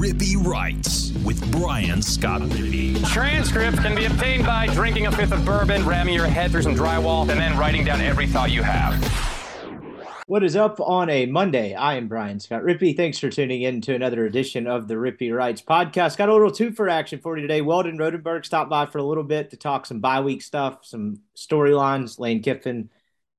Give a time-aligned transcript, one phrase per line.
[0.00, 3.06] Rippee Writes with Brian Scott Rippee.
[3.08, 6.74] Transcripts can be obtained by drinking a fifth of bourbon, ramming your head through some
[6.74, 8.94] drywall, and then writing down every thought you have.
[10.26, 11.74] What is up on a Monday?
[11.74, 12.96] I am Brian Scott Rippee.
[12.96, 16.16] Thanks for tuning in to another edition of the Rippee Writes podcast.
[16.16, 17.60] Got a little two for action for you today.
[17.60, 21.20] Weldon Rodenberg stopped by for a little bit to talk some bye week stuff, some
[21.36, 22.88] storylines, Lane Kiffin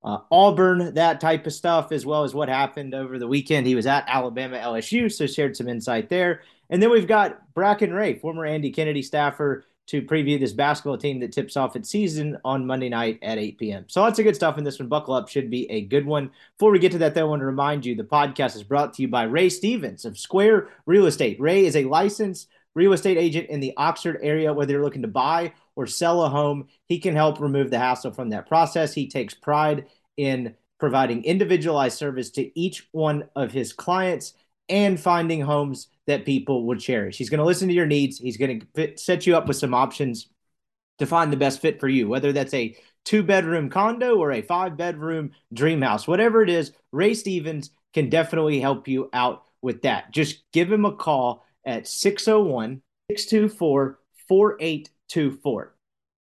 [0.03, 3.67] uh, Auburn, that type of stuff, as well as what happened over the weekend.
[3.67, 6.41] He was at Alabama LSU, so shared some insight there.
[6.69, 11.19] And then we've got Bracken Ray, former Andy Kennedy staffer, to preview this basketball team
[11.19, 13.85] that tips off its season on Monday night at 8 p.m.
[13.87, 14.87] So lots of good stuff in this one.
[14.87, 16.31] Buckle up, should be a good one.
[16.57, 18.93] Before we get to that, though, I want to remind you the podcast is brought
[18.93, 21.41] to you by Ray Stevens of Square Real Estate.
[21.41, 25.07] Ray is a licensed real estate agent in the Oxford area, whether you're looking to
[25.07, 28.93] buy or sell a home, he can help remove the hassle from that process.
[28.93, 34.33] He takes pride in providing individualized service to each one of his clients
[34.67, 37.17] and finding homes that people would cherish.
[37.17, 38.17] He's going to listen to your needs.
[38.17, 40.27] He's going to set you up with some options
[40.99, 44.41] to find the best fit for you, whether that's a two bedroom condo or a
[44.41, 46.71] five bedroom dream house, whatever it is.
[46.91, 50.11] Ray Stevens can definitely help you out with that.
[50.11, 52.81] Just give him a call at 601
[53.11, 53.99] 624
[55.11, 55.75] 4824.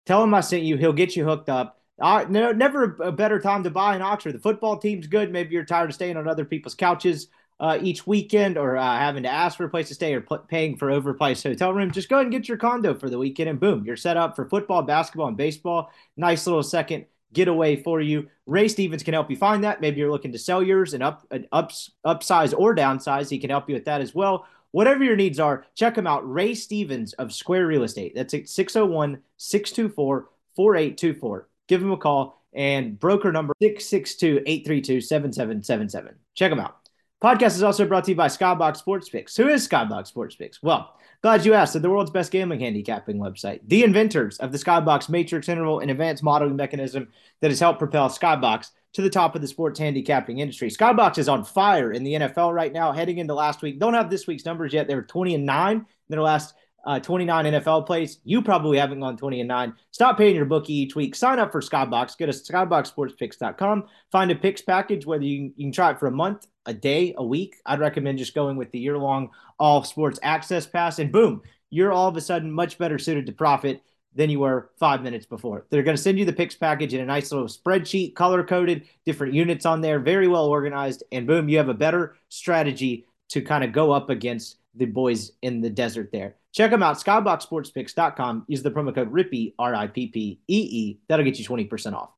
[0.06, 0.78] Tell him I sent you.
[0.78, 1.80] He'll get you hooked up.
[2.00, 4.34] Uh, no, never a better time to buy an Oxford.
[4.34, 5.32] The football team's good.
[5.32, 7.28] Maybe you're tired of staying on other people's couches
[7.60, 10.36] uh, each weekend or uh, having to ask for a place to stay or p-
[10.50, 11.92] paying for overpriced hotel room.
[11.92, 14.36] Just go ahead and get your condo for the weekend and boom, you're set up
[14.36, 15.90] for football, basketball, and baseball.
[16.18, 18.28] Nice little second getaway for you.
[18.46, 19.80] Ray Stevens can help you find that.
[19.82, 23.30] Maybe you're looking to sell yours and up, an ups, upsize or downsize.
[23.30, 24.46] He can help you with that as well.
[24.76, 26.30] Whatever your needs are, check him out.
[26.30, 28.12] Ray Stevens of Square Real Estate.
[28.14, 31.48] That's at 601 624 4824.
[31.70, 36.16] Give him a call and broker number 662 832 7777.
[36.34, 36.76] Check him out.
[37.24, 39.38] Podcast is also brought to you by Skybox Sports Picks.
[39.38, 40.62] Who is Skybox Sports Picks?
[40.62, 41.72] Well, glad you asked.
[41.72, 45.90] They're the world's best gambling handicapping website, the inventors of the Skybox Matrix Interval and
[45.90, 47.08] advanced modeling mechanism
[47.40, 50.70] that has helped propel Skybox to the top of the sports handicapping industry.
[50.70, 53.78] Skybox is on fire in the NFL right now, heading into last week.
[53.78, 54.88] Don't have this week's numbers yet.
[54.88, 58.20] They were 20 and 9 in their last uh, 29 NFL plays.
[58.24, 59.74] You probably haven't gone 20 and 9.
[59.92, 61.14] Stop paying your bookie each week.
[61.14, 62.18] Sign up for Skybox.
[62.18, 63.84] Go to skyboxsportspicks.com.
[64.14, 67.14] Find a picks package, whether you, you can try it for a month, a day,
[67.18, 67.58] a week.
[67.66, 71.00] I'd recommend just going with the year long all sports access pass.
[71.00, 73.82] And boom, you're all of a sudden much better suited to profit
[74.16, 75.66] than you were five minutes before.
[75.70, 78.88] They're going to send you the picks package in a nice little spreadsheet, color coded,
[79.06, 81.04] different units on there, very well organized.
[81.12, 85.32] And boom, you have a better strategy to kind of go up against the boys
[85.42, 86.36] in the desert there.
[86.54, 88.46] Check them out, skyboxsportspicks.com.
[88.48, 91.00] Use the promo code RIPPEE, R I P P E E.
[91.10, 92.12] That'll get you 20% off.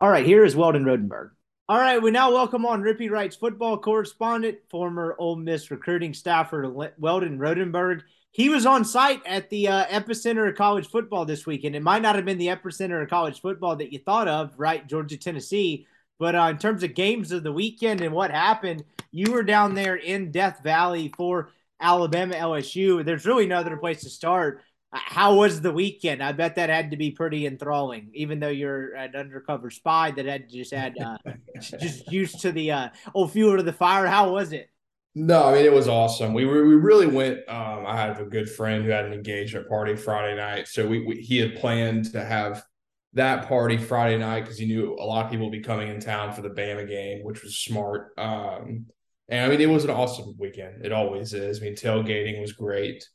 [0.00, 1.30] All right, here is Weldon Rodenberg.
[1.68, 6.68] All right, we now welcome on Rippee Wright's football correspondent, former Ole Miss recruiting staffer
[6.98, 8.02] Weldon Rodenberg.
[8.32, 11.76] He was on site at the uh, epicenter of college football this weekend.
[11.76, 14.86] It might not have been the epicenter of college football that you thought of, right?
[14.86, 15.86] Georgia, Tennessee.
[16.18, 19.74] But uh, in terms of games of the weekend and what happened, you were down
[19.74, 23.04] there in Death Valley for Alabama, LSU.
[23.04, 24.62] There's really no other place to start.
[24.94, 26.22] Uh, how was the weekend?
[26.22, 30.24] I bet that had to be pretty enthralling, even though you're an undercover spy that
[30.24, 31.18] had just had uh,
[31.60, 34.06] just used to the uh, old fuel to the fire.
[34.06, 34.70] How was it?
[35.14, 36.32] No, I mean it was awesome.
[36.32, 37.40] We we really went.
[37.48, 41.04] Um, I have a good friend who had an engagement party Friday night, so we,
[41.04, 42.64] we he had planned to have
[43.12, 46.00] that party Friday night because he knew a lot of people would be coming in
[46.00, 48.12] town for the Bama game, which was smart.
[48.16, 48.86] Um,
[49.28, 50.84] and I mean, it was an awesome weekend.
[50.84, 51.60] It always is.
[51.60, 53.06] I mean, tailgating was great.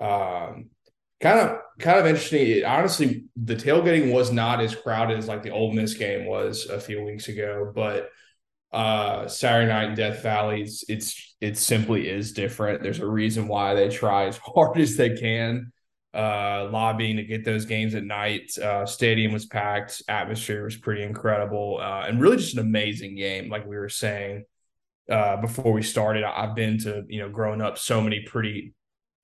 [0.00, 0.70] Um,
[1.20, 2.46] kind of, kind of interesting.
[2.48, 6.66] It, honestly, the tailgating was not as crowded as like the Ole Miss game was
[6.66, 8.10] a few weeks ago, but
[8.74, 12.82] uh, Saturday night in Death Valley, it's, it's it simply is different.
[12.82, 15.72] There's a reason why they try as hard as they can
[16.14, 18.56] uh, lobbying to get those games at night.
[18.58, 23.48] Uh, stadium was packed, atmosphere was pretty incredible, uh, and really just an amazing game.
[23.48, 24.44] Like we were saying,
[25.10, 26.24] uh, before we started.
[26.24, 28.74] I've been to, you know, growing up so many pretty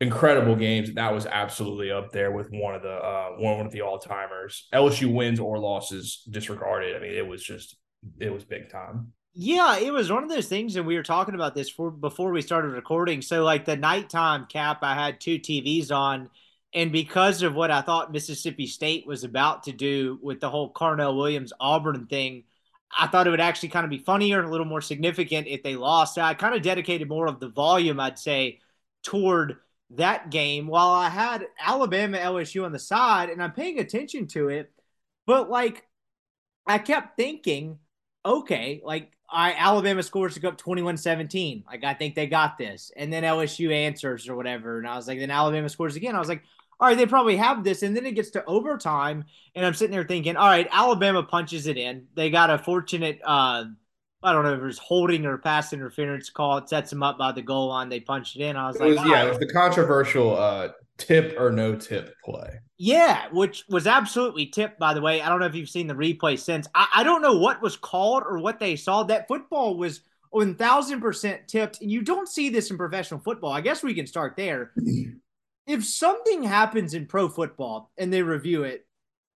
[0.01, 0.93] incredible games.
[0.95, 4.69] That was absolutely up there with one of the uh, one of the all timers.
[4.75, 6.97] LSU wins or losses disregarded.
[6.97, 7.77] I mean, it was just
[8.19, 9.13] it was big time.
[9.33, 12.33] Yeah, it was one of those things, and we were talking about this for before
[12.33, 13.23] we started recording.
[13.23, 16.31] So, like the nighttime cap, I had two TVs on,
[16.75, 20.73] and because of what I thought Mississippi State was about to do with the whole
[20.73, 22.43] Carnell Williams Auburn thing,
[22.99, 25.77] I thought it would actually kind of be funnier, a little more significant if they
[25.77, 26.19] lost.
[26.19, 28.59] I kind of dedicated more of the volume, I'd say,
[29.05, 29.59] toward
[29.91, 34.49] that game while I had Alabama LSU on the side and I'm paying attention to
[34.49, 34.73] it.
[35.27, 35.85] But like,
[36.67, 37.79] I kept thinking,
[38.25, 41.65] okay, like I Alabama scores to go up 21-17.
[41.67, 42.91] Like I think they got this.
[42.97, 44.79] And then LSU answers or whatever.
[44.79, 46.17] And I was like, then Alabama scores again.
[46.17, 46.43] I was like,
[46.79, 47.83] all right, they probably have this.
[47.83, 49.25] And then it gets to overtime.
[49.55, 52.07] And I'm sitting there thinking, all right, Alabama punches it in.
[52.15, 53.65] They got a fortunate uh
[54.23, 56.59] I don't know if it was holding or pass interference call.
[56.59, 57.89] It sets them up by the goal line.
[57.89, 58.57] They punched it in.
[58.57, 60.69] I was It like, was, yeah, it was the controversial uh,
[60.99, 62.61] tip or no tip play.
[62.77, 65.23] Yeah, which was absolutely tipped, by the way.
[65.23, 66.67] I don't know if you've seen the replay since.
[66.75, 69.03] I, I don't know what was called or what they saw.
[69.03, 70.01] That football was
[70.35, 73.53] 1000% tipped, and you don't see this in professional football.
[73.53, 74.73] I guess we can start there.
[75.67, 78.87] if something happens in pro football and they review it,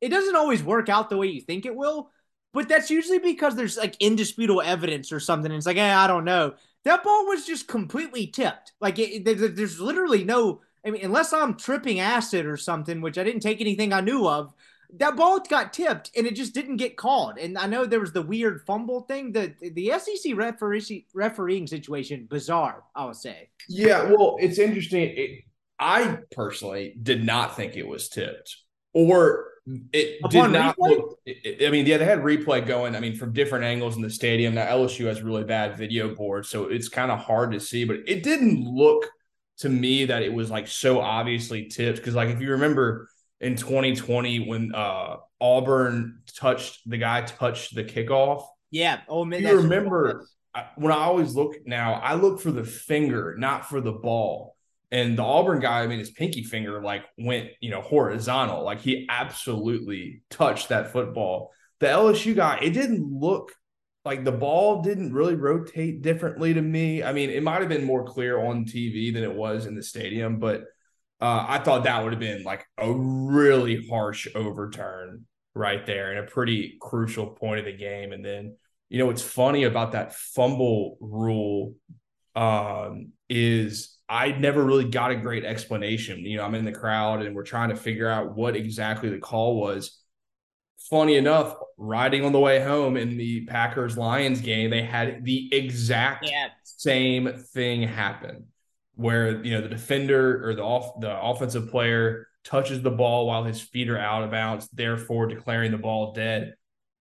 [0.00, 2.11] it doesn't always work out the way you think it will,
[2.52, 5.50] but that's usually because there's like indisputable evidence or something.
[5.50, 6.54] And it's like, hey, I don't know.
[6.84, 8.72] That ball was just completely tipped.
[8.81, 13.19] Like, it, it, there's literally no I mean, unless I'm tripping acid or something, which
[13.19, 14.52] I didn't take anything I knew of,
[14.96, 17.38] that ball got tipped and it just didn't get called.
[17.38, 19.32] And I know there was the weird fumble thing.
[19.32, 22.82] The the SEC referee, refereeing situation bizarre.
[22.94, 23.49] I would say.
[23.69, 25.14] Yeah, well, it's interesting.
[25.16, 25.31] It,
[25.78, 28.56] I personally did not think it was tipped,
[28.93, 29.46] or
[29.93, 30.76] it did not.
[30.79, 32.97] Look, it- I mean, yeah, they had replay going.
[32.97, 34.55] I mean, from different angles in the stadium.
[34.55, 37.85] Now LSU has really bad video board, so it's kind of hard to see.
[37.85, 39.06] But it didn't look
[39.59, 43.09] to me that it was like so obviously tipped because, like, if you remember
[43.41, 48.44] in 2020 when uh Auburn touched the guy touched the kickoff.
[48.70, 49.00] Yeah.
[49.09, 49.43] Oh man.
[49.43, 53.81] You remember I, when I always look now, I look for the finger, not for
[53.81, 54.56] the ball.
[54.93, 58.62] And the Auburn guy, I mean, his pinky finger like went, you know, horizontal.
[58.62, 61.50] Like he absolutely touched that football.
[61.81, 63.53] The LSU guy, it didn't look
[64.05, 67.03] like the ball didn't really rotate differently to me.
[67.03, 69.83] I mean, it might have been more clear on TV than it was in the
[69.83, 70.65] stadium, but
[71.21, 75.25] uh, I thought that would have been like a really harsh overturn
[75.55, 78.12] right there and a pretty crucial point of the game.
[78.12, 78.56] And then
[78.91, 81.77] you know what's funny about that fumble rule
[82.35, 86.20] um, is I never really got a great explanation.
[86.20, 89.19] You know, I'm in the crowd and we're trying to figure out what exactly the
[89.19, 89.99] call was.
[90.91, 95.49] Funny enough, riding on the way home in the Packers Lions game, they had the
[95.55, 96.49] exact Yeah.
[96.64, 98.47] same thing happen
[98.94, 103.44] where you know the defender or the off the offensive player touches the ball while
[103.44, 106.55] his feet are out of bounds, therefore declaring the ball dead.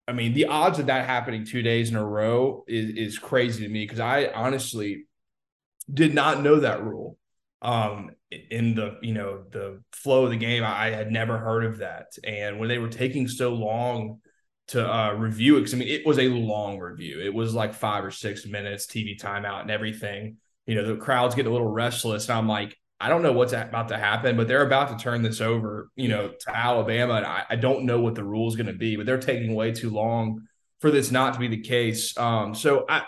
[0.07, 3.65] I mean, the odds of that happening two days in a row is is crazy
[3.65, 5.05] to me because I honestly
[5.91, 7.17] did not know that rule.
[7.61, 11.77] Um, in the you know the flow of the game, I had never heard of
[11.77, 14.19] that, and when they were taking so long
[14.67, 17.21] to uh, review it, because I mean, it was a long review.
[17.21, 20.37] It was like five or six minutes, TV timeout, and everything.
[20.65, 23.51] You know, the crowd's getting a little restless, and I'm like, I don't know what's
[23.51, 27.15] about to happen, but they're about to turn this over, you know, to Alabama.
[27.15, 29.53] And I, I don't know what the rule is going to be, but they're taking
[29.55, 30.47] way too long
[30.79, 32.17] for this not to be the case.
[32.17, 33.03] Um, so I, I,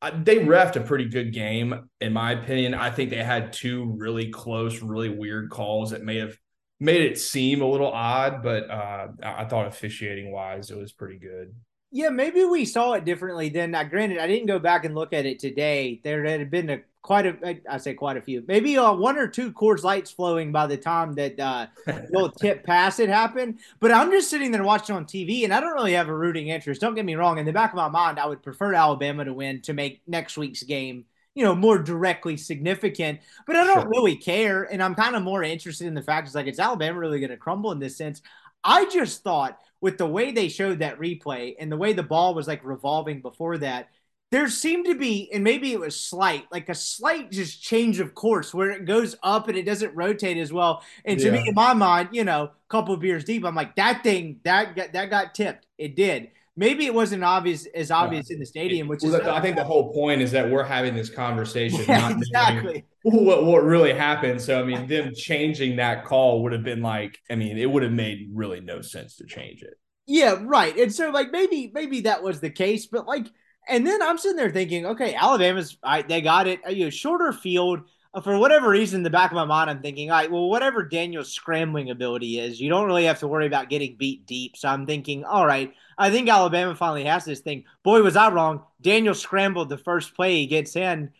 [0.00, 2.74] they refed a pretty good game, in my opinion.
[2.74, 6.36] I think they had two really close, really weird calls that may have
[6.80, 10.92] made it seem a little odd, but uh, I I thought officiating wise, it was
[10.92, 11.54] pretty good.
[11.90, 13.70] Yeah, maybe we saw it differently then.
[13.70, 16.00] Now, granted, I didn't go back and look at it today.
[16.04, 19.26] There had been a quite a, I- say quite a few, maybe uh, one or
[19.26, 21.66] two Coors Lights flowing by the time that uh,
[22.10, 23.60] little tip pass had happened.
[23.80, 26.48] But I'm just sitting there watching on TV, and I don't really have a rooting
[26.48, 26.82] interest.
[26.82, 27.38] Don't get me wrong.
[27.38, 30.36] In the back of my mind, I would prefer Alabama to win to make next
[30.36, 33.20] week's game, you know, more directly significant.
[33.46, 33.88] But I don't Sure.
[33.90, 36.98] really care, and I'm kind of more interested in the fact it's like, is Alabama
[36.98, 38.20] really going to crumble in this sense?
[38.62, 42.34] I just thought with the way they showed that replay and the way the ball
[42.34, 43.88] was like revolving before that,
[44.30, 48.14] there seemed to be, and maybe it was slight, like a slight just change of
[48.14, 50.82] course where it goes up and it doesn't rotate as well.
[51.04, 51.32] And to Yeah.
[51.32, 54.40] me, in my mind, you know, a couple of beers deep, I'm like, that thing
[54.44, 55.66] that got, that got tipped.
[55.78, 56.28] It did.
[56.56, 59.64] Maybe it wasn't obvious as obvious in the stadium, which Well, is I think the
[59.64, 62.84] whole point is that we're having this conversation, yeah, not exactly.
[63.02, 64.40] what what really happened.
[64.42, 67.84] So I mean, them changing that call would have been like, I mean, it would
[67.84, 69.74] have made really no sense to change it.
[70.06, 70.76] Yeah, right.
[70.76, 73.26] And so like maybe maybe that was the case, but like
[73.68, 76.60] and then I'm sitting there thinking, okay, Alabama's all right, they got it.
[76.70, 77.80] You know, shorter field.
[78.14, 80.48] Uh, For whatever reason, in the back of my mind, I'm thinking, all right, well,
[80.48, 84.56] whatever Daniels' scrambling ability is, you don't really have to worry about getting beat deep.
[84.56, 87.64] So I'm thinking, all right, I think Alabama finally has this thing.
[87.82, 88.62] Boy, was I wrong.
[88.80, 91.10] Daniel scrambled the first play he gets in.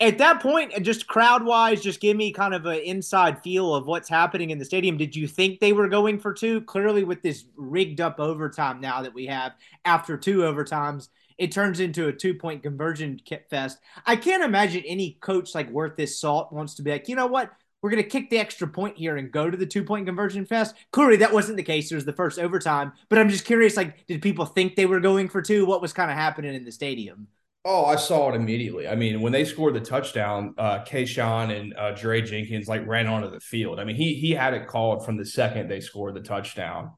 [0.00, 3.86] At that point, just crowd wise, just give me kind of an inside feel of
[3.86, 4.96] what's happening in the stadium.
[4.96, 6.62] Did you think they were going for two?
[6.62, 9.52] Clearly, with this rigged up overtime now that we have
[9.84, 11.08] after two overtimes,
[11.40, 13.78] it turns into a two point conversion fest.
[14.06, 17.26] I can't imagine any coach like worth his salt wants to be like, you know
[17.26, 17.50] what?
[17.82, 20.44] we're going to kick the extra point here and go to the two point conversion
[20.44, 20.74] fest.
[20.92, 21.90] Clearly, that wasn't the case.
[21.90, 22.92] It was the first overtime.
[23.08, 25.64] But I'm just curious like, did people think they were going for two?
[25.64, 27.28] What was kind of happening in the stadium?
[27.64, 28.88] Oh, I saw it immediately.
[28.88, 33.06] I mean, when they scored the touchdown, uh, Kayshon and uh, Dre Jenkins like ran
[33.06, 33.78] onto the field.
[33.78, 36.92] I mean, he he had it called from the second they scored the touchdown.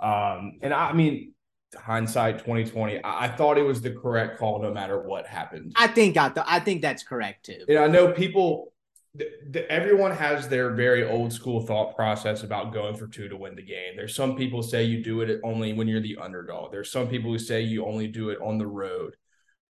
[0.00, 1.32] Um, and I, I mean,
[1.74, 5.72] hindsight 2020, I, I, thought it was the correct call no matter what happened.
[5.76, 7.64] I think I, th- I think that's correct too.
[7.68, 8.72] And I know people
[9.68, 13.62] everyone has their very old school thought process about going for two to win the
[13.62, 13.94] game.
[13.94, 16.72] There's some people say you do it only when you're the underdog.
[16.72, 19.16] There's some people who say you only do it on the road.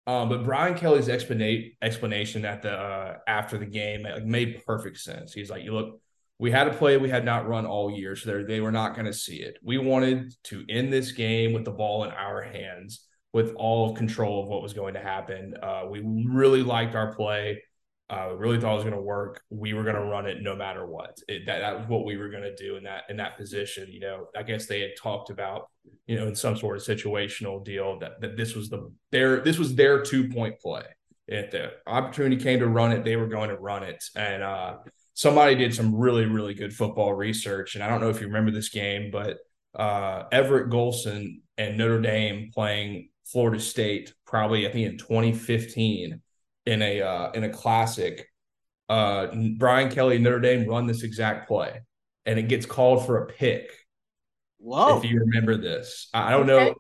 [0.07, 4.99] Um, but Brian Kelly's explanation explanation at the uh, after the game like, made perfect
[4.99, 5.33] sense.
[5.33, 6.01] He's like, "You look,
[6.41, 9.05] we had a play we had not run all year, so they were not going
[9.05, 9.59] to see it.
[9.63, 14.43] We wanted to end this game with the ball in our hands, with all control
[14.43, 15.55] of what was going to happen.
[15.63, 17.63] Uh, we really liked our play."
[18.09, 19.41] Uh, really thought it was going to work.
[19.51, 21.21] We were going to run it no matter what.
[21.29, 23.87] It, that, that was what we were going to do in that in that position.
[23.89, 25.69] You know, I guess they had talked about,
[26.09, 29.59] you know, in some sort of situational deal that that this was the their this
[29.59, 30.83] was their two point play.
[31.29, 34.03] If the opportunity came to run it, they were going to run it.
[34.17, 34.79] And uh,
[35.15, 37.75] somebody did some really really good football research.
[37.75, 39.39] And I don't know if you remember this game, but
[39.75, 46.21] uh, Everett Golson and Notre Dame playing Florida State probably I think in 2015
[46.67, 48.27] in a uh, in a classic,
[48.89, 51.81] uh, Brian Kelly Notre Dame run this exact play,
[52.27, 53.71] and it gets called for a pick.
[54.59, 54.99] Whoa!
[54.99, 56.67] If you remember this, I don't okay.
[56.67, 56.75] know.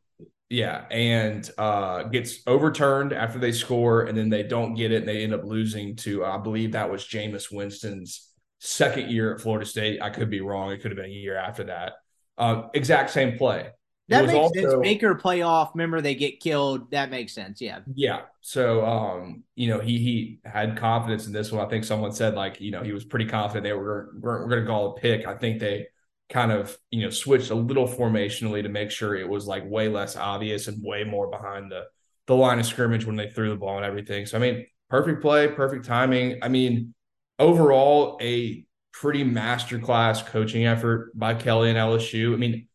[0.50, 5.08] Yeah, and uh, gets overturned after they score, and then they don't get it, and
[5.08, 9.64] they end up losing to I believe that was Jameis Winston's second year at Florida
[9.64, 10.02] State.
[10.02, 11.92] I could be wrong; it could have been a year after that.
[12.36, 13.70] Uh, exact same play.
[14.08, 14.74] That makes also, sense.
[14.82, 15.70] Baker playoff.
[15.72, 16.90] Remember, they get killed.
[16.90, 17.60] That makes sense.
[17.60, 17.78] Yeah.
[17.94, 18.22] Yeah.
[18.40, 21.64] So, um, you know, he he had confidence in this one.
[21.64, 24.48] I think someone said like, you know, he was pretty confident they were we're, we're
[24.48, 25.28] going to call a pick.
[25.28, 25.86] I think they
[26.30, 29.88] kind of you know switched a little formationally to make sure it was like way
[29.88, 31.84] less obvious and way more behind the
[32.26, 34.24] the line of scrimmage when they threw the ball and everything.
[34.24, 36.38] So I mean, perfect play, perfect timing.
[36.42, 36.94] I mean,
[37.38, 42.32] overall a pretty masterclass coaching effort by Kelly and LSU.
[42.32, 42.68] I mean,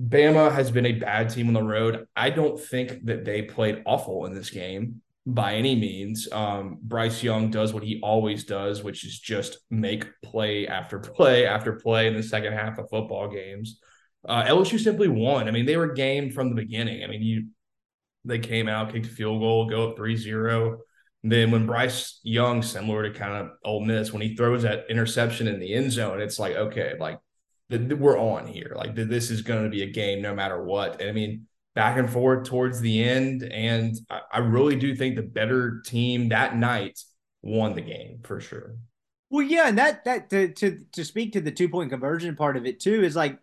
[0.00, 2.06] Bama has been a bad team on the road.
[2.14, 6.26] I don't think that they played awful in this game by any means.
[6.32, 11.46] Um, Bryce Young does what he always does, which is just make play after play
[11.46, 13.78] after play in the second half of football games.
[14.26, 15.46] Uh, LSU simply won.
[15.46, 17.04] I mean, they were game from the beginning.
[17.04, 17.48] I mean, you
[18.24, 20.78] they came out, kicked a field goal, go up 3-0.
[21.22, 25.46] Then when Bryce Young, similar to kind of Ole Miss, when he throws that interception
[25.46, 27.18] in the end zone, it's like, okay, like
[27.70, 28.72] we're on here.
[28.76, 31.00] Like this is going to be a game no matter what.
[31.00, 31.46] And I mean,
[31.78, 36.30] back and forth towards the end, and I, I really do think the better team
[36.30, 36.98] that night
[37.40, 38.74] won the game for sure.
[39.30, 42.56] Well, yeah, and that that to to to speak to the two point conversion part
[42.56, 43.38] of it too is like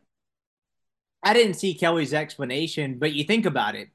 [1.24, 3.88] I didn't see Kelly's explanation, but you think about it.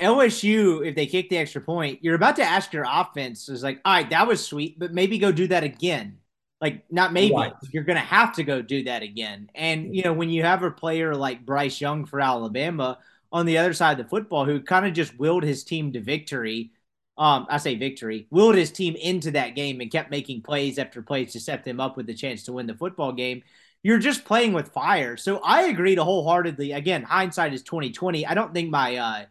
[0.00, 3.80] LSU, if they kick the extra point, you're about to ask your offense is like,
[3.84, 6.18] all right, that was sweet, but maybe go do that again.
[6.60, 7.52] Like not maybe right.
[7.70, 9.48] you're going to have to go do that again.
[9.54, 12.98] And you know when you have a player like Bryce Young for Alabama
[13.32, 16.00] on the other side of the football who kind of just willed his team to
[16.00, 16.72] victory.
[17.18, 21.02] Um, I say victory, willed his team into that game and kept making plays after
[21.02, 23.42] plays to set them up with the chance to win the football game.
[23.82, 25.16] You're just playing with fire.
[25.16, 26.72] So I agree to wholeheartedly.
[26.72, 28.26] Again, hindsight is 2020.
[28.26, 29.24] I don't think my uh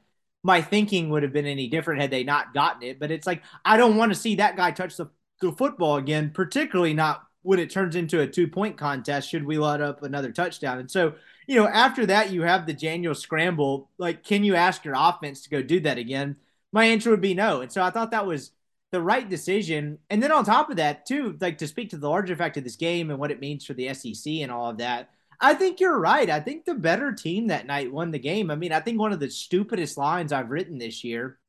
[0.43, 2.99] my thinking would have been any different had they not gotten it.
[2.99, 5.09] But it's like I don't want to see that guy touch the
[5.41, 9.57] to football again, particularly not when it turns into a two point contest, should we
[9.57, 10.79] let up another touchdown.
[10.79, 11.13] And so,
[11.49, 13.89] you know, after that, you have the Daniel scramble.
[13.97, 16.35] Like, can you ask your offense to go do that again?
[16.71, 17.61] My answer would be no.
[17.61, 18.51] And so I thought that was
[18.91, 19.97] the right decision.
[20.11, 22.63] And then on top of that, too, like to speak to the larger fact of
[22.63, 25.09] this game and what it means for the SEC and all of that,
[25.41, 26.29] I think you're right.
[26.29, 28.51] I think the better team that night won the game.
[28.51, 31.39] I mean, I think one of the stupidest lines I've written this year,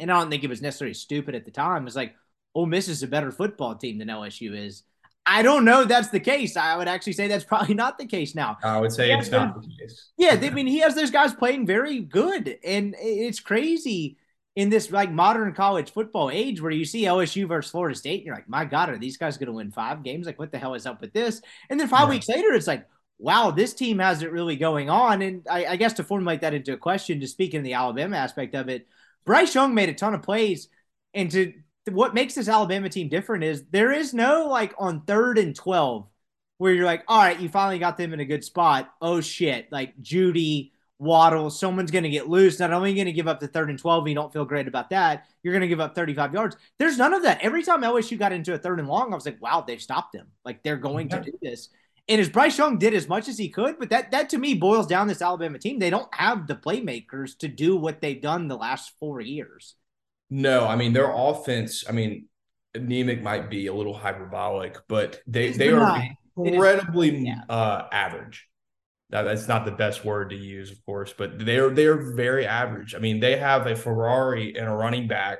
[0.00, 2.14] and I don't think it was necessarily stupid at the time, was like,
[2.54, 4.84] Ole Miss is a better football team than LSU is.
[5.26, 6.56] I don't know if that's the case.
[6.56, 8.58] I would actually say that's probably not the case now.
[8.62, 10.10] I would say it's not the case.
[10.18, 14.18] Yeah, I mean, he has those guys playing very good, and it's crazy
[14.56, 18.26] in this like modern college football age where you see LSU versus Florida State, and
[18.26, 20.26] you're like, my God, are these guys going to win five games?
[20.26, 21.40] Like, what the hell is up with this?
[21.70, 22.86] And then five weeks later, it's like,
[23.18, 25.22] wow, this team has it really going on.
[25.22, 28.16] And I, I guess to formulate that into a question, to speak in the Alabama
[28.16, 28.86] aspect of it,
[29.24, 30.68] Bryce Young made a ton of plays,
[31.14, 31.54] and to
[31.90, 36.08] what makes this Alabama team different is there is no like on third and 12
[36.58, 38.92] where you're like, all right, you finally got them in a good spot.
[39.02, 42.58] Oh shit, like Jeudy, Waddle, someone's going to get loose.
[42.58, 44.68] Not only going to give up the third and 12, and you don't feel great
[44.68, 46.56] about that, you're going to give up 35 yards.
[46.78, 47.40] There's none of that.
[47.42, 50.12] Every time LSU got into a third and long, I was like, wow, they've stopped
[50.12, 50.28] them.
[50.44, 51.18] Like they're going yeah.
[51.18, 51.68] to do this.
[52.08, 54.54] And as Bryce Young did as much as he could, but that that to me
[54.54, 55.78] boils down this Alabama team.
[55.78, 59.74] They don't have the playmakers to do what they've done the last four years.
[60.30, 61.84] No, I mean their offense.
[61.88, 62.26] I mean,
[62.74, 66.02] anemic might be a little hyperbolic, but they it's they are
[66.36, 67.42] incredibly yeah.
[67.48, 68.48] uh, average.
[69.10, 72.94] That, that's not the best word to use, of course, but they're they're very average.
[72.94, 75.38] I mean, they have a Ferrari and a running back,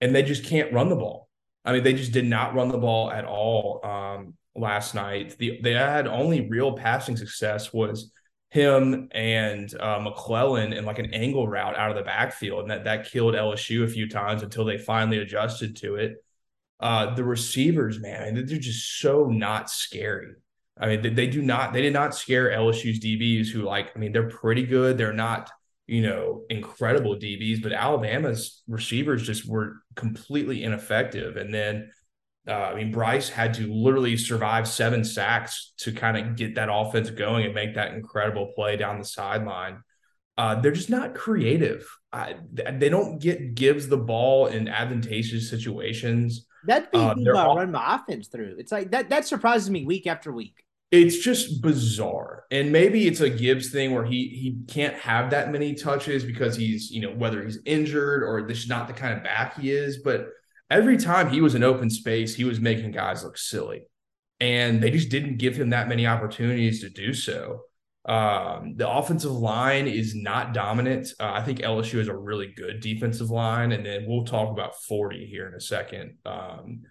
[0.00, 1.28] and they just can't run the ball.
[1.64, 5.36] I mean, they just did not run the ball at all um, last night.
[5.38, 8.10] The, they had only real passing success was
[8.52, 12.84] him and uh, McClellan in like an angle route out of the backfield, and that
[12.84, 16.22] that killed LSU a few times until they finally adjusted to it.
[16.78, 20.34] Uh, the receivers, man, they're just so not scary.
[20.78, 23.98] I mean, they, they do not, they did not scare LSU's DBs, who like, I
[23.98, 24.98] mean, they're pretty good.
[24.98, 25.50] They're not,
[25.86, 31.38] you know, incredible DBs, but Alabama's receivers just were completely ineffective.
[31.38, 31.90] And then
[32.48, 36.68] uh, I mean, Bryce had to literally survive seven sacks to kind of get that
[36.72, 39.82] offense going and make that incredible play down the sideline.
[40.36, 41.86] Uh, they're just not creative.
[42.12, 46.46] I, they don't get Gibbs the ball in advantageous situations.
[46.66, 48.56] That'd be uh, about all, run my offense through.
[48.58, 49.10] It's like that.
[49.10, 50.64] That surprises me week after week.
[50.90, 55.50] It's just bizarre, and maybe it's a Gibbs thing where he he can't have that
[55.50, 59.16] many touches because he's you know whether he's injured or this is not the kind
[59.16, 60.28] of back he is, but
[60.72, 63.82] every time he was in open space, he was making guys look silly.
[64.40, 67.60] And they just didn't give him that many opportunities to do so.
[68.04, 71.12] Um, the offensive line is not dominant.
[71.20, 74.82] Uh, I think LSU has a really good defensive line, and then we'll talk about
[74.82, 76.16] 40 here in a second.
[76.26, 76.82] Um,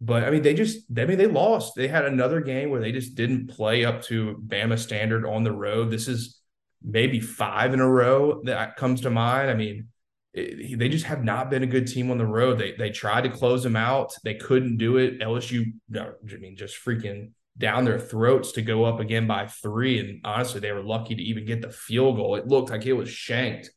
[0.00, 1.74] but I mean, they just, I mean, they lost.
[1.74, 5.52] They had another game where they just didn't play up to Bama standard on the
[5.52, 5.90] road.
[5.90, 6.38] This is
[6.82, 9.50] maybe five in a row that comes to mind.
[9.50, 9.88] I mean,
[10.76, 12.58] they just have not been a good team on the road.
[12.58, 15.20] They they tried to close them out, they couldn't do it.
[15.20, 19.98] LSU, I mean, just freaking down their throats to go up again by three.
[19.98, 22.36] And honestly, they were lucky to even get the field goal.
[22.36, 23.70] It looked like it was shanked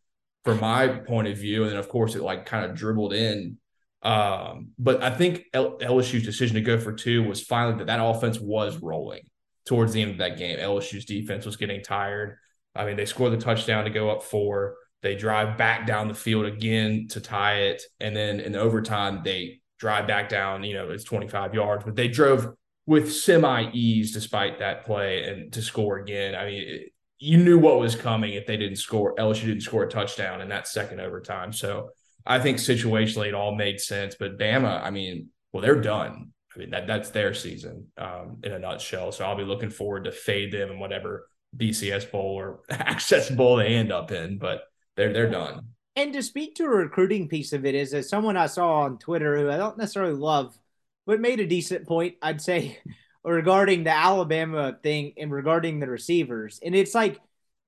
[0.44, 3.58] from my point of view, and then of course it like kind of dribbled in.
[4.04, 8.04] Um, but I think L- LSU's decision to go for two was finally that that
[8.04, 9.22] offense was rolling
[9.66, 10.58] towards the end of that game.
[10.58, 12.38] LSU's defense was getting tired.
[12.76, 14.76] I mean, they scored the touchdown to go up four.
[15.02, 17.84] They drive back down the field again to tie it.
[18.00, 22.08] And then in overtime, they drive back down, you know, it's 25 yards, but they
[22.08, 22.54] drove
[22.86, 26.36] with semi ease despite that play and to score again.
[26.36, 29.16] I mean, it, you knew what was coming if they didn't score.
[29.16, 31.54] LSU didn't score a touchdown in that second overtime.
[31.54, 31.90] So
[32.26, 34.16] I think situationally it all made sense.
[34.20, 36.32] But Bama, I mean, well, they're done.
[36.56, 39.12] I mean, that that's their season um, in a nutshell.
[39.12, 43.58] So I'll be looking forward to fade them in whatever BCS bowl or access bowl
[43.58, 44.38] they end up in.
[44.38, 44.64] But
[44.96, 45.68] they're they're done.
[45.96, 48.98] And to speak to a recruiting piece of it is as someone I saw on
[48.98, 50.58] Twitter who I don't necessarily love,
[51.06, 52.80] but made a decent point, I'd say,
[53.24, 56.60] regarding the Alabama thing and regarding the receivers.
[56.64, 57.20] And it's like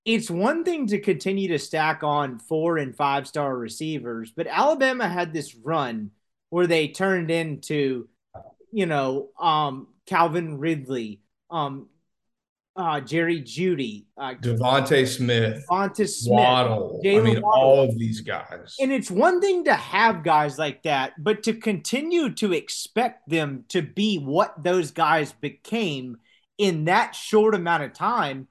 [0.06, 5.08] it's one thing to continue to stack on four and five star receivers, but Alabama
[5.08, 6.12] had this run
[6.50, 8.08] where they turned into,
[8.72, 11.88] you know, um, Calvin Ridley, um,
[12.76, 17.02] uh, Jerry Jeudy, uh, DeVonta Smith, DeVonta Smith, Waddle.
[17.04, 17.62] Jaylen I mean, Waddle.
[17.62, 18.76] all of these guys.
[18.80, 23.66] And it's one thing to have guys like that, but to continue to expect them
[23.70, 26.18] to be what those guys became
[26.58, 28.48] in that short amount of time.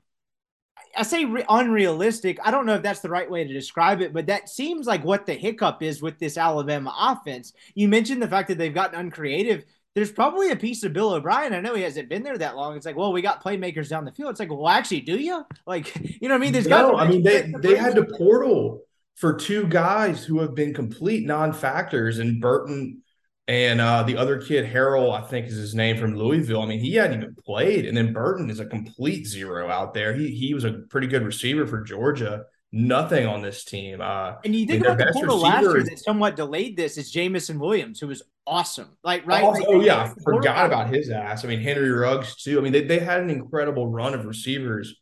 [0.94, 2.38] I say re- unrealistic.
[2.44, 5.02] I don't know if that's the right way to describe it, but that seems like
[5.04, 7.54] what the hiccup is with this Alabama offense.
[7.74, 11.52] You mentioned the fact that they've gotten uncreative there's probably a piece of Bill O'Brien.
[11.52, 12.76] I know he hasn't been there that long.
[12.76, 14.30] It's like, well, we got playmakers down the field.
[14.30, 15.44] It's like, well, actually, do you?
[15.66, 16.52] Like, you know what I mean?
[16.52, 18.82] There's no, I mean, they they had to portal
[19.16, 23.02] for two guys who have been complete non-factors and Burton
[23.48, 26.62] and uh, the other kid, Harrell, I think is his name from Louisville.
[26.62, 27.86] I mean, he hadn't even played.
[27.86, 30.14] And then Burton is a complete zero out there.
[30.14, 34.00] He he was a pretty good receiver for Georgia nothing on this team.
[34.00, 37.58] Uh, and you think about the portal last year that somewhat delayed this is Jameson
[37.58, 38.96] Williams, who was awesome.
[39.04, 39.44] Like right?
[39.44, 41.44] Oh yeah, I forgot about his ass.
[41.44, 42.58] I mean Henry Ruggs too.
[42.58, 44.94] I mean they they had an incredible run of receivers.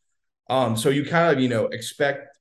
[0.49, 2.37] Um, so you kind of you know expect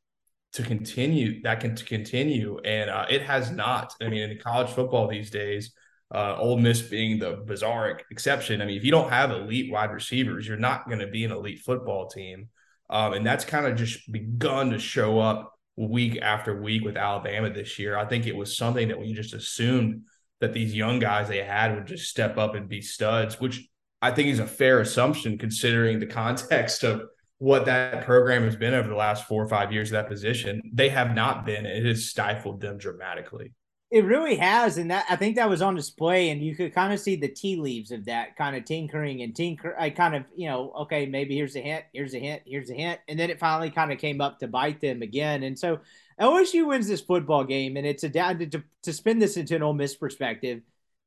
[0.54, 3.94] to continue that can to continue, and uh, it has not.
[4.02, 5.72] I mean in college football these days.
[6.12, 8.64] Uh, Ole Miss being the bizarre exception.
[8.64, 11.32] I mean, if you don't have elite wide receivers, you're not going to be an
[11.32, 12.50] elite football team.
[12.90, 17.50] Um, and that's kind of just begun to show up week after week with Alabama
[17.50, 17.98] this year.
[17.98, 20.04] I think it was something that we just assumed
[20.42, 23.68] that these young guys they had would just step up and be studs, which
[24.02, 27.04] I think is a fair assumption considering the context of
[27.38, 30.62] what that program has been over the last four or five years of that position,
[30.74, 31.66] they have not been.
[31.66, 33.54] It has stifled them dramatically.
[33.92, 36.94] It really has, and that I think that was on display, and you could kind
[36.94, 39.76] of see the tea leaves of that kind of tinkering and tinker.
[39.80, 42.76] I kind of, you know, okay, maybe here's a hint, here's a hint, here's a
[42.76, 45.42] hint, and then it finally kind of came up to bite them again.
[45.42, 45.80] And so
[46.22, 49.64] LSU wins this football game, and it's a down to, to spin this into an
[49.64, 50.62] Ole Miss perspective.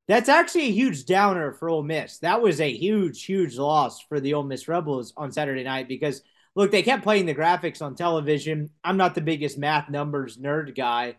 [0.08, 2.18] That's actually a huge downer for Ole Miss.
[2.18, 6.22] That was a huge, huge loss for the Ole Miss Rebels on Saturday night because
[6.56, 8.70] look, they kept playing the graphics on television.
[8.82, 11.14] I'm not the biggest math numbers nerd guy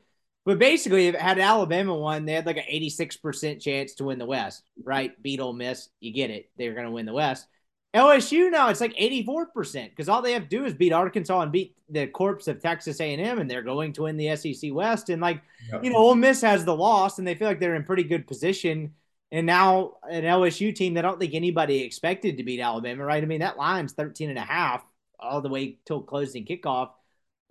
[0.45, 4.19] but basically, if it had Alabama won, they had like an 86% chance to win
[4.19, 5.21] the West, right?
[5.21, 5.89] Beat Ole Miss.
[5.99, 6.49] You get it.
[6.57, 7.47] They're going to win the West.
[7.93, 11.51] LSU now it's like 84% because all they have to do is beat Arkansas and
[11.51, 15.09] beat the corpse of Texas A&M and they're going to win the SEC West.
[15.09, 15.43] And like,
[15.83, 18.25] you know, Ole Miss has the loss and they feel like they're in pretty good
[18.25, 18.95] position.
[19.31, 23.21] And now an LSU team that I don't think anybody expected to beat Alabama, right?
[23.21, 24.83] I mean, that line's 13 and a half
[25.19, 26.89] all the way till closing kickoff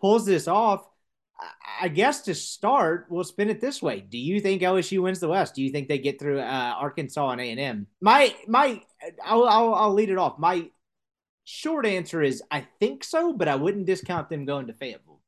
[0.00, 0.84] pulls this off
[1.80, 5.28] I guess to start, we'll spin it this way: Do you think LSU wins the
[5.28, 5.54] West?
[5.54, 7.86] Do you think they get through uh, Arkansas and A and M?
[8.00, 8.82] My my,
[9.24, 10.38] I'll, I'll I'll lead it off.
[10.38, 10.68] My
[11.44, 15.20] short answer is I think so, but I wouldn't discount them going to Fayetteville.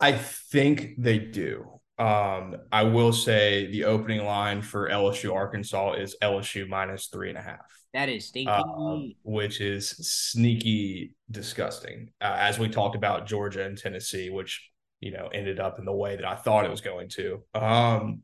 [0.00, 1.80] I think they do.
[1.98, 7.38] Um, I will say the opening line for LSU Arkansas is LSU minus three and
[7.38, 7.60] a half.
[7.94, 12.10] That is stinky, uh, which is sneaky disgusting.
[12.20, 14.71] Uh, as we talked about Georgia and Tennessee, which
[15.02, 17.42] you know, ended up in the way that I thought it was going to.
[17.54, 18.22] Um,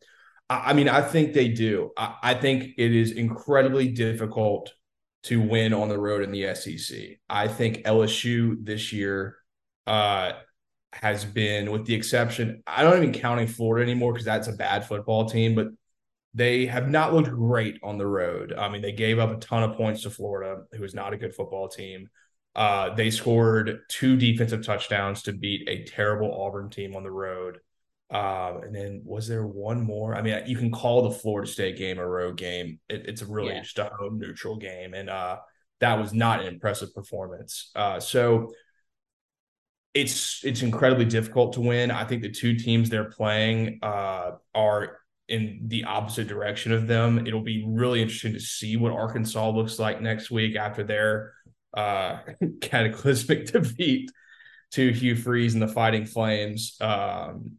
[0.48, 1.90] I, I mean, I think they do.
[1.96, 4.72] I, I think it is incredibly difficult
[5.24, 7.18] to win on the road in the SEC.
[7.28, 9.36] I think LSU this year
[9.88, 10.32] uh,
[10.92, 14.86] has been, with the exception, I don't even counting Florida anymore because that's a bad
[14.86, 15.66] football team, but
[16.32, 18.54] they have not looked great on the road.
[18.56, 21.16] I mean, they gave up a ton of points to Florida, who is not a
[21.18, 22.08] good football team.
[22.58, 27.58] Uh, they scored two defensive touchdowns to beat a terrible Auburn team on the road.
[28.10, 30.16] Um, and then was there one more?
[30.16, 32.80] I mean, you can call the Florida State game a road game.
[32.88, 33.60] It, it's a really yeah.
[33.60, 35.36] just a home neutral game, and uh,
[35.78, 37.70] that was not an impressive performance.
[37.76, 38.50] Uh, so
[39.94, 41.92] it's it's incredibly difficult to win.
[41.92, 47.24] I think the two teams they're playing uh, are in the opposite direction of them.
[47.24, 51.34] It'll be really interesting to see what Arkansas looks like next week after their
[51.74, 52.18] uh,
[52.60, 54.10] cataclysmic defeat
[54.72, 56.76] to Hugh Freeze and the Fighting Flames.
[56.80, 57.58] Um,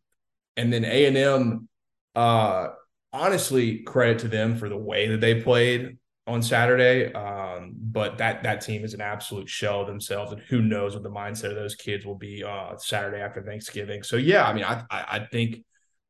[0.58, 1.70] and then A and M,
[2.16, 2.68] uh,
[3.14, 7.12] honestly, credit to them for the way that they played on Saturday.
[7.14, 11.04] Um, but that that team is an absolute shell of themselves, and who knows what
[11.04, 14.04] the mindset of those kids will be uh, Saturday after Thanksgiving.
[14.04, 15.64] So yeah, I mean, I I, I think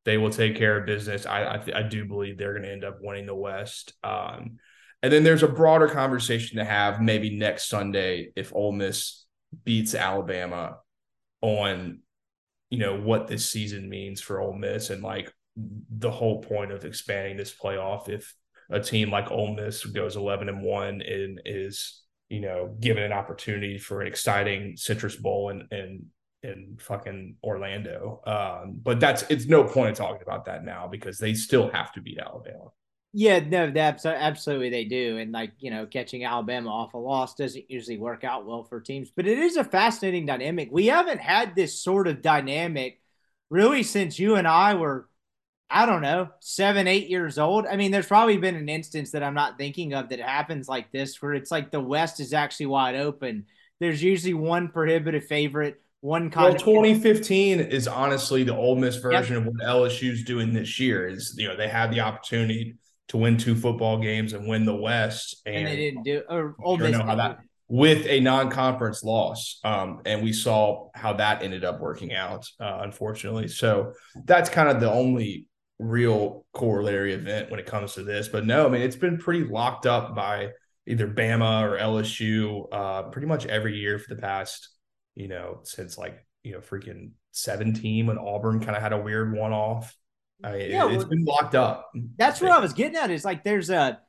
[0.04, 1.26] they will take care of business.
[1.26, 3.94] I I, th- I do believe they're going to end up winning the West.
[4.02, 4.58] Um,
[5.02, 9.24] and then there's a broader conversation to have maybe next Sunday if Ole Miss
[9.64, 10.78] beats Alabama
[11.40, 12.00] on,
[12.68, 16.84] you know, what this season means for Ole Miss and like the whole point of
[16.84, 18.08] expanding this playoff.
[18.08, 18.34] If
[18.68, 23.12] a team like Ole Miss goes 11 and one and is, you know, given an
[23.12, 26.06] opportunity for an exciting Citrus Bowl and, and,
[26.42, 28.22] in fucking Orlando.
[28.26, 31.92] Um, but that's it's no point in talking about that now because they still have
[31.92, 32.70] to beat Alabama.
[33.12, 35.18] Yeah, no, that's absolutely they do.
[35.18, 38.80] And like, you know, catching Alabama off a loss doesn't usually work out well for
[38.80, 40.68] teams, but it is a fascinating dynamic.
[40.70, 43.00] We haven't had this sort of dynamic
[43.48, 45.08] really since you and I were,
[45.68, 47.66] I don't know, seven, eight years old.
[47.66, 50.92] I mean, there's probably been an instance that I'm not thinking of that happens like
[50.92, 53.46] this where it's like the West is actually wide open.
[53.80, 59.46] There's usually one prohibitive favorite one well 2015 is honestly the Ole Miss version yep.
[59.46, 62.78] of what LSU's doing this year is you know they had the opportunity
[63.10, 65.42] to win two football games and win the West.
[65.44, 69.58] And, and they didn't do or Ole Miss know how that with a non-conference loss.
[69.64, 73.48] Um, and we saw how that ended up working out, uh, unfortunately.
[73.48, 73.94] So
[74.24, 75.46] that's kind of the only
[75.80, 78.28] real corollary event when it comes to this.
[78.28, 80.50] But no, I mean it's been pretty locked up by
[80.86, 84.68] either Bama or LSU uh, pretty much every year for the past,
[85.16, 89.36] you know, since like you know freaking 17 when Auburn kind of had a weird
[89.36, 89.96] one off.
[90.42, 91.90] I mean, yeah, it, has been locked up.
[92.16, 93.10] That's what I was getting at.
[93.10, 94.00] Is like there's a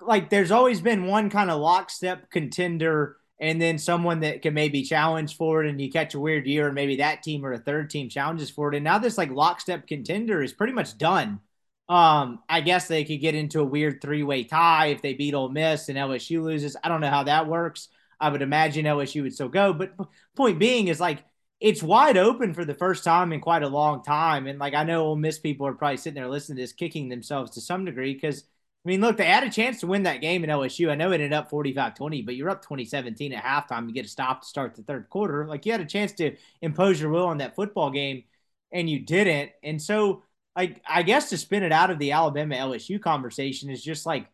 [0.00, 4.82] like there's always been one kind of lockstep contender and then someone that can maybe
[4.82, 7.58] challenge for it and you catch a weird year and maybe that team or a
[7.58, 11.40] third team challenges for it and now this like lockstep contender is pretty much done
[11.88, 15.48] um i guess they could get into a weird three-way tie if they beat Ole
[15.48, 17.88] Miss and LSU loses i don't know how that works
[18.20, 19.92] i would imagine LSU would still go but
[20.36, 21.24] point being is like
[21.60, 24.46] it's wide open for the first time in quite a long time.
[24.46, 27.08] And like I know Ole Miss people are probably sitting there listening to this, kicking
[27.08, 28.44] themselves to some degree because
[28.84, 30.88] I mean, look, they had a chance to win that game in LSU.
[30.88, 33.88] I know it ended up 45 20, but you're up 2017 at halftime.
[33.88, 35.46] You get a stop to start the third quarter.
[35.46, 38.24] Like you had a chance to impose your will on that football game,
[38.72, 39.50] and you didn't.
[39.64, 40.22] And so,
[40.56, 44.28] like, I guess to spin it out of the Alabama LSU conversation is just like,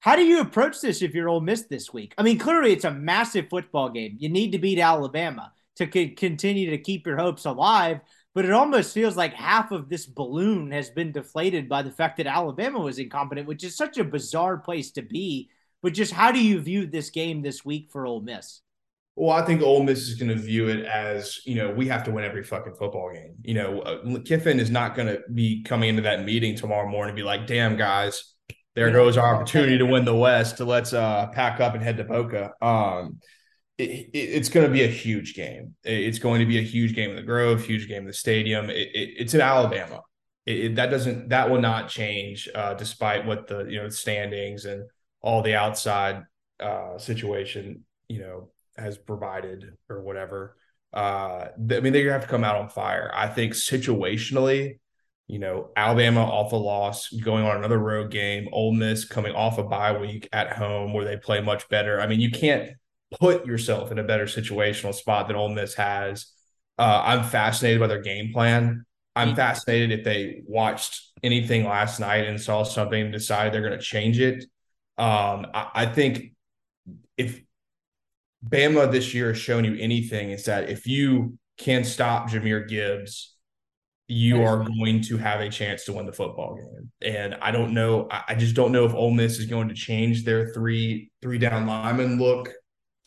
[0.00, 2.14] how do you approach this if you're Ole Miss this week?
[2.16, 4.16] I mean, clearly it's a massive football game.
[4.18, 8.00] You need to beat Alabama to continue to keep your hopes alive
[8.34, 12.16] but it almost feels like half of this balloon has been deflated by the fact
[12.18, 15.50] that Alabama was incompetent, which is such a bizarre place to be.
[15.82, 18.60] But just how do you view this game this week for Ole Miss?
[19.16, 22.04] Well, I think Ole Miss is going to view it as you know we have
[22.04, 23.34] to win every fucking football game.
[23.42, 27.10] You know, uh, Kiffin is not going to be coming into that meeting tomorrow morning
[27.10, 28.34] and be like, "Damn guys,
[28.76, 30.58] there goes our opportunity to win the West.
[30.58, 33.20] So let's uh, pack up and head to Boca." Um,
[33.80, 35.74] it, it's going to be a huge game.
[35.84, 38.70] It's going to be a huge game in the Grove, huge game in the stadium.
[38.70, 40.00] It, it's in Alabama.
[40.46, 44.84] that doesn't that will not change uh, despite what the you know standings and
[45.22, 46.22] all the outside
[46.60, 50.56] uh, situation you know has provided or whatever.
[50.92, 53.12] Uh, I mean, they're gonna have to come out on fire.
[53.14, 54.80] I think situationally,
[55.28, 59.58] you know, Alabama off a loss, going on another road game, Ole Miss coming off
[59.58, 62.00] a bye week at home where they play much better.
[62.00, 62.72] I mean, you can't
[63.18, 66.32] put yourself in a better situational spot than Ole Miss has.
[66.78, 68.84] Uh, I'm fascinated by their game plan.
[69.16, 73.78] I'm fascinated if they watched anything last night and saw something and decided they're going
[73.78, 74.44] to change it.
[74.96, 76.32] Um, I, I, think
[77.16, 77.42] if
[78.46, 83.34] Bama this year has shown you anything, is that if you can stop Jahmyr Gibbs,
[84.08, 86.90] you are going to have a chance to win the football game.
[87.02, 88.08] And I don't know.
[88.10, 91.66] I just don't know if Ole Miss is going to change their three three down
[91.66, 92.50] lineman look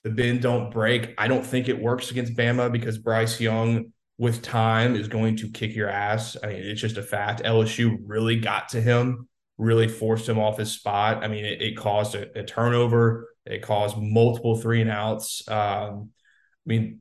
[0.03, 1.13] the bend don't break.
[1.17, 5.49] I don't think it works against Bama because Bryce Young with time is going to
[5.49, 6.37] kick your ass.
[6.43, 7.41] I mean, it's just a fact.
[7.43, 11.23] LSU really got to him, really forced him off his spot.
[11.23, 13.29] I mean, it, it caused a, a, turnover.
[13.45, 15.47] It caused multiple three and outs.
[15.47, 16.99] Um, I mean,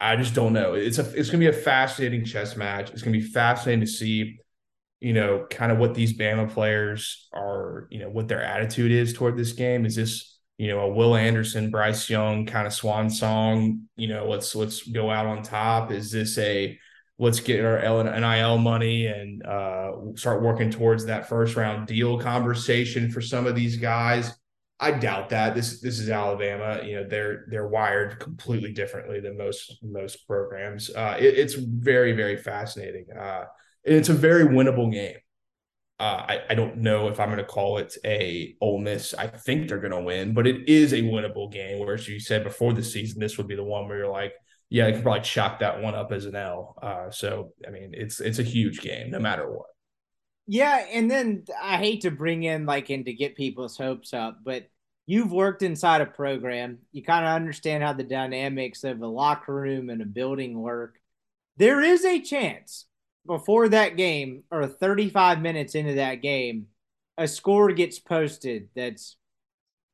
[0.00, 0.74] I just don't know.
[0.74, 2.90] It's a it's gonna be a fascinating chess match.
[2.90, 4.38] It's gonna be fascinating to see,
[5.00, 9.12] you know, kind of what these Bama players are, you know, what their attitude is
[9.12, 9.86] toward this game.
[9.86, 10.31] Is this
[10.62, 14.86] you know, a Will Anderson, Bryce Young kind of swan song, you know, let's let's
[14.86, 15.90] go out on top?
[15.90, 16.78] Is this a
[17.18, 23.10] let's get our NIL money and uh, start working towards that first round deal conversation
[23.10, 24.38] for some of these guys?
[24.78, 25.56] I doubt that.
[25.56, 26.80] This this is Alabama.
[26.84, 30.90] You know, they're they're wired completely differently than most most programs.
[30.90, 33.06] Uh, it, it's very very fascinating.
[33.18, 33.46] Uh,
[33.82, 35.16] it's a very winnable game.
[36.02, 39.14] Uh, I, I don't know if I'm going to call it a Ole Miss.
[39.14, 41.78] I think they're going to win, but it is a winnable game.
[41.78, 44.32] Whereas you said before the season, this would be the one where you're like,
[44.68, 46.76] yeah, I could probably chalk that one up as an L.
[46.82, 49.66] Uh, so I mean, it's it's a huge game, no matter what.
[50.48, 54.38] Yeah, and then I hate to bring in like in to get people's hopes up,
[54.44, 54.64] but
[55.06, 56.78] you've worked inside a program.
[56.90, 60.96] You kind of understand how the dynamics of a locker room and a building work.
[61.58, 62.86] There is a chance
[63.26, 66.66] before that game or 35 minutes into that game,
[67.18, 69.16] a score gets posted that's,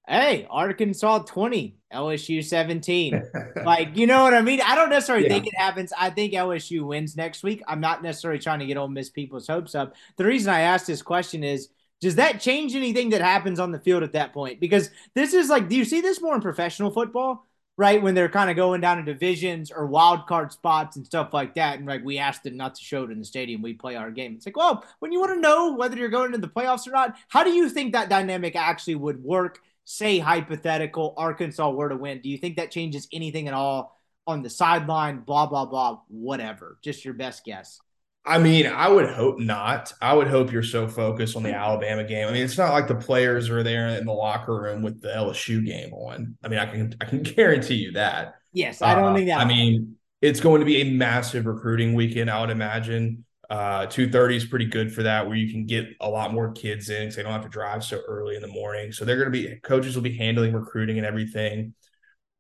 [0.07, 3.23] hey, Arkansas 20, LSU 17.
[3.65, 4.61] like, you know what I mean?
[4.65, 5.35] I don't necessarily yeah.
[5.35, 5.93] think it happens.
[5.97, 7.63] I think LSU wins next week.
[7.67, 9.95] I'm not necessarily trying to get Ole Miss people's hopes up.
[10.17, 11.69] The reason I asked this question is,
[12.01, 14.61] does that change anything that happens on the field at that point?
[14.61, 17.45] Because this is like, do you see this more in professional football?
[17.79, 18.03] Right?
[18.03, 21.55] When they're kind of going down to divisions or wild card spots and stuff like
[21.55, 21.79] that.
[21.79, 24.11] And like we asked them not to show it in the stadium, we play our
[24.11, 24.35] game.
[24.35, 26.91] It's like, well, when you want to know whether you're going to the playoffs or
[26.91, 29.61] not, how do you think that dynamic actually would work?
[29.85, 32.21] Say hypothetical Arkansas were to win.
[32.21, 35.21] Do you think that changes anything at all on the sideline?
[35.21, 36.01] Blah blah blah.
[36.09, 36.79] Whatever.
[36.83, 37.81] Just your best guess.
[38.29, 39.93] I mean, I would hope not.
[40.03, 42.29] I would hope you're so focused on the Alabama game.
[42.29, 45.09] I mean, it's not like the players are there in the locker room with the
[45.09, 46.37] LSU game on.
[46.45, 48.35] I mean, I can I can guarantee you that.
[48.53, 49.41] Yes, I don't uh, think that.
[49.41, 52.31] I mean, it's going to be a massive recruiting weekend.
[52.31, 53.25] I would imagine.
[53.49, 56.53] Uh, two thirty is pretty good for that, where you can get a lot more
[56.53, 58.93] kids in because they don't have to drive so early in the morning.
[58.93, 61.73] So they're going to be coaches will be handling recruiting and everything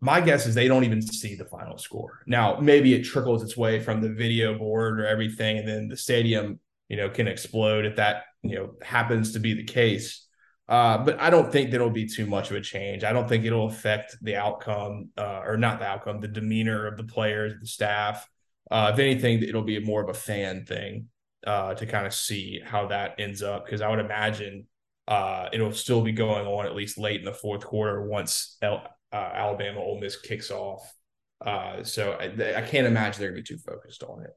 [0.00, 2.20] my guess is they don't even see the final score.
[2.26, 5.96] Now, maybe it trickles its way from the video board or everything, and then the
[5.96, 10.26] stadium, you know, can explode if that, you know, happens to be the case.
[10.68, 13.02] Uh, but I don't think there'll be too much of a change.
[13.02, 16.96] I don't think it'll affect the outcome, uh, or not the outcome, the demeanor of
[16.96, 18.28] the players, the staff.
[18.70, 21.06] Uh, if anything, it'll be more of a fan thing
[21.46, 23.64] uh, to kind of see how that ends up.
[23.64, 24.66] Because I would imagine
[25.08, 28.86] uh, it'll still be going on at least late in the fourth quarter once L-
[29.12, 30.92] uh, Alabama Ole Miss kicks off.
[31.44, 34.30] Uh, so I, I, can't imagine they're gonna be too focused on it.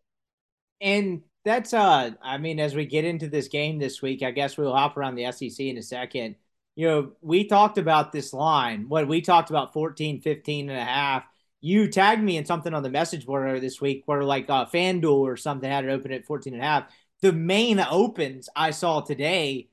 [0.80, 4.58] And that's uh I mean, as we get into this game this week, I guess
[4.58, 6.36] we'll hop around the SEC in a second.
[6.76, 8.88] You know, we talked about this line.
[8.88, 11.24] What we talked about 14, 15 and a half.
[11.60, 15.22] You tagged me in something on the message board this week where like uh FanDuel
[15.22, 16.84] or something had it open at 14 and a half.
[17.22, 19.70] The main opens I saw today,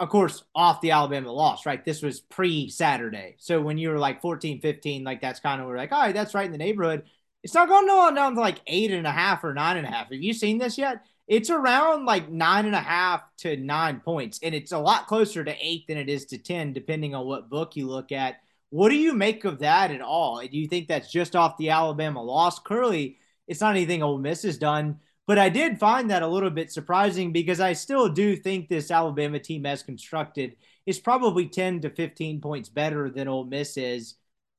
[0.00, 1.84] of course, off the Alabama loss, right?
[1.84, 3.36] This was pre-Saturday.
[3.38, 6.14] So when you were like 14, 15, like that's kind of we're like, all right,
[6.14, 7.04] that's right in the neighborhood.
[7.42, 9.90] It's not going on down to like eight and a half or nine and a
[9.90, 10.10] half.
[10.10, 11.04] Have you seen this yet?
[11.28, 15.44] It's around like nine and a half to nine points, and it's a lot closer
[15.44, 18.40] to eight than it is to 10, depending on what book you look at.
[18.70, 20.40] What do you make of that at all?
[20.40, 22.58] Do you think that's just off the Alabama loss?
[22.58, 24.98] Curly, it's not anything Ole Miss has done,
[25.30, 28.90] but I did find that a little bit surprising because I still do think this
[28.90, 34.16] Alabama team, as constructed, is probably 10 to 15 points better than Ole Miss is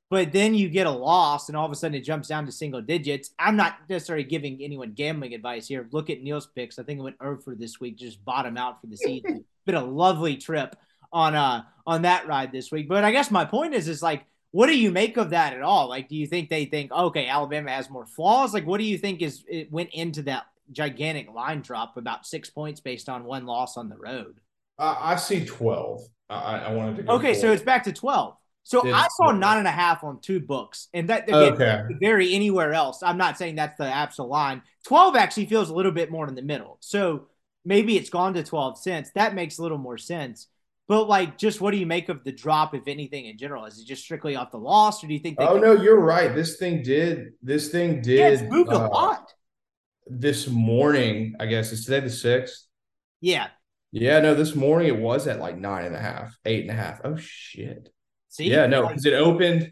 [0.10, 2.51] but then you get a loss and all of a sudden it jumps down to
[2.53, 3.31] single digits.
[3.38, 5.88] I'm not necessarily giving anyone gambling advice here.
[5.91, 6.77] Look at Neil's picks.
[6.77, 9.45] I think it went over this week, just bottom out for the season.
[9.65, 10.75] Been a lovely trip
[11.13, 12.88] on uh on that ride this week.
[12.88, 15.62] But I guess my point is is like what do you make of that at
[15.62, 15.88] all?
[15.89, 18.53] Like do you think they think okay, Alabama has more flaws?
[18.53, 22.50] Like what do you think is it went into that gigantic line drop about 6
[22.52, 24.39] points based on one loss on the road?
[24.78, 26.02] Uh, I see 12.
[26.30, 27.38] I, I wanted to Okay, 12.
[27.38, 28.36] so it's back to 12.
[28.63, 31.82] So I saw nine and a half on two books, and that again, okay.
[32.00, 33.02] vary anywhere else.
[33.02, 34.62] I'm not saying that's the absolute line.
[34.86, 36.78] Twelve actually feels a little bit more in the middle.
[36.80, 37.28] So
[37.65, 39.12] maybe it's gone to twelve cents.
[39.15, 40.47] That makes a little more sense.
[40.88, 43.65] But like, just what do you make of the drop, if anything, in general?
[43.65, 45.38] Is it just strictly off the loss, or do you think?
[45.39, 46.34] oh no, you're right.
[46.36, 47.34] This thing did.
[47.41, 48.19] This thing did.
[48.19, 49.34] Yeah, it's moved uh, a lot.
[50.13, 52.67] This morning, I guess is today the sixth.
[53.21, 53.47] Yeah.
[53.91, 54.19] Yeah.
[54.19, 57.00] No, this morning it was at like nine and a half, eight and a half.
[57.04, 57.89] Oh shit.
[58.28, 58.50] See?
[58.50, 59.71] Yeah, no, because it opened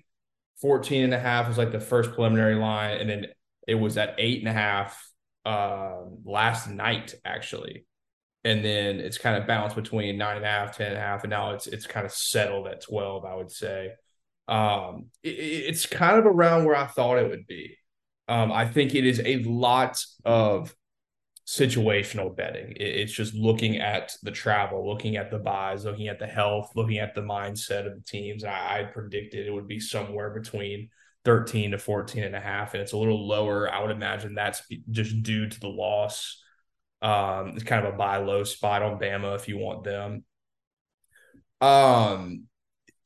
[0.62, 3.28] 14 and a half was like the first preliminary line, and then
[3.67, 5.10] it was at eight and a half
[5.45, 7.86] um, last night, actually.
[8.43, 11.23] And then it's kind of bounced between nine and a half, 10 and a half,
[11.23, 13.91] and now it's it's kind of settled at 12, I would say.
[14.47, 17.78] Um, it, it's kind of around where I thought it would be.
[18.30, 20.74] Um, I think it is a lot of
[21.48, 22.74] situational betting.
[22.76, 27.00] It's just looking at the travel, looking at the byes, looking at the health, looking
[27.00, 28.44] at the mindset of the teams.
[28.44, 30.89] I, I predicted it would be somewhere between
[31.26, 33.74] 13 to 14 and a half, and it's a little lower.
[33.74, 34.62] I would imagine that's
[34.92, 36.39] just due to the loss.
[37.02, 40.24] Um, it's kind of a buy low spot on Bama if you want them.
[41.62, 42.48] Um,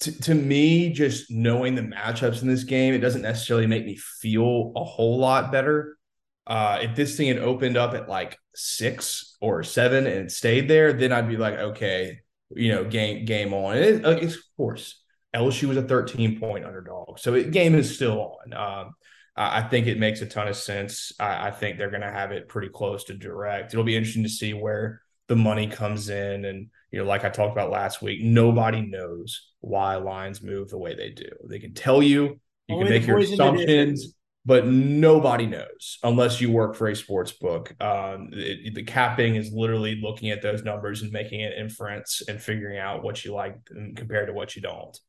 [0.03, 3.95] to, to me, just knowing the matchups in this game, it doesn't necessarily make me
[3.95, 5.97] feel a whole lot better.
[6.45, 10.93] Uh, if this thing had opened up at like six or seven and stayed there,
[10.93, 12.19] then I'd be like, okay,
[12.51, 13.77] you know, game game on.
[13.77, 15.01] It, of course,
[15.33, 18.53] LSU was a 13 point underdog, so it, game is still on.
[18.53, 18.93] Um,
[19.35, 21.11] I think it makes a ton of sense.
[21.19, 23.73] I, I think they're going to have it pretty close to direct.
[23.73, 27.29] It'll be interesting to see where the money comes in, and you know, like I
[27.29, 31.29] talked about last week, nobody knows why lines move the way they do.
[31.49, 34.13] They can tell you, you Only can make your assumptions
[34.45, 37.73] but nobody knows unless you work for a sports book.
[37.81, 42.41] Um, it, the capping is literally looking at those numbers and making an inference and
[42.41, 43.57] figuring out what you like
[43.95, 44.99] compared to what you don't.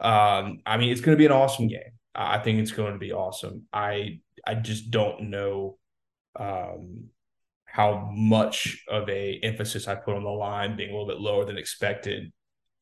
[0.00, 1.92] Um, I mean, it's going to be an awesome game.
[2.14, 3.66] I think it's going to be awesome.
[3.72, 5.78] I I just don't know
[6.36, 7.08] um,
[7.66, 11.44] how much of a emphasis I put on the line being a little bit lower
[11.44, 12.32] than expected.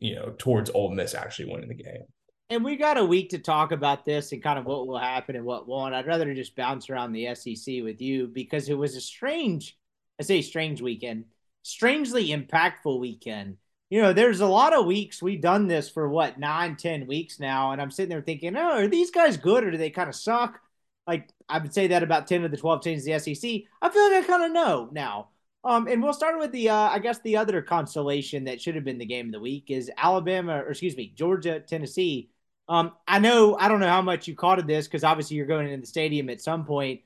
[0.00, 2.02] You know, towards Ole Miss actually winning the game
[2.48, 5.34] and we got a week to talk about this and kind of what will happen
[5.36, 5.94] and what won't.
[5.94, 9.76] I'd rather just bounce around the SEC with you because it was a strange,
[10.20, 11.24] I say strange weekend,
[11.62, 13.56] strangely impactful weekend.
[13.90, 17.40] You know, there's a lot of weeks we've done this for what nine, ten weeks
[17.40, 20.08] now, and I'm sitting there thinking, oh, are these guys good or do they kind
[20.08, 20.60] of suck?
[21.06, 23.50] Like I would say that about ten of the twelve teams in the SEC.
[23.82, 25.28] I feel like I kind of know now.
[25.66, 28.84] Um, and we'll start with the, uh, I guess, the other constellation that should have
[28.84, 32.30] been the game of the week is Alabama, or excuse me, Georgia, Tennessee.
[32.68, 35.46] Um, I know I don't know how much you caught of this because obviously you're
[35.46, 37.00] going into the stadium at some point,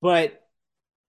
[0.00, 0.42] but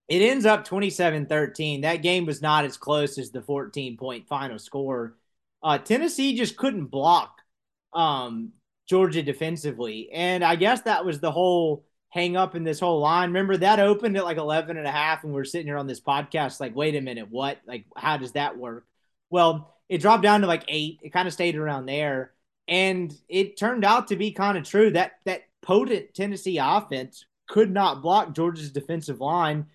[0.09, 1.83] it ends up 27-13.
[1.83, 5.15] That game was not as close as the 14 point final score.
[5.63, 7.41] Uh, Tennessee just couldn't block
[7.93, 8.51] um,
[8.87, 10.09] Georgia defensively.
[10.11, 13.29] And I guess that was the whole hang up in this whole line.
[13.29, 15.99] Remember that opened at like 11 and a half and we're sitting here on this
[15.99, 17.59] podcast like, wait a minute, what?
[17.65, 18.85] Like, how does that work?
[19.29, 20.99] Well, it dropped down to like eight.
[21.03, 22.31] It kind of stayed around there.
[22.67, 27.71] And it turned out to be kind of true that that potent Tennessee offense could
[27.71, 29.67] not block Georgia's defensive line.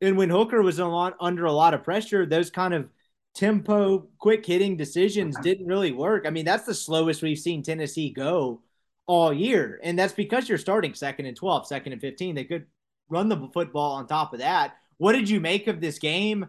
[0.00, 2.88] And when Hooker was lot, under a lot of pressure, those kind of
[3.34, 6.26] tempo, quick hitting decisions didn't really work.
[6.26, 8.62] I mean, that's the slowest we've seen Tennessee go
[9.08, 9.80] all year.
[9.82, 12.36] And that's because you're starting second and 12, second and 15.
[12.36, 12.66] They could
[13.08, 16.46] run the football on top of that, What did you make of this game?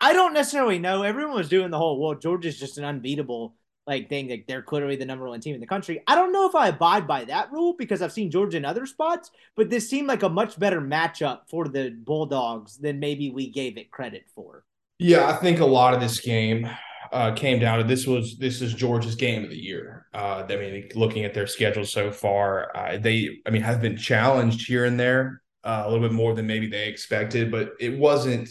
[0.00, 1.02] I don't necessarily know.
[1.02, 3.54] Everyone was doing the whole, well, Georgia's just an unbeatable
[3.86, 4.28] like thing.
[4.28, 6.02] Like they're clearly the number one team in the country.
[6.06, 8.86] I don't know if I abide by that rule because I've seen Georgia in other
[8.86, 13.50] spots, but this seemed like a much better matchup for the Bulldogs than maybe we
[13.50, 14.64] gave it credit for.
[14.98, 16.68] Yeah, I think a lot of this game
[17.12, 20.06] uh, came down to this was this is Georgia's game of the year.
[20.14, 23.96] Uh, I mean, looking at their schedule so far, uh, they I mean have been
[23.96, 27.98] challenged here and there uh, a little bit more than maybe they expected, but it
[27.98, 28.50] wasn't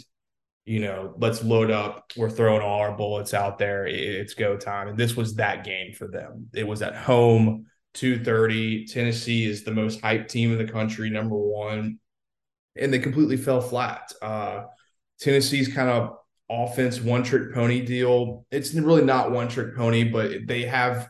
[0.69, 2.11] you know, let's load up.
[2.15, 3.87] We're throwing all our bullets out there.
[3.87, 4.87] It's go time.
[4.87, 6.47] And this was that game for them.
[6.53, 8.85] It was at home, 230.
[8.85, 11.97] Tennessee is the most hyped team in the country, number one.
[12.75, 14.13] And they completely fell flat.
[14.21, 14.65] Uh,
[15.19, 16.18] Tennessee's kind of
[16.49, 18.45] offense, one trick pony deal.
[18.51, 21.09] It's really not one trick pony, but they have,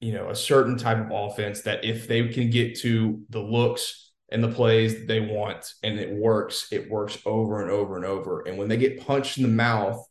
[0.00, 4.04] you know, a certain type of offense that if they can get to the looks,
[4.34, 8.40] and the plays they want and it works, it works over and over and over.
[8.40, 10.04] And when they get punched in the mouth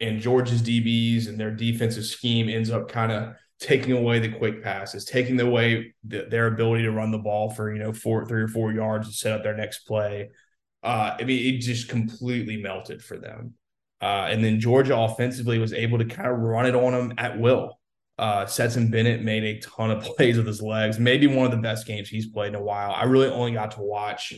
[0.00, 4.62] and Georgia's DBs and their defensive scheme ends up kind of taking away the quick
[4.62, 8.40] passes, taking away the, their ability to run the ball for, you know, four, three
[8.40, 10.30] or four yards to set up their next play.
[10.82, 13.54] Uh, I mean, it just completely melted for them.
[14.00, 17.38] Uh, and then Georgia offensively was able to kind of run it on them at
[17.38, 17.78] will.
[18.18, 20.98] Uh, Stetson Bennett made a ton of plays with his legs.
[20.98, 22.92] Maybe one of the best games he's played in a while.
[22.92, 24.32] I really only got to watch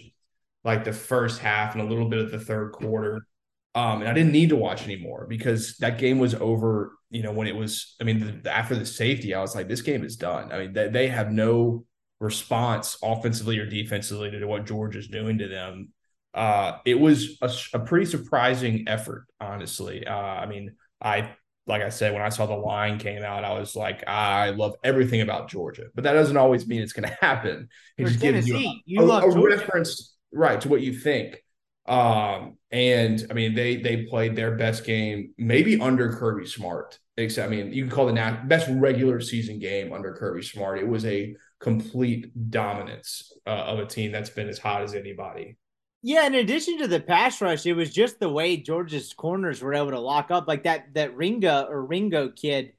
[0.65, 3.27] like the first half and a little bit of the third quarter.
[3.75, 6.93] Um, and I didn't need to watch anymore because that game was over.
[7.11, 9.83] You know, when it was, I mean, the, after the safety, I was like, this
[9.83, 10.53] game is done.
[10.53, 11.85] I mean, they, they have no
[12.21, 15.92] response offensively or defensively to what George is doing to them.
[16.35, 20.07] Uh, it was a, a pretty surprising effort, honestly.
[20.07, 21.35] Uh, I mean, I
[21.67, 24.75] like I said, when I saw the line came out, I was like, I love
[24.83, 27.69] everything about Georgia, but that doesn't always mean it's going to happen.
[27.97, 31.43] It just gives you a, you a, a reference, right, to what you think.
[31.87, 36.99] Um, and I mean, they they played their best game, maybe under Kirby Smart.
[37.17, 40.79] Except, I mean, you can call the nat- best regular season game under Kirby Smart.
[40.79, 45.57] It was a complete dominance uh, of a team that's been as hot as anybody.
[46.05, 49.75] Yeah, in addition to the pass rush, it was just the way Georgia's corners were
[49.75, 50.49] able to lock up.
[50.49, 52.73] Like that that Ringo or Ringo kid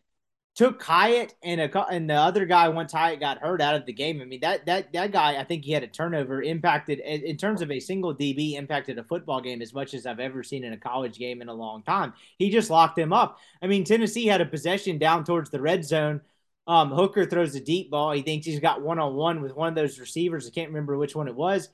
[0.55, 3.93] took Hyatt and a and the other guy once Hyatt got hurt out of the
[3.93, 4.21] game.
[4.21, 7.61] I mean that that that guy I think he had a turnover impacted in terms
[7.61, 10.73] of a single DB impacted a football game as much as I've ever seen in
[10.73, 12.13] a college game in a long time.
[12.39, 13.39] He just locked him up.
[13.61, 16.21] I mean Tennessee had a possession down towards the red zone.
[16.67, 18.11] Um, Hooker throws a deep ball.
[18.13, 20.47] He thinks he's got one on one with one of those receivers.
[20.47, 21.69] I can't remember which one it was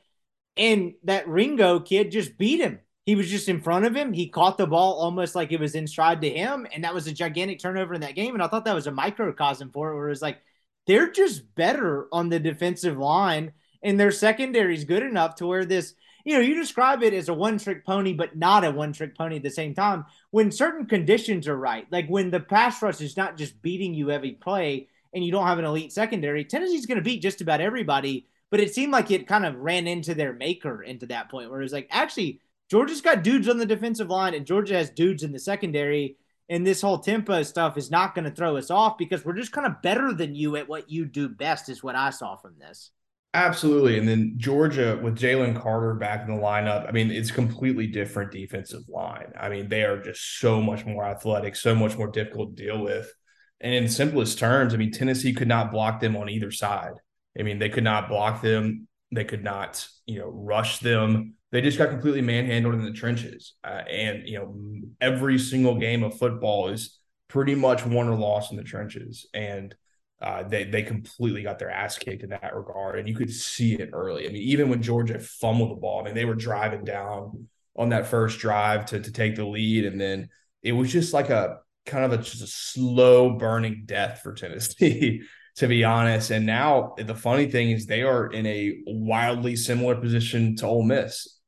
[0.59, 2.79] and that Ringo kid just beat him.
[3.05, 4.13] He was just in front of him.
[4.13, 6.67] He caught the ball almost like it was in stride to him.
[6.71, 8.35] And that was a gigantic turnover in that game.
[8.35, 10.39] And I thought that was a microcosm for it, where it was like,
[10.85, 13.53] they're just better on the defensive line.
[13.81, 15.95] And their secondary is good enough to where this,
[16.25, 19.17] you know, you describe it as a one trick pony, but not a one trick
[19.17, 20.05] pony at the same time.
[20.31, 24.11] When certain conditions are right, like when the pass rush is not just beating you
[24.11, 27.61] every play and you don't have an elite secondary, Tennessee's going to beat just about
[27.61, 31.49] everybody but it seemed like it kind of ran into their maker into that point
[31.49, 34.89] where it was like, actually, Georgia's got dudes on the defensive line and Georgia has
[34.89, 36.17] dudes in the secondary.
[36.51, 39.51] And this whole tempo stuff is not going to throw us off because we're just
[39.51, 42.55] kind of better than you at what you do best, is what I saw from
[42.59, 42.89] this.
[43.35, 43.99] Absolutely.
[43.99, 48.31] And then Georgia with Jalen Carter back in the lineup, I mean, it's completely different
[48.31, 49.31] defensive line.
[49.39, 52.83] I mean, they are just so much more athletic, so much more difficult to deal
[52.83, 53.13] with.
[53.61, 56.93] And in simplest terms, I mean, Tennessee could not block them on either side.
[57.39, 58.87] I mean, they could not block them.
[59.11, 61.35] They could not, you know, rush them.
[61.51, 63.55] They just got completely manhandled in the trenches.
[63.63, 64.55] Uh, and, you know,
[65.01, 69.25] every single game of football is pretty much won or lost in the trenches.
[69.33, 69.73] And
[70.21, 72.99] uh, they, they completely got their ass kicked in that regard.
[72.99, 74.27] And you could see it early.
[74.27, 77.89] I mean, even when Georgia fumbled the ball, I mean, they were driving down on
[77.89, 79.85] that first drive to, to take the lead.
[79.85, 80.29] And then
[80.61, 85.23] it was just like a kind of a, just a slow burning death for Tennessee
[85.57, 86.31] to be honest.
[86.31, 90.83] And now the funny thing is they are in a wildly similar position to Ole
[90.83, 91.39] Miss.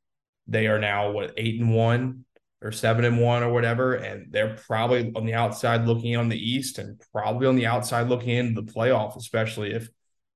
[0.46, 2.24] They are now what eight and one
[2.60, 6.38] or seven and one or whatever, and they're probably on the outside looking on the
[6.38, 9.88] East and probably on the outside looking into the playoff, especially if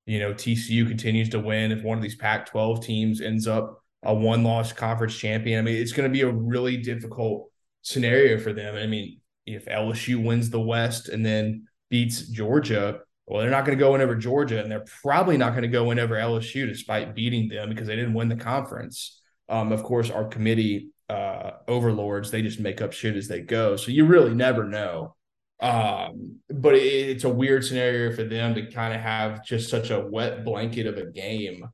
[0.06, 1.72] you know TCU continues to win.
[1.72, 5.92] If one of these Pac-12 teams ends up a one-loss conference champion, I mean, it's
[5.92, 7.50] going to be a really difficult
[7.82, 8.74] scenario for them.
[8.76, 13.76] I mean, if LSU wins the West and then beats Georgia, well, they're not going
[13.76, 16.66] to go in over Georgia, and they're probably not going to go in over LSU
[16.66, 19.20] despite beating them because they didn't win the conference.
[19.48, 23.76] Um, of course, our committee uh, overlords they just make up shit as they go,
[23.76, 25.14] so you really never know.
[25.58, 29.90] Um, but it, it's a weird scenario for them to kind of have just such
[29.90, 31.64] a wet blanket of a game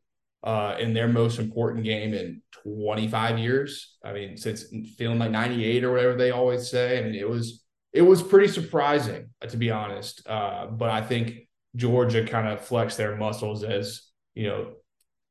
[0.44, 3.96] uh, in their most important game in 25 years.
[4.04, 4.64] I mean, since
[4.96, 6.98] feeling like 98 or whatever they always say.
[6.98, 7.61] I mean, it was
[7.92, 10.26] it was pretty surprising to be honest.
[10.26, 14.02] Uh, but I think Georgia kind of flexed their muscles as
[14.34, 14.72] you know.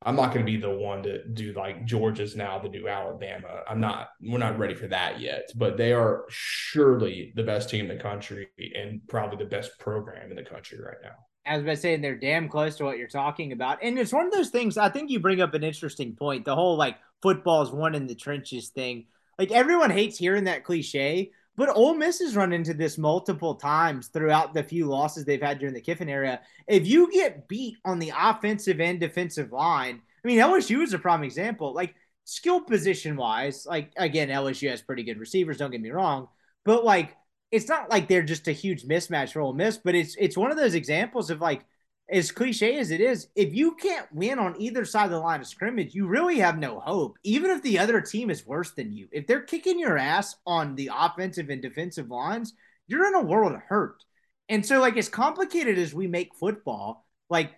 [0.04, 3.62] I'm not going to be the one to do like Georgia's now the new Alabama.
[3.70, 4.10] I'm not.
[4.20, 5.52] We're not ready for that yet.
[5.56, 10.32] But they are surely the best team in the country and probably the best program
[10.32, 13.08] in the country right now as I was saying, they're damn close to what you're
[13.08, 13.80] talking about.
[13.82, 16.46] And it's won of those things, I think you bring up an interesting point.
[16.46, 19.06] The whole like football's one in the trenches thing.
[19.40, 24.08] Like everyone hates hearing that cliche, but Ole Miss has run into this multiple times
[24.08, 26.40] throughout the few losses they've had during the Kiffin era.
[26.68, 31.00] If you get beat on the offensive and defensive line, I mean, LSU is a
[31.00, 31.74] prime example.
[31.74, 36.28] Like skill position wise, like again, LSU has pretty good receivers, don't get me wrong,
[36.64, 37.16] but like
[37.52, 40.52] it's not like they're just a huge mismatch for Ole Miss, but it's it's one
[40.52, 41.66] of those examples of like
[42.12, 45.40] as cliche as it is, if you can't win on either side of the line
[45.40, 47.18] of scrimmage, you really have no hope.
[47.24, 50.76] Even if the other team is worse than you, if they're kicking your ass on
[50.76, 52.54] the offensive and defensive lines,
[52.88, 54.04] you're in a world of hurt.
[54.50, 57.52] And so, like as complicated as we make football, like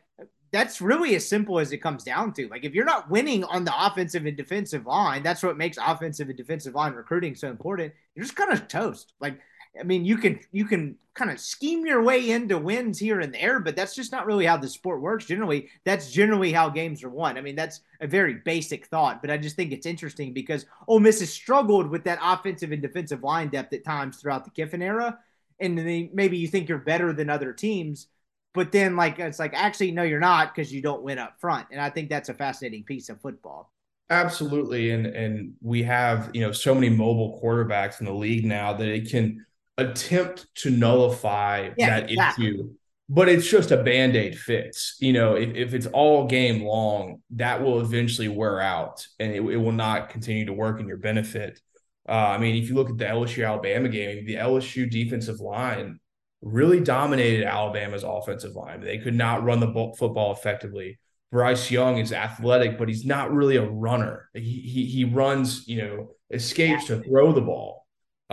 [0.51, 2.47] that's really as simple as it comes down to.
[2.47, 6.29] Like if you're not winning on the offensive and defensive line, that's what makes offensive
[6.29, 7.91] and defensive line recruiting so important.
[8.13, 9.13] You're just kind of toast.
[9.19, 9.39] Like
[9.79, 13.33] I mean, you can you can kind of scheme your way into wins here and
[13.33, 15.25] there, but that's just not really how the sport works.
[15.25, 17.37] Generally, that's generally how games are won.
[17.37, 20.99] I mean, that's a very basic thought, but I just think it's interesting because Ole
[20.99, 24.81] Miss has struggled with that offensive and defensive line depth at times throughout the Kiffin
[24.81, 25.17] era,
[25.59, 28.07] and then maybe you think you're better than other teams,
[28.53, 31.67] but then like it's like actually no, you're not because you don't win up front,
[31.71, 33.71] and I think that's a fascinating piece of football.
[34.09, 38.73] Absolutely, and and we have you know so many mobile quarterbacks in the league now
[38.73, 39.45] that it can
[39.77, 42.47] attempt to nullify yeah, that exactly.
[42.47, 42.69] issue
[43.09, 44.95] but it's just a band-aid fix.
[44.99, 49.41] You know if, if it's all game long that will eventually wear out and it,
[49.41, 51.59] it will not continue to work in your benefit.
[52.07, 55.97] Uh, i mean if you look at the lsu alabama game the lsu defensive line
[56.41, 58.81] really dominated alabama's offensive line.
[58.81, 60.99] They could not run the football effectively.
[61.31, 64.29] Bryce young is athletic but he's not really a runner.
[64.33, 67.82] He, he, he runs you know escapes to throw the ball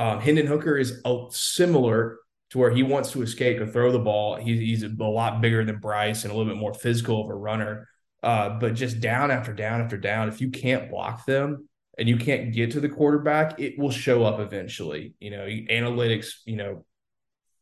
[0.00, 2.18] um, Hendon Hooker is a, similar
[2.50, 4.36] to where he wants to escape to throw the ball.
[4.36, 7.34] He, he's a lot bigger than Bryce and a little bit more physical of a
[7.34, 7.86] runner.
[8.22, 12.16] Uh, but just down after down after down, if you can't block them and you
[12.16, 15.12] can't get to the quarterback, it will show up eventually.
[15.20, 16.86] You know, analytics, you know,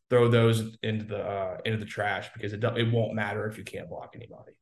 [0.09, 3.65] throw those into the uh, into the trash because it it won't matter if you
[3.65, 4.53] can't block anybody.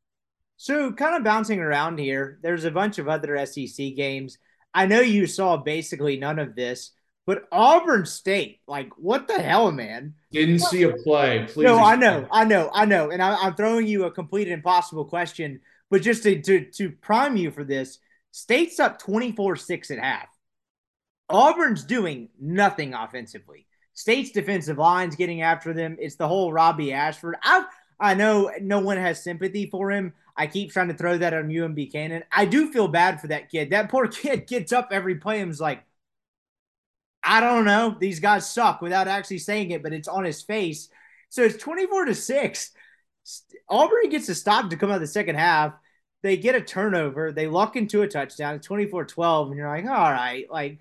[0.56, 4.38] So, kind of bouncing around here, there's a bunch of other SEC games.
[4.72, 6.92] I know you saw basically none of this,
[7.26, 10.14] but Auburn State, like, what the hell, man?
[10.30, 11.46] Didn't see a play.
[11.48, 11.64] Please.
[11.64, 13.10] No, I know, I know, I know.
[13.10, 15.60] And I, am throwing you a complete impossible question,
[15.90, 17.98] but just to, to, to prime you for this,
[18.30, 20.28] State's up 24 6 at half.
[21.28, 23.66] Auburn's doing nothing offensively.
[23.94, 25.96] State's defensive line's getting after them.
[25.98, 27.36] It's the whole Robby Ashford.
[27.42, 27.64] I
[27.98, 30.12] I know no one has sympathy for him.
[30.36, 32.24] I keep trying to throw that on UM Buchanan.
[32.30, 33.70] I do feel bad for that kid.
[33.70, 35.82] That poor kid gets up every play and is like,
[37.26, 37.96] I don't know.
[37.98, 40.88] These guys suck without actually saying it, but it's on his face.
[41.28, 42.70] So it's 24 to 6.
[43.68, 45.72] Auburn gets a stop to come out the second half.
[46.22, 47.32] They get a turnover.
[47.32, 48.54] They luck into a touchdown.
[48.54, 49.48] It's 24 12.
[49.48, 50.78] And you're like, all right, like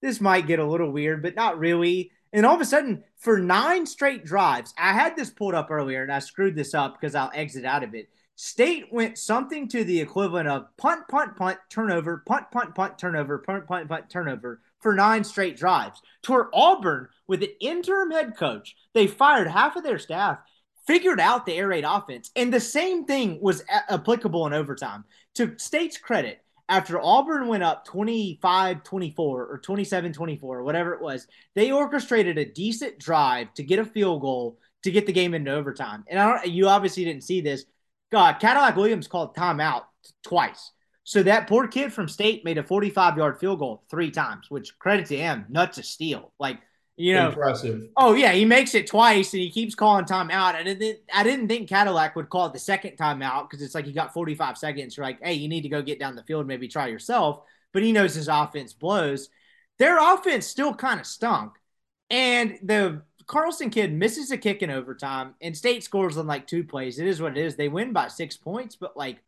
[0.00, 2.10] this might get a little weird, but not really.
[2.32, 6.02] And all of a sudden, for nine straight drives, I had this pulled up earlier
[6.02, 8.08] and I screwed this up because I'll exit out of it.
[8.34, 13.38] State went something to the equivalent of punt, punt, punt, turnover, punt, punt, punt, turnover,
[13.38, 16.00] punt, punt, punt, turnover for nine straight drives.
[16.24, 20.38] To where Auburn, with an interim head coach, they fired half of their staff,
[20.86, 25.04] figured out the air raid offense, and the same thing was a- applicable in overtime.
[25.36, 31.26] To State's credit, after Auburn went up 25 24 or 27 24, whatever it was,
[31.54, 35.52] they orchestrated a decent drive to get a field goal to get the game into
[35.52, 36.04] overtime.
[36.08, 37.64] And I don't, you obviously didn't see this.
[38.10, 39.84] God, Cadillac Williams called timeout
[40.24, 40.72] twice.
[41.04, 44.78] So that poor kid from state made a 45 yard field goal three times, which
[44.78, 46.32] credit to him, nuts a steal.
[46.38, 46.60] Like,
[46.96, 47.88] you know, impressive.
[47.96, 50.54] Oh yeah, he makes it twice and he keeps calling timeout.
[50.54, 53.86] I didn't, I didn't think Cadillac would call it the second timeout because it's like
[53.86, 54.96] he got 45 seconds.
[54.96, 57.40] You're like, hey, you need to go get down the field, maybe try yourself.
[57.72, 59.28] But he knows his offense blows.
[59.78, 61.54] Their offense still kind of stunk,
[62.10, 66.62] and the Carlson kid misses a kick in overtime, and State scores on like two
[66.62, 67.00] plays.
[67.00, 67.56] It is what it is.
[67.56, 69.18] They win by six points, but like,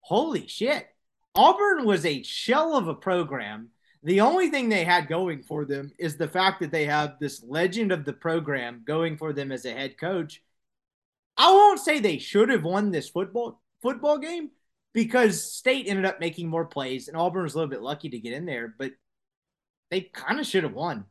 [0.00, 0.86] holy shit
[1.34, 3.68] Auburn was a shell of a program.
[4.02, 7.42] The only thing they had going for them is the fact that they have this
[7.42, 10.42] legend of the program going for them as a head coach.
[11.36, 14.50] I won't say they should have won this football football game,
[14.92, 18.18] because State ended up making more plays and Auburn was a little bit lucky to
[18.18, 18.92] get in there, but
[19.90, 21.04] they kind of should have won.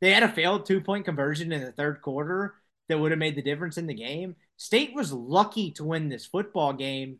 [0.00, 2.54] They had a failed two point conversion in the third quarter
[2.88, 4.34] that would have made the difference in the game.
[4.56, 7.18] State was lucky to win this football game.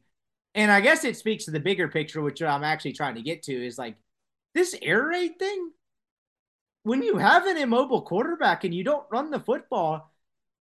[0.55, 3.45] And I guess it speaks to the bigger picture, which I'm actually trying to get
[3.45, 3.97] to is like
[4.55, 5.71] this air raid thing.
[6.83, 10.11] When you have an immobile quarterback and you don't run the football,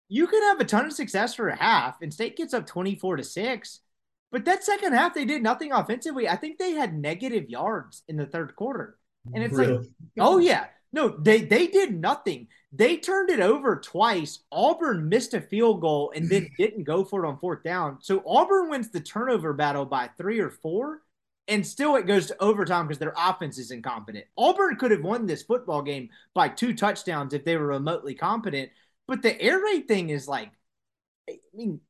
[0.10, 2.02] you could have a ton of success for a half.
[2.02, 3.80] And State gets up 24 to 6.
[4.32, 6.28] But that second half, they did nothing offensively.
[6.28, 8.98] I think they had negative yards in the third quarter.
[9.34, 9.78] And it's really?
[9.78, 9.88] like,
[10.20, 10.66] oh, yeah.
[10.92, 12.48] No, they they did nothing.
[12.72, 14.40] They turned it over twice.
[14.52, 17.98] Auburn missed a field goal and then didn't go for it on fourth down.
[18.02, 21.02] So Auburn wins the turnover battle by three or four,
[21.48, 24.26] and still it goes to overtime because their offense is incompetent.
[24.38, 28.70] Auburn could have won this football game by two touchdowns if they were remotely competent.
[29.08, 30.52] But the air raid thing is like,
[31.28, 31.82] I mean,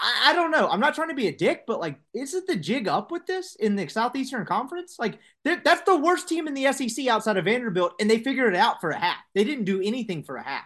[0.00, 0.68] I, I, don't know.
[0.68, 3.56] I'm not trying to be a dick, but like, isn't the jig up with this
[3.56, 4.96] in the Southeastern Conference?
[4.98, 8.58] Like, that's the worst team in the SEC outside of Vanderbilt, and they figured it
[8.58, 9.18] out for a half.
[9.34, 10.64] They didn't do anything for a half.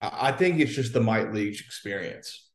[0.00, 2.48] I think it's just the Mike Leach experience.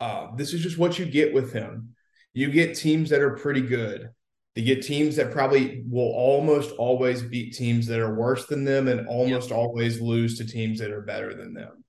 [0.00, 1.94] Uh, this is just what you get with him.
[2.34, 4.10] You get teams that are pretty good.
[4.54, 8.88] You get teams that probably will almost always beat teams that are worse than them
[8.88, 9.58] and almost yep.
[9.58, 11.81] always lose to teams that are better than them.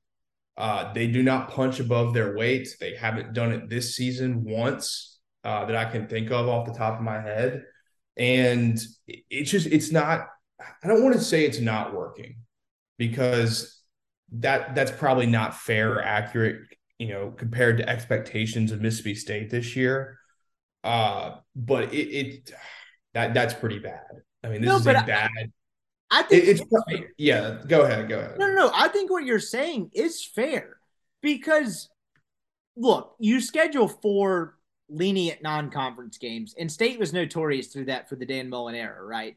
[0.57, 2.67] Uh, they do not punch above their weight.
[2.79, 6.73] They haven't done it this season once uh, that I can think of off the
[6.73, 7.63] top of my head.
[8.17, 10.27] And it's just, it's not,
[10.83, 12.35] I don't want to say it's not working
[12.97, 13.81] because
[14.33, 16.61] that that's probably not fair or accurate,
[16.99, 20.17] you know, compared to expectations of Mississippi State this year.
[20.83, 22.51] Uh, but it, it
[23.13, 24.03] that that's pretty bad.
[24.43, 25.29] I mean, this no, is a bad.
[25.37, 25.45] I
[26.21, 26.61] think it's
[27.17, 27.57] yeah.
[27.67, 28.07] Go ahead.
[28.07, 28.37] Go ahead.
[28.37, 28.71] No, no, no.
[28.73, 30.77] I think what you're saying is fair
[31.21, 31.89] because
[32.75, 34.57] look, you schedule four
[34.89, 39.35] lenient non-conference games, and State was notorious through that for the Dan Mullen era, right?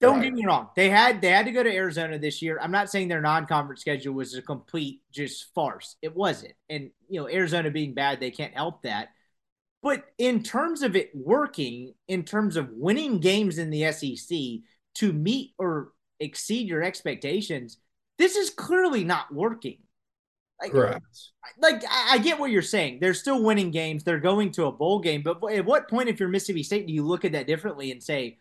[0.00, 0.24] Don't right.
[0.24, 0.68] get me wrong.
[0.74, 2.58] They had they had to go to Arizona this year.
[2.60, 5.96] I'm not saying their non-conference schedule was a complete just farce.
[6.02, 6.54] It wasn't.
[6.68, 9.08] And you know, Arizona being bad, they can't help that.
[9.82, 14.38] But in terms of it working, in terms of winning games in the SEC
[14.94, 15.92] to meet or
[16.22, 17.78] exceed your expectations,
[18.18, 19.78] this is clearly not working.
[20.60, 21.04] Like, Correct.
[21.58, 22.98] Like I, I get what you're saying.
[23.00, 24.04] They're still winning games.
[24.04, 25.22] They're going to a bowl game.
[25.22, 28.02] But at what point, if you're Mississippi State, do you look at that differently and
[28.02, 28.38] say,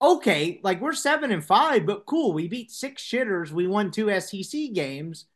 [0.00, 3.50] okay, like we're seven and five, but cool, we beat six shitters.
[3.50, 5.26] We won two SEC games.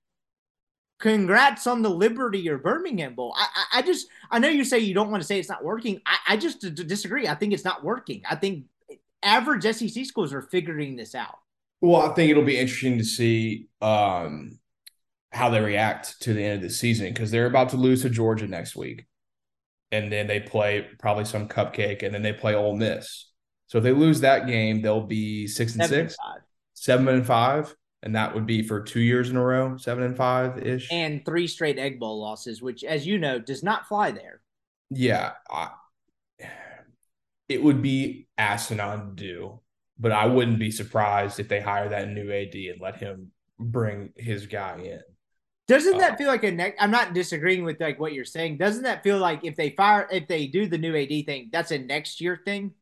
[0.99, 3.35] Congrats on the Liberty or Birmingham Bowl.
[3.37, 5.65] I, I, I just, I know you say you don't want to say it's not
[5.65, 6.01] working.
[6.07, 7.29] I, I just d- disagree.
[7.29, 8.23] I think it's not working.
[8.31, 8.65] I think
[9.23, 11.39] average SEC schools are figuring this out.
[11.85, 14.59] Well, I think it'll be interesting to see um,
[15.31, 18.09] how they react to the end of the season because they're about to lose to
[18.09, 19.05] Georgia next week,
[19.93, 23.31] and then they play probably some cupcake, and then they play Ole Miss.
[23.67, 27.27] So if they lose that game, they'll be six and seven six, and seven and
[27.27, 30.91] five, and that would be for two years in a row, seven and five ish,
[30.91, 34.41] and three straight Egg Bowl losses, which, as you know, does not fly there.
[34.89, 35.69] Yeah, I,
[37.47, 39.61] it would be asinine to do
[39.99, 44.13] but I wouldn't be surprised if they hire that new AD and let him bring
[44.17, 45.01] his guy in.
[45.67, 46.83] Doesn't that uh, feel like a next?
[46.83, 48.59] I'm not disagreeing with like what you're saying.
[48.59, 51.71] Doesn't that feel like if they fire, if they do the new AD thing, that's
[51.71, 52.73] a next year thing?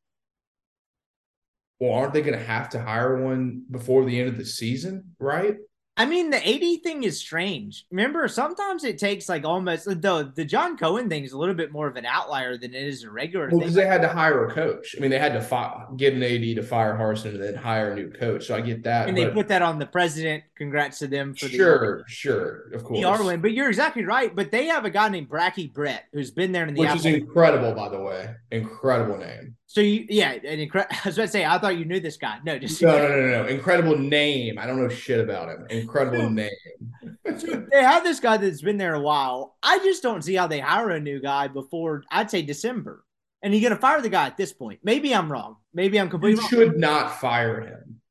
[1.79, 5.15] Well, aren't they going to have to hire one before the end of the season,
[5.19, 5.57] right?
[5.95, 7.85] I mean, the AD thing is strange.
[7.91, 11.71] Remember, sometimes it takes like almost the the John Cohen thing is a little bit
[11.71, 13.49] more of an outlier than it is a regular.
[13.51, 14.95] Well, because they had to hire a coach.
[14.97, 17.93] I mean, they had to fi- get an AD to fire Harson and then hire
[17.93, 18.47] a new coach.
[18.47, 19.09] So I get that.
[19.09, 20.45] And they put that on the president.
[20.57, 23.01] Congrats to them for the sure, sure, of course.
[23.01, 23.43] The win.
[23.43, 24.35] But you're exactly right.
[24.35, 27.05] But they have a guy named Bracky Brett who's been there in the which is
[27.05, 28.35] incredible, by the way.
[28.51, 29.57] Incredible name.
[29.73, 32.19] So you, yeah, an incre- I was about to say, I thought you knew this
[32.19, 32.41] guy.
[32.45, 34.59] No, just no, no, no, no, Incredible name.
[34.59, 35.67] I don't know shit about him.
[35.71, 36.51] Incredible name.
[37.39, 39.57] so they have this guy that's been there a while.
[39.63, 43.03] I just don't see how they hire a new guy before I'd say December.
[43.43, 44.81] And you're gonna fire the guy at this point.
[44.85, 45.57] Maybe I'm wrong.
[45.73, 46.43] Maybe I'm completely.
[46.43, 46.81] You should wrong.
[46.81, 48.03] not fire him.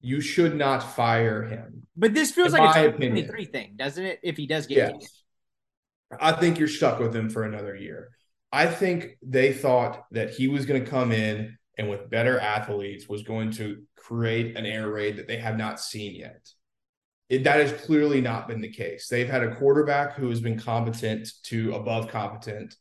[0.00, 1.82] You should not fire him.
[1.96, 4.20] But this feels like a 2023 thing, doesn't it?
[4.22, 5.22] If he does get, yes.
[6.20, 8.10] I think you're stuck with him for another year.
[8.52, 13.08] I think they thought that he was going to come in and with better athletes
[13.08, 16.48] was going to create an air raid that they have not seen yet.
[17.28, 19.08] It, that has clearly not been the case.
[19.08, 22.74] They've had a quarterback who has been competent to above competent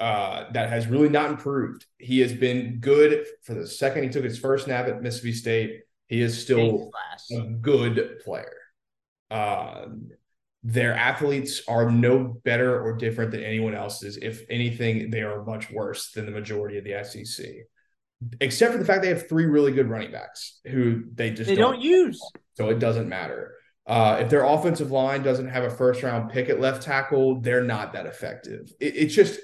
[0.00, 1.86] uh, that has really not improved.
[1.98, 5.80] He has been good for the second he took his first snap at Mississippi State.
[6.08, 6.90] He is still
[7.30, 8.56] a good player.
[9.30, 9.86] Uh,
[10.64, 14.16] their athletes are no better or different than anyone else's.
[14.16, 17.46] If anything, they are much worse than the majority of the SEC,
[18.40, 21.56] except for the fact they have three really good running backs who they just they
[21.56, 22.20] don't, don't use.
[22.54, 23.56] So it doesn't matter.
[23.84, 27.64] Uh, if their offensive line doesn't have a first round pick at left tackle, they're
[27.64, 28.72] not that effective.
[28.78, 29.40] It, it's just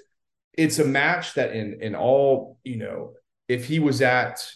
[0.53, 3.15] it's a match that in in all you know,
[3.49, 4.47] if he was at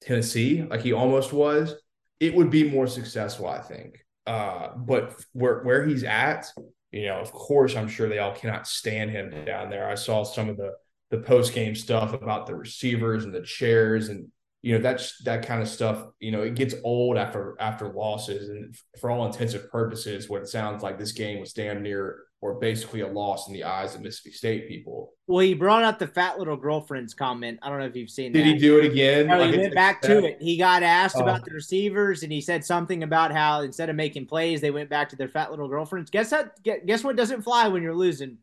[0.00, 1.74] Tennessee like he almost was,
[2.20, 4.04] it would be more successful, I think.
[4.28, 6.46] Uh, but where where he's at,
[6.92, 9.88] you know, of course, I'm sure they all cannot stand him down there.
[9.88, 10.74] I saw some of the
[11.10, 14.28] the post game stuff about the receivers and the chairs and
[14.60, 18.50] you know that's that kind of stuff you know it gets old after after losses
[18.50, 22.54] and for all intensive purposes what it sounds like this game was damn near or
[22.54, 25.12] basically a loss in the eyes of Mississippi State people.
[25.26, 27.58] Well, he brought up the fat little girlfriends comment.
[27.62, 28.38] I don't know if you've seen that.
[28.38, 28.54] Did that.
[28.54, 29.26] he do it again?
[29.26, 30.38] No, like he went back to it.
[30.40, 31.22] He got asked oh.
[31.22, 34.88] about the receivers and he said something about how instead of making plays, they went
[34.88, 36.10] back to their fat little girlfriends.
[36.10, 38.38] Guess that guess what doesn't fly when you're losing?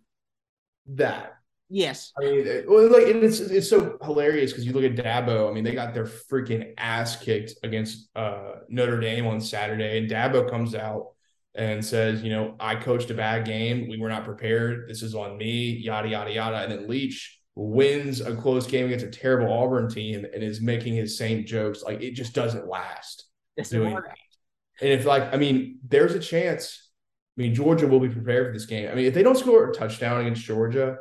[0.87, 1.37] That.
[1.69, 2.11] Yes.
[2.19, 5.49] I mean, well, like it's it's so hilarious because you look at Dabo.
[5.49, 10.09] I mean, they got their freaking ass kicked against uh, Notre Dame on Saturday, and
[10.09, 11.14] Dabo comes out
[11.55, 13.87] and says, you know, I coached a bad game.
[13.89, 14.89] We were not prepared.
[14.89, 16.57] This is on me, yada, yada, yada.
[16.57, 20.95] And then Leach wins a close game against a terrible Auburn team and is making
[20.95, 21.81] his same jokes.
[21.83, 23.25] Like it just doesn't last.
[23.55, 23.95] It's doing.
[23.95, 26.89] And if like, I mean, there's a chance.
[27.37, 28.89] I mean, Georgia will be prepared for this game.
[28.89, 30.97] I mean, if they don't score a touchdown against Georgia,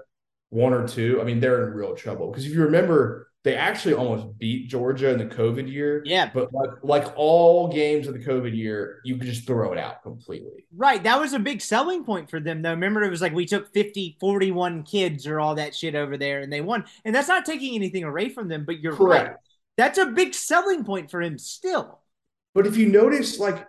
[0.50, 2.30] one or two, I mean, they're in real trouble.
[2.30, 6.02] Because if you remember, they actually almost beat Georgia in the COVID year.
[6.06, 6.30] Yeah.
[6.32, 10.02] But like like all games of the COVID year, you could just throw it out
[10.02, 10.66] completely.
[10.74, 11.02] Right.
[11.02, 12.70] That was a big selling point for them, though.
[12.70, 16.40] Remember, it was like we took 50, 41 kids or all that shit over there
[16.40, 16.86] and they won.
[17.04, 19.28] And that's not taking anything away from them, but you're Correct.
[19.28, 19.36] right.
[19.76, 22.00] That's a big selling point for him still.
[22.54, 23.66] But if you notice, like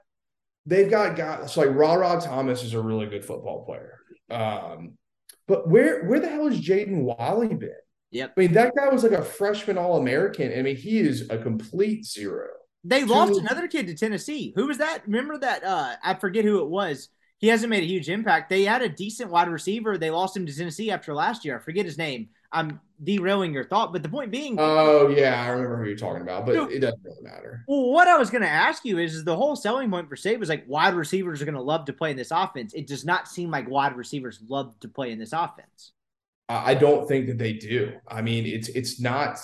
[0.65, 3.99] they've got guys like Ra Ra Thomas is a really good football player.
[4.29, 4.93] Um,
[5.47, 7.71] but where where the hell has Jaden Walley been?
[8.11, 8.33] Yep.
[8.37, 10.57] I mean, that guy was like a freshman All American.
[10.57, 12.47] I mean, he is a complete zero.
[12.83, 14.53] They lost another kid to Tennessee.
[14.55, 15.03] Who was that?
[15.07, 15.63] Remember that?
[15.63, 17.09] Uh, I forget who it was.
[17.39, 18.49] He hasn't made a huge impact.
[18.49, 19.97] They had a decent wide receiver.
[19.97, 21.57] They lost him to Tennessee after last year.
[21.57, 22.29] I forget his name.
[22.51, 24.55] I'm derailing your thought, but the point being.
[24.57, 27.65] Oh yeah, I remember who you're talking about, but it doesn't really matter.
[27.67, 30.15] Well, what I was going to ask you is, is the whole selling point for
[30.15, 32.73] State was like wide receivers are going to love to play in this offense.
[32.73, 35.91] It does not seem like wide receivers love to play in this offense.
[36.47, 37.93] I don't think that they do.
[38.07, 39.39] I mean, it's it's not.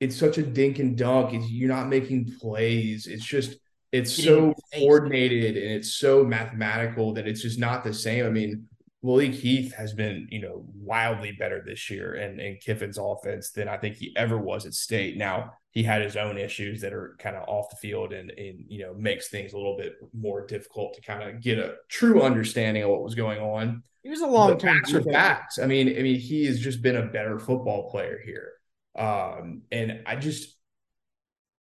[0.00, 1.32] It's such a dink and dunk.
[1.32, 3.06] It's, you're not making plays.
[3.06, 3.56] It's just
[3.92, 8.26] it's so coordinated and it's so mathematical that it's just not the same.
[8.26, 8.66] I mean,
[9.02, 13.50] Malik Heath has been, you know, wildly better this year and in, in Kiffin's offense
[13.50, 15.18] than I think he ever was at State.
[15.18, 18.64] Now he had his own issues that are kind of off the field and, and
[18.68, 22.22] you know makes things a little bit more difficult to kind of get a true
[22.22, 23.82] understanding of what was going on.
[24.02, 25.58] He was a long time Facts are facts.
[25.58, 28.52] I mean, I mean, he has just been a better football player here,
[28.96, 30.56] um, and I just,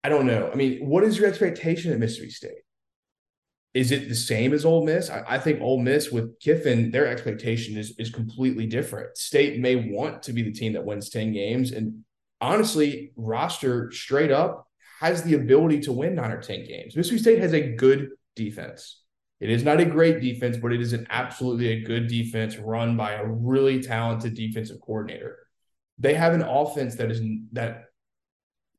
[0.03, 0.49] I don't know.
[0.51, 2.63] I mean, what is your expectation at Mississippi State?
[3.73, 5.09] Is it the same as Ole Miss?
[5.09, 9.17] I, I think Ole Miss with Kiffin, their expectation is is completely different.
[9.17, 12.03] State may want to be the team that wins ten games, and
[12.39, 14.65] honestly, roster straight up
[15.01, 16.95] has the ability to win nine or ten games.
[16.95, 19.01] Mississippi State has a good defense.
[19.39, 22.97] It is not a great defense, but it is an absolutely a good defense run
[22.97, 25.37] by a really talented defensive coordinator.
[25.97, 27.21] They have an offense that is
[27.53, 27.85] that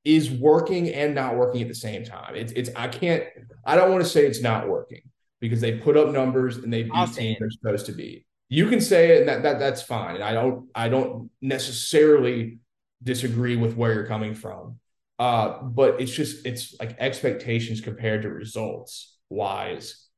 [0.05, 2.35] is working and not working at the same time.
[2.35, 3.25] It's it's I can't
[3.65, 5.03] I don't want to say it's not working
[5.41, 8.27] because they put up numbers and they beat teams they're supposed to be.
[8.49, 10.17] You can say it and that, that that's fine.
[10.17, 12.59] And I don't I don't necessarily
[13.03, 14.79] disagree with where you're coming from.
[15.19, 20.10] Uh, but it's just it's like expectations compared to results wise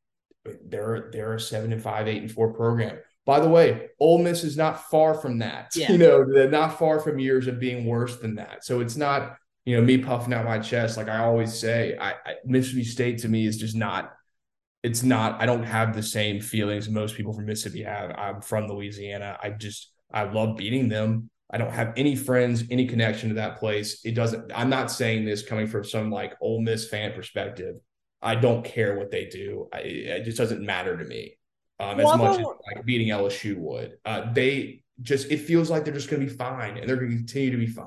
[0.66, 2.98] they're they're a seven and five, eight and four program.
[3.24, 5.72] By the way, Ole Miss is not far from that.
[5.76, 5.92] Yeah.
[5.92, 8.64] You know, they're not far from years of being worse than that.
[8.64, 10.96] So it's not, you know, me puffing out my chest.
[10.96, 14.12] Like I always say, I, I Mississippi State to me is just not.
[14.82, 15.40] It's not.
[15.40, 18.10] I don't have the same feelings most people from Mississippi have.
[18.18, 19.38] I'm from Louisiana.
[19.40, 21.30] I just I love beating them.
[21.52, 24.04] I don't have any friends, any connection to that place.
[24.04, 24.50] It doesn't.
[24.54, 27.76] I'm not saying this coming from some like Ole Miss fan perspective.
[28.22, 29.68] I don't care what they do.
[29.72, 31.36] I, it just doesn't matter to me
[31.80, 32.46] um, well, as much as
[32.76, 33.98] like beating LSU would.
[34.04, 37.10] Uh, they just it feels like they're just going to be fine and they're going
[37.10, 37.86] to continue to be fine.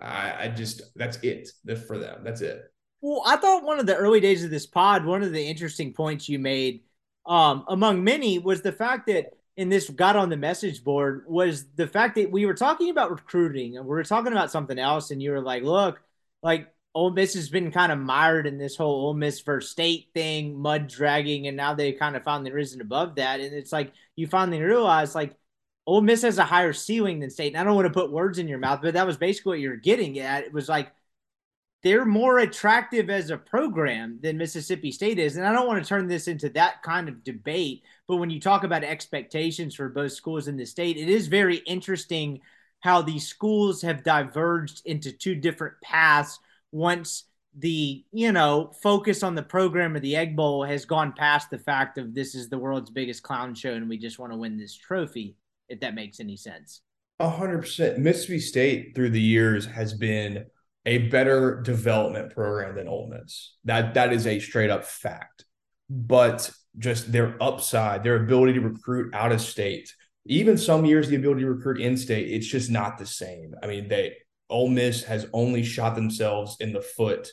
[0.00, 1.50] I, I just that's it
[1.86, 2.22] for them.
[2.22, 2.62] That's it.
[3.00, 5.92] Well, I thought one of the early days of this pod, one of the interesting
[5.92, 6.84] points you made,
[7.26, 11.66] um, among many, was the fact that in this got on the message board was
[11.76, 15.10] the fact that we were talking about recruiting and we were talking about something else,
[15.10, 16.00] and you were like, "Look,
[16.42, 20.08] like Ole Miss has been kind of mired in this whole Ole Miss versus state
[20.14, 23.40] thing, mud dragging, and now they kind of finally risen above that.
[23.40, 25.34] And it's like you finally realize like
[25.86, 27.48] Ole Miss has a higher ceiling than state.
[27.52, 29.60] And I don't want to put words in your mouth, but that was basically what
[29.60, 30.44] you're getting at.
[30.44, 30.92] It was like
[31.82, 35.36] they're more attractive as a program than Mississippi State is.
[35.36, 38.40] And I don't want to turn this into that kind of debate, but when you
[38.40, 42.40] talk about expectations for both schools in the state, it is very interesting
[42.80, 46.38] how these schools have diverged into two different paths
[46.74, 47.24] once
[47.56, 51.58] the you know focus on the program of the egg bowl has gone past the
[51.58, 54.58] fact of this is the world's biggest clown show and we just want to win
[54.58, 55.36] this trophy
[55.68, 56.80] if that makes any sense
[57.20, 60.44] a hundred percent mississippi state through the years has been
[60.86, 63.54] a better development program than Ole Miss.
[63.64, 65.44] That that is a straight up fact.
[65.88, 69.92] But just their upside, their ability to recruit out of state,
[70.26, 73.54] even some years the ability to recruit in state, it's just not the same.
[73.62, 74.14] I mean, they
[74.50, 77.30] Ole Miss has only shot themselves in the foot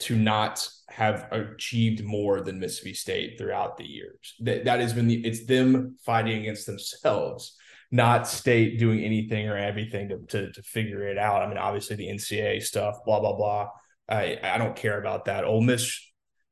[0.00, 4.34] to not have achieved more than Mississippi State throughout the years.
[4.40, 7.56] That that has been the, it's them fighting against themselves,
[7.90, 11.42] not state doing anything or everything to, to, to figure it out.
[11.42, 13.68] I mean, obviously the NCAA stuff, blah blah blah.
[14.08, 15.44] I I don't care about that.
[15.44, 16.00] Ole Miss,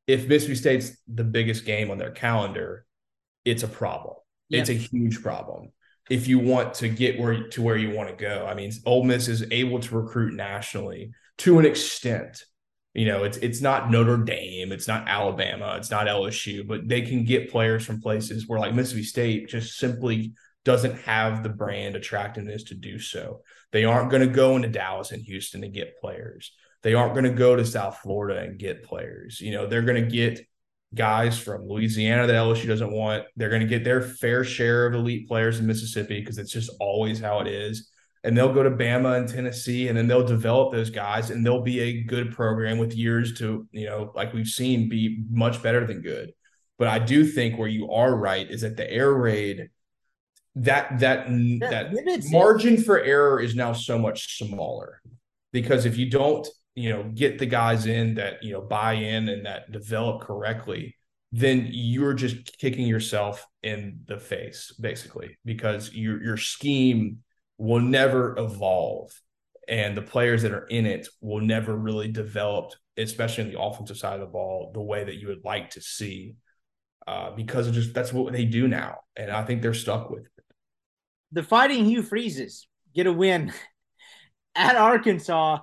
[0.06, 2.84] if Mississippi State's the biggest game on their calendar,
[3.44, 4.16] it's a problem.
[4.50, 5.72] It's a huge problem
[6.08, 8.46] if you want to get where to where you want to go.
[8.48, 12.44] I mean, Ole Miss is able to recruit nationally to an extent.
[12.94, 17.02] You know, it's it's not Notre Dame, it's not Alabama, it's not LSU, but they
[17.02, 20.32] can get players from places where like Mississippi State just simply
[20.64, 23.42] doesn't have the brand attractiveness to do so.
[23.70, 26.52] They aren't going to go into Dallas and Houston to get players.
[26.82, 29.40] They aren't going to go to South Florida and get players.
[29.40, 30.46] You know, they're going to get
[30.96, 33.24] guys from Louisiana that LSU doesn't want.
[33.36, 36.70] They're going to get their fair share of elite players in Mississippi because it's just
[36.80, 37.90] always how it is.
[38.24, 41.62] And they'll go to Bama and Tennessee, and then they'll develop those guys, and they'll
[41.62, 45.86] be a good program with years to, you know, like we've seen, be much better
[45.86, 46.32] than good.
[46.76, 49.68] But I do think where you are right is that the air raid,
[50.56, 55.00] that that that, that margin for error is now so much smaller
[55.52, 56.46] because if you don't
[56.76, 60.96] you know get the guys in that you know buy in and that develop correctly
[61.32, 67.18] then you're just kicking yourself in the face basically because your your scheme
[67.58, 69.10] will never evolve
[69.68, 73.98] and the players that are in it will never really develop especially on the offensive
[73.98, 76.34] side of the ball the way that you would like to see
[77.06, 78.98] uh, because of just that's what they do now.
[79.16, 80.44] And i think they're stuck with it.
[81.32, 83.52] The fighting hugh freezes get a win
[84.54, 85.58] at arkansas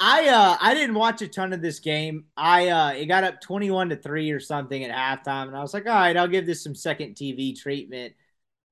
[0.00, 2.26] I uh I didn't watch a ton of this game.
[2.36, 5.74] I uh it got up 21 to 3 or something at halftime and I was
[5.74, 8.14] like, "All right, I'll give this some second TV treatment."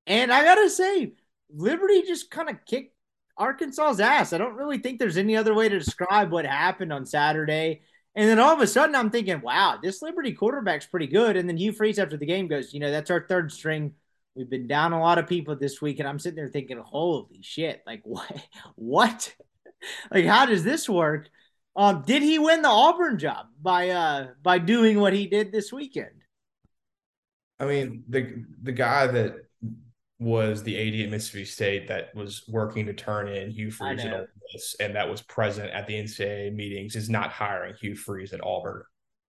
[0.07, 1.15] And I got to say,
[1.55, 2.95] Liberty just kind of kicked
[3.39, 4.33] Arkansas's ass.
[4.33, 7.83] I don't really think there's any other way to describe what happened on Saturday.
[8.15, 11.49] And then all of a sudden I'm thinking, "Wow, this Liberty quarterback's pretty good." And
[11.49, 13.95] then Hugh Freeze after the game goes, "You know, that's our third string.
[14.35, 17.43] We've been down a lot of people this week." And I'm sitting there thinking, "Holy
[17.43, 17.83] shit.
[17.87, 18.49] Like what?
[18.77, 19.35] What?"
[20.11, 21.29] like, how does this work?
[21.75, 25.73] Um, did he win the Auburn job by uh by doing what he did this
[25.73, 26.23] weekend?
[27.61, 29.37] I mean, the the guy that
[30.19, 34.15] was the AD at Mississippi State that was working to turn in Hugh Freeze at
[34.15, 38.33] Ole Miss and that was present at the NCAA meetings is not hiring Hugh Freeze
[38.33, 38.83] at Auburn.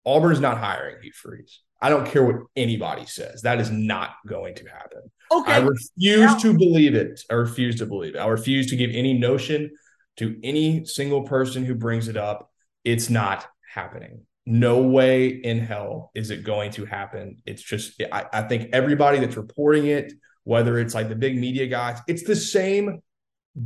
[0.05, 1.61] Auburn is not hiring Hugh Freeze.
[1.81, 3.43] I don't care what anybody says.
[3.43, 5.03] That is not going to happen.
[5.31, 5.53] Okay.
[5.53, 7.21] I refuse now- to believe it.
[7.31, 8.19] I refuse to believe it.
[8.19, 9.71] I refuse to give any notion
[10.17, 12.51] to any single person who brings it up,
[12.85, 14.27] it's not happening.
[14.47, 17.39] No way in hell is it going to happen.
[17.47, 20.13] It's just, I, I think everybody that's reporting it,
[20.45, 23.01] whether it's like the big media guys, it's the same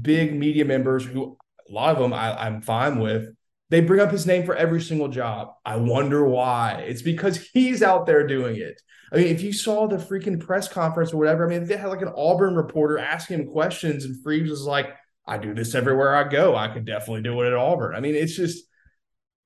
[0.02, 1.36] big media members who
[1.68, 3.34] a lot of them I, I'm fine with.
[3.70, 5.48] They bring up his name for every single job.
[5.64, 6.84] I wonder why.
[6.86, 8.80] It's because he's out there doing it.
[9.12, 11.88] I mean, if you saw the freaking press conference or whatever, I mean, they had
[11.88, 14.94] like an Auburn reporter asking him questions, and Freeze was like,
[15.28, 16.56] I do this everywhere I go.
[16.56, 17.94] I could definitely do it at Auburn.
[17.94, 18.64] I mean, it's just,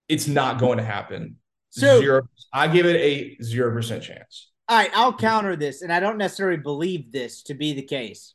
[0.09, 1.37] it's not going to happen.
[1.71, 4.51] So zero, I give it a zero percent chance.
[4.69, 8.35] All right, I'll counter this, and I don't necessarily believe this to be the case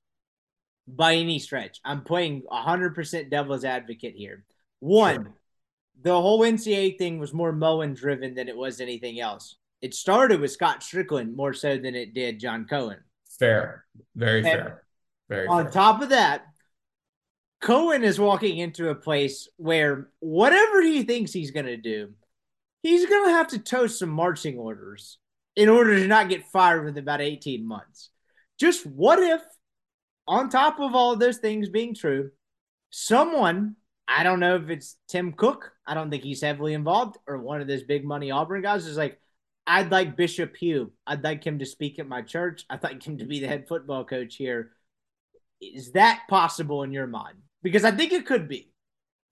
[0.88, 1.80] by any stretch.
[1.86, 4.44] I'm playing 100% devil's advocate here.
[4.80, 5.34] One, sure.
[6.02, 9.56] the whole NCAA thing was more Mullen driven than it was anything else.
[9.82, 13.00] It started with Scott Stricklin more so than it did John Cohen.
[13.40, 13.86] Fair,
[14.16, 14.84] very and fair.
[15.30, 15.72] Very on fair.
[15.72, 16.44] top of that,
[17.62, 22.14] Cohen is walking into a place where whatever he thinks he's going to do,
[22.84, 25.18] he's going to have to toast some marching orders
[25.56, 28.10] in order to not get fired within about 18 months.
[28.60, 29.42] Just what if,
[30.28, 32.32] on top of all of those things being true,
[32.92, 33.76] someone
[34.08, 35.74] I don't know if it's Tim Cook.
[35.86, 38.98] I don't think he's heavily involved, or one of those big money Auburn guys is
[38.98, 39.20] like,
[39.66, 40.94] I'd like Bishop Hugh.
[41.06, 42.64] I'd like him to speak at my church.
[42.70, 44.72] I'd like him to be the head football coach here.
[45.60, 47.40] Is that possible in your mind?
[47.72, 48.72] Because I think it could be.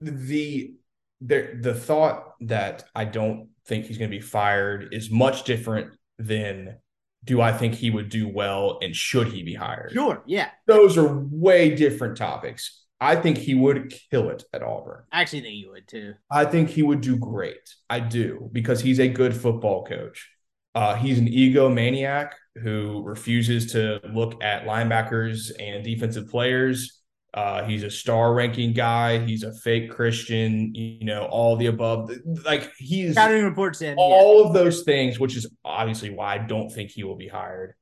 [0.00, 0.74] The
[1.20, 5.92] the the thought that I don't think he's going to be fired is much different
[6.18, 6.76] than
[7.24, 9.92] do I think he would do well and should he be hired?
[9.92, 10.50] Sure, yeah.
[10.66, 12.84] Those are way different topics.
[13.00, 15.04] I think he would kill it at Auburn.
[15.12, 16.14] I actually think he would too.
[16.30, 17.74] I think he would do great.
[17.90, 20.30] I do because he's a good football coach.
[20.74, 22.32] Uh, he's an egomaniac
[22.62, 27.02] who refuses to look at linebackers and defensive players.
[27.34, 29.18] Uh, he's a star ranking guy.
[29.18, 32.10] He's a fake Christian, you know, all the above.
[32.44, 34.46] Like he's scouting reports in all yeah.
[34.46, 37.74] of those things, which is obviously why I don't think he will be hired.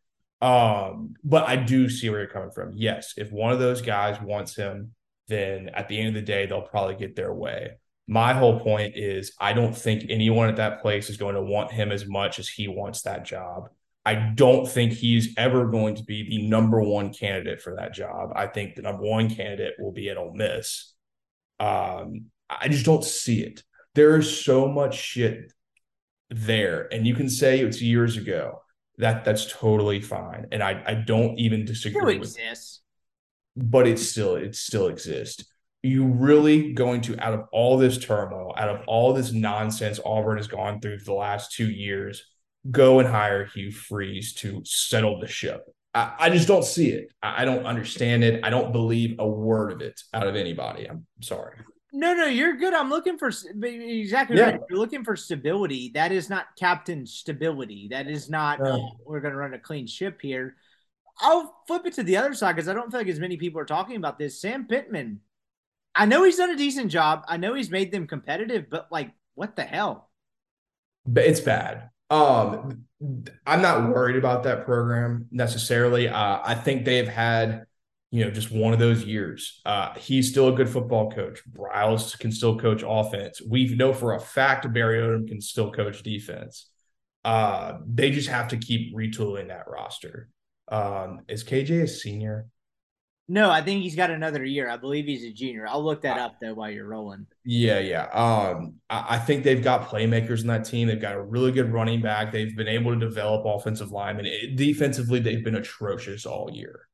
[0.42, 2.72] Um, but I do see where you're coming from.
[2.74, 4.92] Yes, if one of those guys wants him,
[5.28, 7.78] then at the end of the day, they'll probably get their way.
[8.06, 11.72] My whole point is I don't think anyone at that place is going to want
[11.72, 13.68] him as much as he wants that job.
[14.06, 18.32] I don't think he's ever going to be the number one candidate for that job.
[18.36, 20.92] I think the number one candidate will be at Ole Miss.
[21.58, 23.62] Um, I just don't see it.
[23.94, 25.52] There is so much shit
[26.28, 28.60] there, and you can say it's years ago.
[28.98, 32.28] That that's totally fine, and I I don't even disagree with.
[32.28, 32.82] Exists
[33.56, 35.44] but it still it still exists.
[35.82, 40.38] You really going to out of all this turmoil, out of all this nonsense Auburn
[40.38, 42.24] has gone through for the last two years,
[42.70, 45.64] go and hire Hugh Freeze to settle the ship.
[45.94, 47.08] I, I just don't see it.
[47.22, 48.44] I, I don't understand it.
[48.44, 50.86] I don't believe a word of it out of anybody.
[50.86, 51.58] I'm sorry.
[51.92, 52.74] No, no, you're good.
[52.74, 53.30] I'm looking for
[53.62, 54.50] exactly yeah.
[54.50, 54.60] right.
[54.68, 55.92] You're looking for stability.
[55.94, 57.86] That is not captain stability.
[57.92, 58.58] That is not.
[58.58, 58.72] Yeah.
[58.72, 60.56] Oh, we're going to run a clean ship here.
[61.20, 63.60] I'll flip it to the other side because I don't feel like as many people
[63.60, 64.40] are talking about this.
[64.40, 65.20] Sam Pittman,
[65.94, 67.24] I know he's done a decent job.
[67.28, 70.10] I know he's made them competitive, but like, what the hell?
[71.14, 71.90] It's bad.
[72.10, 72.84] Um,
[73.46, 76.08] I'm not worried about that program necessarily.
[76.08, 77.64] Uh, I think they've had,
[78.10, 79.60] you know, just one of those years.
[79.64, 81.40] Uh, he's still a good football coach.
[81.50, 83.40] Briles can still coach offense.
[83.46, 86.70] We know for a fact Barry Odom can still coach defense.
[87.24, 90.28] Uh, they just have to keep retooling that roster.
[90.68, 92.46] Um, is KJ a senior?
[93.26, 94.68] No, I think he's got another year.
[94.68, 95.66] I believe he's a junior.
[95.66, 97.26] I'll look that up though while you're rolling.
[97.44, 98.04] Yeah, yeah.
[98.08, 100.88] Um, I, I, think they've got playmakers in that team.
[100.88, 102.32] They've got a really good running back.
[102.32, 104.26] They've been able to develop offensive linemen.
[104.26, 106.86] It, defensively, they've been atrocious all year.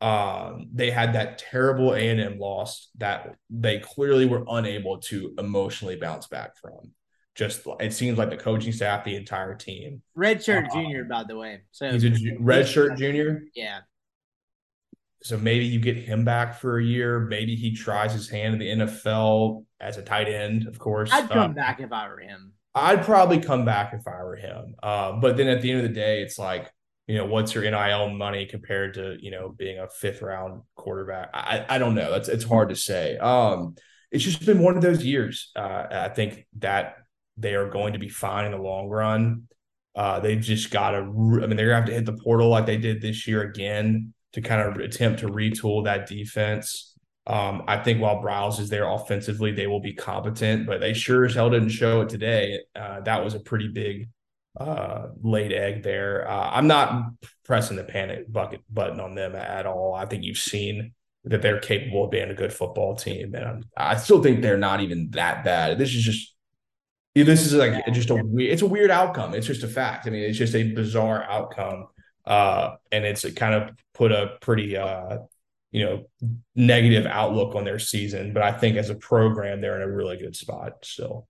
[0.00, 5.34] Um, they had that terrible A and M loss that they clearly were unable to
[5.38, 6.92] emotionally bounce back from
[7.34, 10.02] just it seems like the coaching staff, the entire team.
[10.16, 11.62] Redshirt uh, junior, by the way.
[11.72, 13.42] So he's a ju- red shirt junior.
[13.54, 13.80] Yeah.
[15.24, 17.18] So maybe you get him back for a year.
[17.18, 20.68] Maybe he tries his hand in the NFL as a tight end.
[20.68, 22.52] Of course, I'd come um, back if I were him.
[22.74, 24.74] I'd probably come back if I were him.
[24.82, 26.70] Uh, but then at the end of the day, it's like
[27.06, 31.30] you know, what's your NIL money compared to you know being a fifth round quarterback?
[31.32, 32.10] I I don't know.
[32.10, 33.16] That's it's hard to say.
[33.16, 33.76] Um,
[34.10, 35.52] it's just been one of those years.
[35.56, 36.96] Uh, I think that
[37.38, 39.48] they are going to be fine in the long run.
[39.96, 42.48] Uh, they've just got to, I mean, they're going to have to hit the portal
[42.48, 46.94] like they did this year again to kind of attempt to retool that defense.
[47.26, 51.24] Um, I think while Briles is there offensively, they will be competent, but they sure
[51.24, 52.60] as hell didn't show it today.
[52.76, 54.08] Uh, that was a pretty big
[54.60, 56.28] uh, laid egg there.
[56.28, 57.12] Uh, I'm not
[57.44, 59.94] pressing the panic bucket button on them at all.
[59.94, 60.92] I think you've seen
[61.24, 64.82] that they're capable of being a good football team, and I still think they're not
[64.82, 65.78] even that bad.
[65.78, 66.34] This is just
[67.14, 69.34] this is like just a weird, it's a weird outcome.
[69.34, 70.06] It's just a fact.
[70.06, 71.86] I mean, it's just a bizarre outcome.
[72.24, 75.18] Uh, and it's kind of put a pretty, uh,
[75.70, 76.04] you know,
[76.54, 78.32] negative outlook on their season.
[78.32, 81.28] But I think as a program, they're in a really good spot still.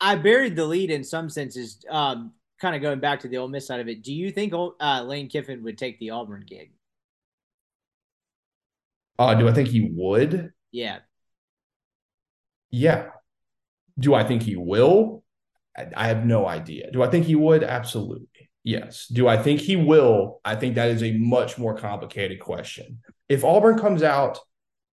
[0.00, 1.84] I buried the lead in some senses.
[1.90, 4.02] Um, kind of going back to the Ole Miss side of it.
[4.02, 6.72] Do you think uh, Lane Kiffin would take the Auburn gig?
[9.18, 10.52] Uh, do I think he would?
[10.72, 11.00] Yeah.
[12.70, 13.08] Yeah.
[13.98, 15.22] Do I think he will?
[15.76, 16.90] I have no idea.
[16.90, 17.62] Do I think he would?
[17.62, 18.28] Absolutely.
[18.62, 19.06] Yes.
[19.06, 20.40] Do I think he will?
[20.44, 23.00] I think that is a much more complicated question.
[23.28, 24.38] If Auburn comes out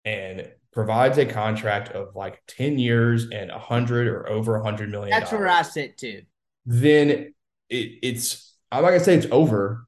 [0.04, 5.32] and provides a contract of like 10 years and 100 or over 100 million That's
[5.32, 6.22] where I sit too.
[6.66, 7.34] Then
[7.68, 9.86] it, it's I'm not gonna say it's over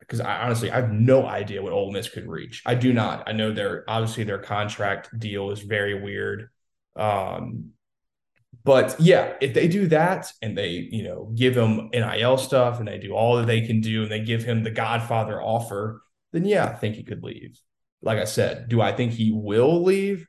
[0.00, 2.62] because I honestly I have no idea what Ole Miss could reach.
[2.66, 3.28] I do not.
[3.28, 6.50] I know their obviously their contract deal is very weird.
[6.96, 7.70] Um,
[8.64, 12.88] but yeah, if they do that and they, you know, give him NIL stuff and
[12.88, 16.44] they do all that they can do and they give him the Godfather offer, then
[16.44, 17.58] yeah, I think he could leave.
[18.02, 20.26] Like I said, do I think he will leave?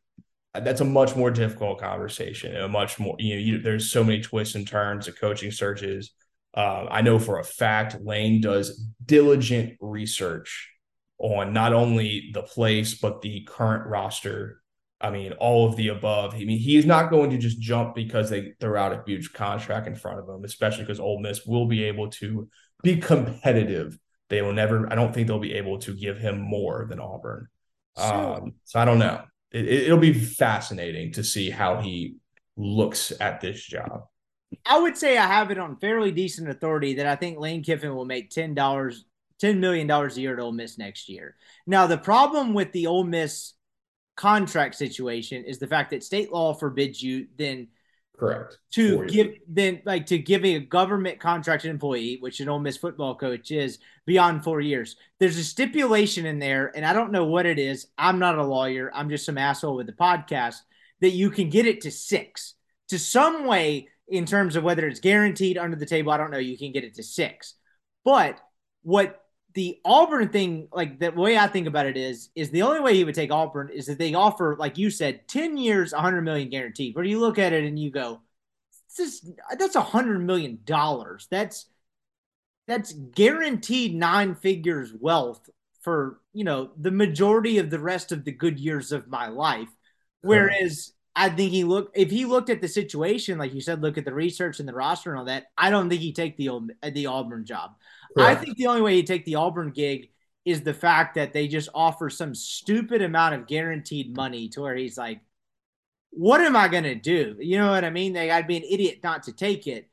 [0.53, 4.21] that's a much more difficult conversation a much more you know you, there's so many
[4.21, 6.11] twists and turns of coaching searches
[6.55, 10.71] uh, i know for a fact lane does diligent research
[11.19, 14.58] on not only the place but the current roster
[15.01, 16.33] i mean all of the above.
[16.35, 19.33] I mean he is not going to just jump because they throw out a huge
[19.33, 22.49] contract in front of him especially because Ole Miss will be able to
[22.83, 23.97] be competitive.
[24.29, 27.47] They will never i don't think they'll be able to give him more than auburn.
[27.97, 29.23] Um, so i don't know.
[29.51, 32.17] It, it'll be fascinating to see how he
[32.55, 34.03] looks at this job.
[34.65, 37.95] I would say I have it on fairly decent authority that I think Lane Kiffin
[37.95, 39.05] will make ten dollars,
[39.39, 41.35] ten million dollars a year at Ole Miss next year.
[41.67, 43.53] Now, the problem with the Ole Miss
[44.19, 47.69] contract situation is the fact that state law forbids you then
[48.17, 52.75] correct to give then like to give a government contracted employee, which an Ole Miss
[52.75, 54.97] football coach is, beyond four years.
[55.19, 57.87] There's a stipulation in there, and I don't know what it is.
[57.97, 58.91] I'm not a lawyer.
[58.93, 60.57] I'm just some asshole with the podcast
[60.99, 62.55] that you can get it to six
[62.89, 66.11] to some way in terms of whether it's guaranteed under the table.
[66.11, 66.39] I don't know.
[66.39, 67.53] You can get it to six,
[68.03, 68.37] but
[68.83, 69.23] what
[69.53, 72.95] the Auburn thing, like the way I think about it is, is the only way
[72.95, 76.49] he would take Auburn is that they offer, like you said, 10 years, 100 million
[76.49, 76.95] guaranteed.
[76.95, 78.21] Where you look at it and you go,
[78.97, 81.27] this is, that's a hundred million dollars.
[81.29, 81.65] That's
[82.69, 85.49] that's guaranteed nine figures wealth
[85.81, 89.69] for you know the majority of the rest of the good years of my life
[90.21, 93.97] whereas i think he looked if he looked at the situation like you said look
[93.97, 96.49] at the research and the roster and all that i don't think he'd take the
[96.93, 97.75] the auburn job
[98.17, 100.09] i think the only way he'd take the auburn gig
[100.45, 104.75] is the fact that they just offer some stupid amount of guaranteed money to where
[104.75, 105.19] he's like
[106.11, 108.63] what am i going to do you know what i mean like i'd be an
[108.63, 109.89] idiot not to take it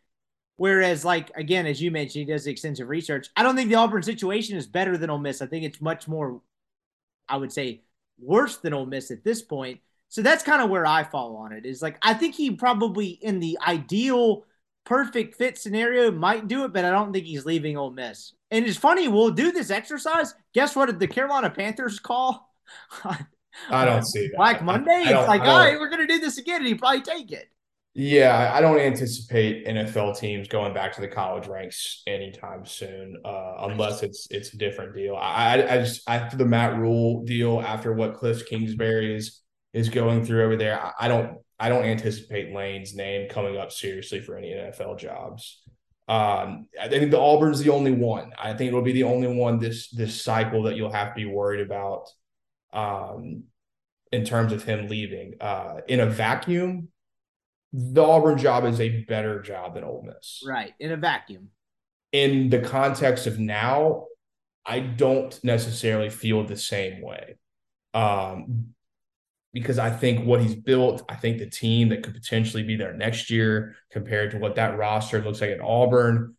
[0.56, 3.28] Whereas, like again, as you mentioned, he does extensive research.
[3.36, 5.42] I don't think the Auburn situation is better than Ole Miss.
[5.42, 6.40] I think it's much more,
[7.28, 7.82] I would say,
[8.18, 9.80] worse than Ole Miss at this point.
[10.08, 11.66] So that's kind of where I fall on it.
[11.66, 14.44] Is like I think he probably in the ideal,
[14.84, 18.32] perfect fit scenario might do it, but I don't think he's leaving Ole Miss.
[18.50, 20.34] And it's funny, we'll do this exercise.
[20.54, 20.86] Guess what?
[20.86, 22.54] Did the Carolina Panthers call?
[23.70, 24.36] I don't see that.
[24.36, 25.02] Black Monday.
[25.06, 27.48] It's like, all right, we're gonna do this again, and he probably take it.
[27.98, 33.54] Yeah, I don't anticipate NFL teams going back to the college ranks anytime soon, uh,
[33.60, 35.16] unless it's it's a different deal.
[35.16, 39.16] I, I just after the Matt Rhule deal, after what Cliff Kingsbury
[39.76, 43.70] is going through over there, I, I don't I don't anticipate Lane's name coming up
[43.70, 45.62] seriously for any NFL jobs.
[46.08, 48.32] Um, I think the Auburn's the only one.
[48.38, 51.26] I think it'll be the only one this this cycle that you'll have to be
[51.26, 52.08] worried about
[52.72, 53.44] um,
[54.12, 55.34] in terms of him leaving.
[55.40, 56.88] Uh, in a vacuum,
[57.72, 60.42] the Auburn job is a better job than Ole Miss.
[60.46, 60.72] Right.
[60.80, 61.48] In a vacuum.
[62.12, 64.06] In the context of now,
[64.64, 67.36] I don't necessarily feel the same way.
[67.92, 68.74] Um,
[69.56, 72.92] because I think what he's built, I think the team that could potentially be there
[72.92, 76.36] next year compared to what that roster looks like at Auburn,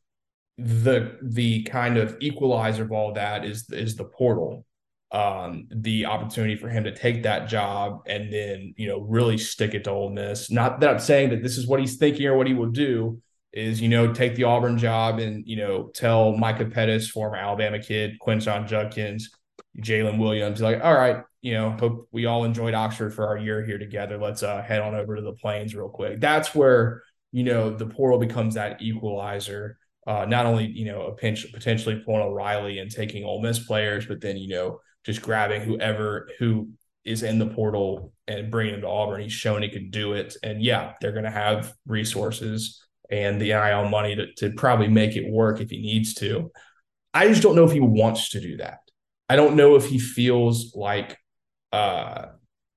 [0.59, 4.67] the the kind of equalizer of all that is is the portal
[5.11, 9.73] um, the opportunity for him to take that job and then you know really stick
[9.73, 10.51] it to Ole Miss.
[10.51, 13.19] Not that I'm saying that this is what he's thinking or what he will do
[13.51, 17.79] is you know take the Auburn job and you know tell Micah Pettus, former Alabama
[17.79, 19.31] kid, Quinshon Judkins,
[19.79, 23.63] Jaylin Williams, like all right, you know hope we all enjoyed Oxford for our year
[23.63, 24.17] here together.
[24.17, 26.19] Let's uh, head on over to the Plains real quick.
[26.19, 29.77] That's where you know the portal becomes that equalizer.
[30.05, 34.05] Uh, not only you know a pinch potentially pulling O'Reilly and taking Ole Miss players,
[34.05, 36.69] but then you know just grabbing whoever who
[37.07, 39.21] is in the portal and bringing him to Auburn.
[39.21, 40.35] He's shown he can do it.
[40.43, 45.15] And yeah, they're going to have resources and the NIL money to, to probably make
[45.15, 46.51] it work if he needs to.
[47.13, 48.79] I just don't know if he wants to do that.
[49.29, 51.17] I don't know if he feels like
[51.71, 52.27] uh,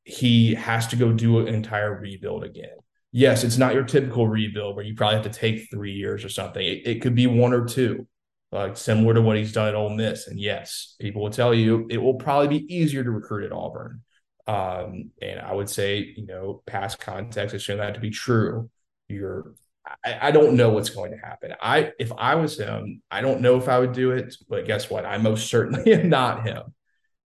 [0.05, 2.77] he has to go do an entire rebuild again.
[3.13, 6.29] Yes, it's not your typical rebuild where you probably have to take three years or
[6.29, 6.65] something.
[6.65, 8.07] It, it could be one or two
[8.53, 10.27] like similar to what he's done at Ole Miss.
[10.27, 14.03] And yes, people will tell you it will probably be easier to recruit at Auburn.
[14.47, 18.69] Um, and I would say, you know, past context has shown that to be true.
[19.09, 19.55] You're,
[20.05, 21.55] I, I, don't know what's going to happen.
[21.61, 24.91] I, if I was him, I don't know if I would do it, but guess
[24.91, 25.05] what?
[25.05, 26.63] I most certainly am not him.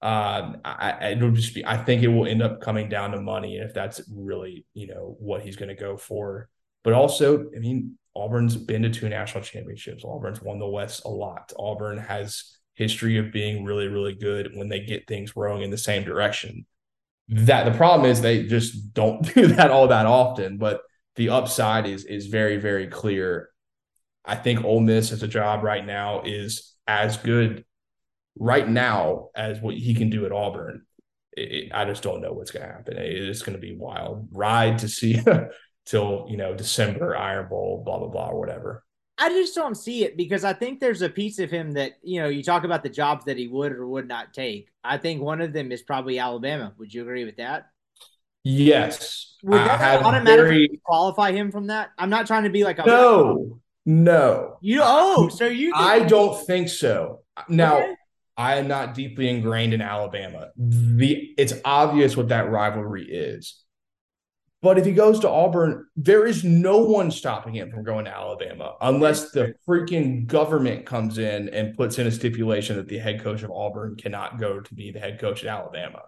[0.02, 3.58] Um, I, it'll just be, I think it will end up coming down to money.
[3.58, 6.50] And if that's really, you know, what he's going to go for,
[6.84, 10.04] but also, I mean, Auburn's been to two national championships.
[10.04, 11.54] Auburn's won the West a lot.
[11.58, 15.78] Auburn has history of being really, really good when they get things rolling in the
[15.78, 16.66] same direction.
[17.30, 20.82] That the problem is they just don't do that all that often, but
[21.16, 23.50] the upside is is very, very clear.
[24.26, 27.66] I think Ole Miss as a job right now is as good
[28.40, 30.86] right now as what he can do at Auburn.
[31.34, 32.98] it, I just don't know what's going to happen.
[32.98, 35.20] It is going to be wild ride to see
[35.86, 38.84] till you know December Iron Bowl, blah blah blah, or whatever.
[39.18, 42.22] I just don't see it because I think there's a piece of him that you
[42.22, 44.70] know you talk about the jobs that he would or would not take.
[44.84, 46.74] I think one of them is probably Alabama.
[46.78, 47.68] Would you agree with that?
[48.44, 51.92] Yes, would I that have automatically very qualify him from that?
[51.98, 54.58] I'm not trying to be like a no, no.
[54.62, 55.72] You oh, so you?
[55.76, 57.22] I don't think so.
[57.48, 57.96] Now, Okay.
[58.36, 60.50] I am not deeply ingrained in Alabama.
[60.58, 63.60] The it's obvious what that rivalry is.
[64.62, 68.16] But if he goes to Auburn, there is no one stopping him from going to
[68.16, 73.22] Alabama unless the freaking government comes in and puts in a stipulation that the head
[73.22, 76.04] coach of Auburn cannot go to be the head coach at Alabama.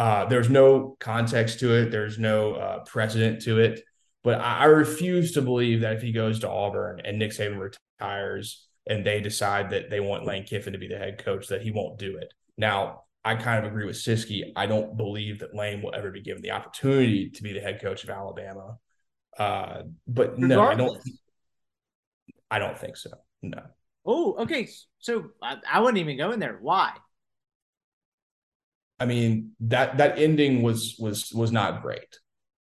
[0.00, 1.90] Uh, there's no context to it.
[1.90, 3.82] There's no uh, precedent to it.
[4.24, 7.58] But I, I refuse to believe that if he goes to Auburn and Nick Saban
[7.58, 11.60] retires and they decide that they want Lane Kiffin to be the head coach, that
[11.60, 12.32] he won't do it.
[12.56, 14.40] Now, I kind of agree with Siski.
[14.56, 17.82] I don't believe that Lane will ever be given the opportunity to be the head
[17.82, 18.78] coach of Alabama.
[19.38, 20.98] Uh, but no, I don't.
[22.50, 23.10] I don't think so.
[23.42, 23.60] No.
[24.06, 24.66] Oh, okay.
[24.98, 26.56] So I, I wouldn't even go in there.
[26.58, 26.92] Why?
[29.00, 32.18] I mean that that ending was was was not great,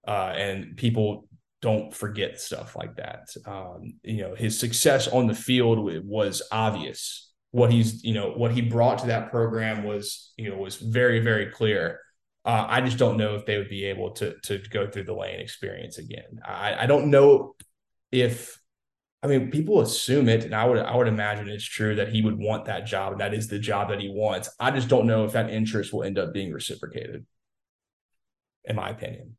[0.07, 1.27] uh, and people
[1.61, 3.29] don't forget stuff like that.
[3.45, 7.31] Um, you know, his success on the field was obvious.
[7.51, 11.19] What he's you know what he brought to that program was you know was very
[11.19, 11.99] very clear.
[12.43, 15.13] Uh, I just don't know if they would be able to to go through the
[15.13, 16.41] lane experience again.
[16.43, 17.55] I, I don't know
[18.11, 18.59] if
[19.23, 22.21] I mean, people assume it, and I would I would imagine it's true that he
[22.21, 24.49] would want that job, and that is the job that he wants.
[24.59, 27.25] I just don't know if that interest will end up being reciprocated,
[28.65, 29.37] in my opinion.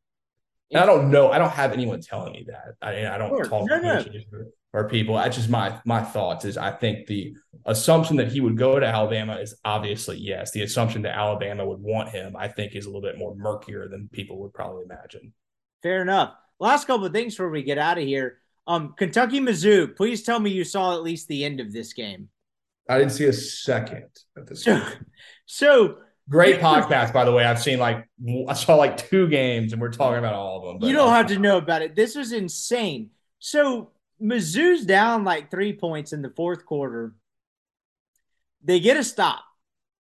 [0.73, 1.31] And I don't know.
[1.31, 2.75] I don't have anyone telling me that.
[2.81, 3.45] I, I don't Sure.
[3.45, 4.45] talk No, to no.
[4.73, 5.17] or people.
[5.17, 6.47] That's just my my thoughts.
[6.47, 7.35] Is I think the
[7.67, 10.51] assumption that he would go to Alabama is obviously yes.
[10.53, 13.87] The assumption that Alabama would want him, I think, is a little bit more murkier
[13.89, 15.35] than people would probably imagine.
[15.83, 16.33] Fair enough.
[16.59, 18.39] Last couple of things before we get out of here.
[18.67, 19.95] Um, Kentucky Mizzou.
[19.97, 22.29] Please tell me you saw at least the end of this game.
[22.89, 24.63] I didn't see a second of this.
[24.65, 24.83] So,
[25.47, 25.97] so
[26.29, 27.45] Great podcast, by the way.
[27.45, 28.09] I've seen like
[28.49, 30.79] I saw like two games, and we're talking about all of them.
[30.79, 31.95] but- you don't have to know about it.
[31.95, 33.11] This was insane.
[33.41, 33.91] So
[34.23, 37.15] Mizzou's down like three points in the fourth quarter.
[38.63, 39.45] They get a stop.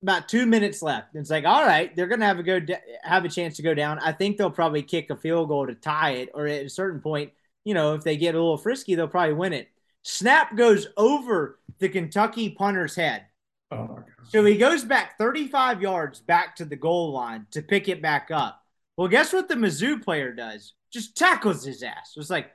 [0.02, 1.14] About two minutes left.
[1.14, 2.60] It's like, all right, they're gonna have a go
[3.02, 3.98] have a chance to go down.
[3.98, 7.00] I think they'll probably kick a field goal to tie it, or at a certain
[7.00, 7.32] point,
[7.64, 9.68] you know, if they get a little frisky, they'll probably win it.
[10.02, 13.24] Snap goes over the Kentucky punter's head.
[13.70, 14.04] Oh my god!
[14.28, 18.30] So he goes back 35 yards back to the goal line to pick it back
[18.30, 18.60] up.
[18.96, 20.74] Well, guess what the Mizzou player does?
[20.92, 22.12] Just tackles his ass.
[22.14, 22.50] It was like,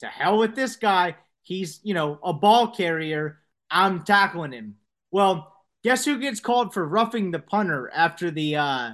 [0.00, 1.16] to hell with this guy.
[1.42, 3.38] He's, you know, a ball carrier.
[3.70, 4.76] I'm tackling him.
[5.10, 5.52] Well,
[5.84, 8.90] guess who gets called for roughing the punter after the uh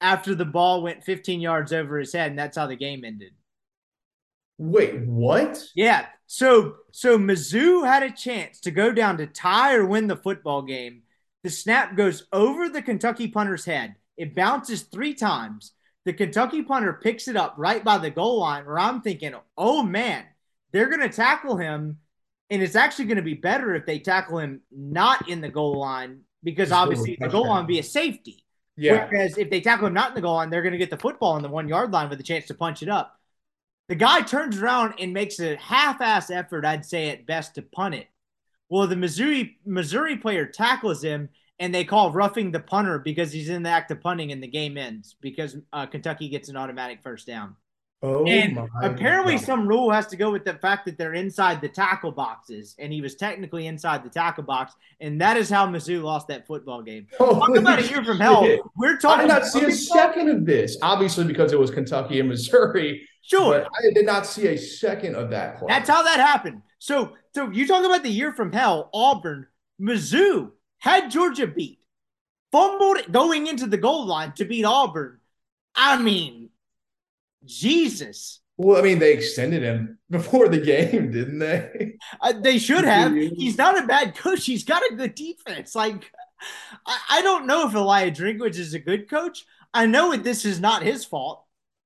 [0.00, 3.32] after the ball went 15 yards over his head, and that's how the game ended.
[4.58, 5.62] Wait, what?
[5.74, 6.06] Yeah.
[6.26, 10.62] So so Mizzou had a chance to go down to tie or win the football
[10.62, 11.02] game.
[11.42, 13.96] The snap goes over the Kentucky punter's head.
[14.16, 15.72] It bounces three times.
[16.04, 19.82] The Kentucky punter picks it up right by the goal line, where I'm thinking, oh
[19.82, 20.24] man,
[20.72, 21.98] they're gonna tackle him.
[22.50, 25.80] And it's actually going to be better if they tackle him not in the goal
[25.80, 28.44] line because obviously the goal line would be a safety.
[28.76, 30.90] Yeah, Whereas if they tackle him not in the goal line, they're going to get
[30.90, 33.18] the football on the one yard line with a chance to punch it up.
[33.92, 37.94] The guy turns around and makes a half-ass effort, I'd say at best, to punt
[37.94, 38.08] it.
[38.70, 41.28] Well, the Missouri Missouri player tackles him,
[41.58, 44.46] and they call roughing the punter because he's in the act of punting, and the
[44.46, 47.54] game ends because uh, Kentucky gets an automatic first down.
[48.00, 49.44] Oh and apparently, God.
[49.44, 52.90] some rule has to go with the fact that they're inside the tackle boxes, and
[52.94, 56.80] he was technically inside the tackle box, and that is how Mizzou lost that football
[56.80, 57.08] game.
[57.18, 58.42] Talk Holy about a year from hell.
[58.42, 58.60] shit.
[58.74, 59.30] We're talking.
[59.30, 60.78] I did not see a second of this.
[60.80, 63.06] Obviously, because it was Kentucky and Missouri.
[63.22, 65.68] Sure, But I did not see a second of that play.
[65.68, 66.62] That's how that happened.
[66.78, 68.90] So, so you talk about the year from hell.
[68.92, 69.46] Auburn,
[69.80, 71.78] Mizzou had Georgia beat,
[72.50, 75.20] fumbled going into the goal line to beat Auburn.
[75.74, 76.50] I mean,
[77.44, 81.94] Jesus, Well, I mean, they extended him before the game, didn't they?
[82.20, 83.12] uh, they should have.
[83.14, 84.44] He's not a bad coach.
[84.44, 85.74] He's got a good defense.
[85.74, 86.10] Like,
[86.86, 89.44] I, I don't know if Eliah Drinkwitz is a good coach.
[89.72, 91.44] I know this is not his fault.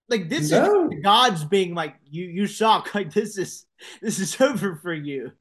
[0.09, 0.89] Like this No.
[0.91, 2.91] is God's being like, you you suck.
[2.95, 3.67] Like this is
[4.01, 5.33] this is over for you.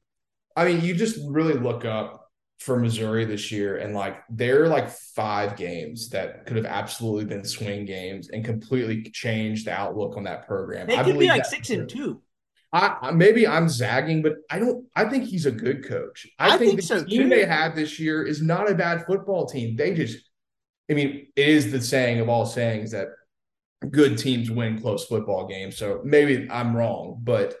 [0.56, 2.22] I mean, you just really look up
[2.58, 7.26] for Missouri this year, and like there are like five games that could have absolutely
[7.26, 10.86] been swing games and completely changed the outlook on that program.
[10.86, 12.22] They I could be like six and two.
[12.72, 14.86] I, maybe I'm zagging, but I don't.
[14.96, 16.26] I think he's a good coach.
[16.38, 17.28] I, I think, think the so, team too.
[17.28, 19.76] they had this year is not a bad football team.
[19.76, 20.18] They just
[20.90, 23.08] I mean, it is the saying of all sayings that
[23.90, 25.76] good teams win close football games.
[25.76, 27.54] So maybe I'm wrong, but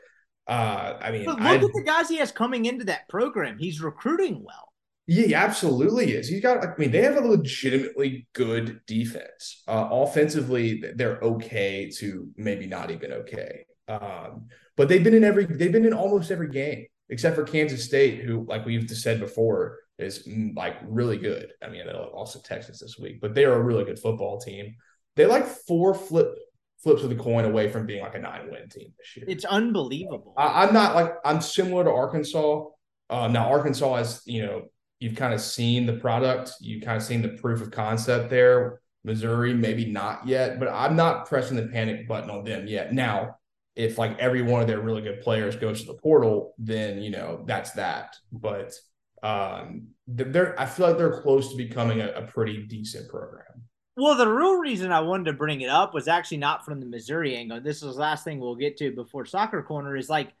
[0.46, 3.58] uh, I mean, But look I, at the guys he has coming into that program.
[3.58, 4.72] He's recruiting well.
[5.06, 6.28] yeah, he absolutely is.
[6.28, 6.64] He's got.
[6.64, 9.62] I mean, they have a legitimately good defense.
[9.66, 13.66] Uh, offensively, they're okay to maybe not even okay.
[13.88, 15.46] Um, but they've been in every.
[15.46, 19.78] They've been in almost every game except for Kansas State, who, like we've said before,
[19.98, 21.52] is mm, like really good.
[21.62, 24.74] I mean, also Texas this week, but they are a really good football team.
[25.16, 26.38] They like four flip
[26.78, 29.26] flips of the coin away from being like a nine win team this year.
[29.28, 30.34] It's unbelievable.
[30.36, 32.64] I, I'm not like I'm similar to Arkansas.
[33.10, 34.62] Um, now Arkansas has you know
[35.00, 38.80] you've kind of seen the product, you've kind of seen the proof of concept there.
[39.04, 42.92] Missouri maybe not yet, but I'm not pressing the panic button on them yet.
[42.92, 43.36] Now,
[43.76, 47.10] if like every one of their really good players goes to the portal, then you
[47.10, 48.16] know that's that.
[48.32, 48.74] But
[49.22, 53.65] um, they're I feel like they're close to becoming a, a pretty decent program.
[53.96, 56.86] Well, the real reason I wanted to bring it up was actually not from the
[56.86, 57.60] Missouri angle.
[57.60, 60.32] This is the last thing we'll get to before Soccer Corner is like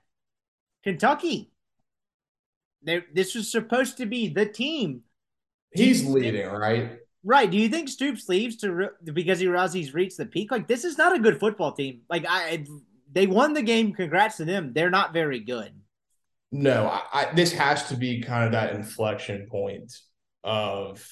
[0.84, 1.50] Kentucky.
[2.82, 5.02] They, this was supposed to be the team.
[5.72, 6.98] He's leading, right?
[7.24, 7.50] Right.
[7.50, 10.50] Do you think Stoops leaves to re- because he realizes he's reached the peak?
[10.50, 12.02] Like this is not a good football team.
[12.08, 12.64] Like I,
[13.10, 13.92] they won the game.
[13.94, 14.72] Congrats to them.
[14.74, 15.72] They're not very good.
[16.52, 19.92] No, I, I, this has to be kind of that inflection point
[20.44, 21.04] of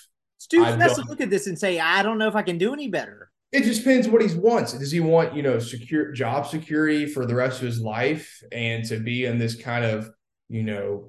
[0.44, 2.74] Stoops has to look at this and say, I don't know if I can do
[2.74, 3.30] any better.
[3.50, 4.74] It just depends what he wants.
[4.74, 8.84] Does he want, you know, secure job security for the rest of his life and
[8.84, 10.10] to be in this kind of,
[10.50, 11.08] you know,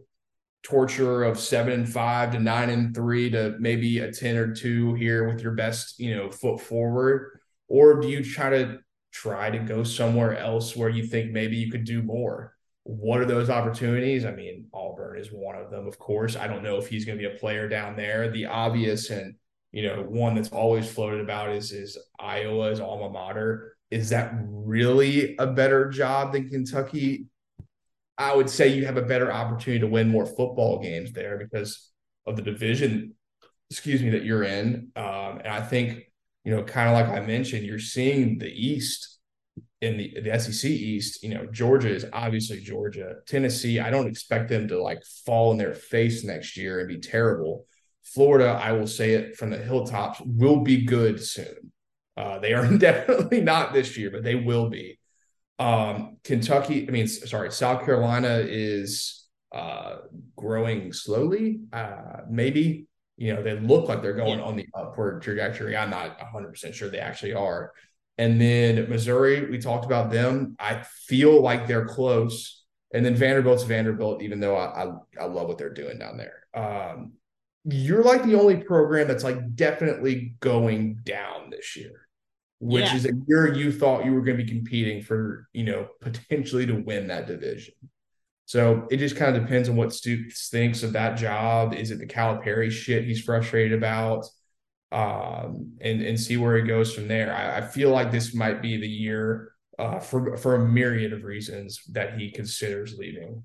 [0.64, 4.94] torture of seven and five to nine and three to maybe a 10 or two
[4.94, 7.42] here with your best, you know, foot forward?
[7.68, 8.80] Or do you try to
[9.12, 12.55] try to go somewhere else where you think maybe you could do more?
[12.86, 14.26] What are those opportunities?
[14.26, 16.36] I mean, Auburn is one of them, of course.
[16.36, 18.30] I don't know if he's going to be a player down there.
[18.30, 19.36] The obvious and
[19.72, 23.76] you know one that's always floated about is is Iowa's alma mater.
[23.92, 27.26] Is that really a better job than Kentucky?
[28.18, 31.92] I would say you have a better opportunity to win more football games there because
[32.26, 33.16] of the division,
[33.70, 34.92] excuse me, that you're in.
[34.96, 36.06] Um, and I think
[36.46, 39.15] you know, kind of like I mentioned, you're seeing the East
[39.86, 43.18] in the, the SEC East, you know, Georgia is obviously Georgia.
[43.28, 46.98] Tennessee, I don't expect them to like fall in their face next year and be
[46.98, 47.66] terrible.
[48.04, 51.72] Florida, I will say it from the hilltops, will be good soon.
[52.18, 55.00] Uh, they are definitely not this year, but they will be.
[55.60, 59.98] Um, Kentucky, I mean, sorry, South Carolina is uh,
[60.36, 61.60] growing slowly.
[61.72, 62.88] Uh, maybe,
[63.18, 64.46] you know, they look like they're going yeah.
[64.46, 65.78] on the upward trajectory.
[65.78, 67.72] I'm not 100% sure they actually are.
[68.18, 70.56] And then Missouri, we talked about them.
[70.60, 72.64] I feel like they're close.
[72.94, 76.48] And then Vanderbilt's Vanderbilt, even though I, I, I love what they're doing down there.
[76.54, 77.14] Um,
[77.66, 82.08] you're like the only program that's like definitely going down this year,
[82.60, 82.96] which yeah.
[82.96, 86.66] is a year you thought you were going to be competing for, you know, potentially
[86.68, 87.74] to win that division.
[88.46, 91.74] So it just kind of depends on what Stoops thinks of that job.
[91.74, 94.26] Is it the Calipari shit he's frustrated about?
[94.96, 97.34] Um, and and see where he goes from there.
[97.34, 101.24] I, I feel like this might be the year uh, for for a myriad of
[101.24, 103.44] reasons that he considers leaving.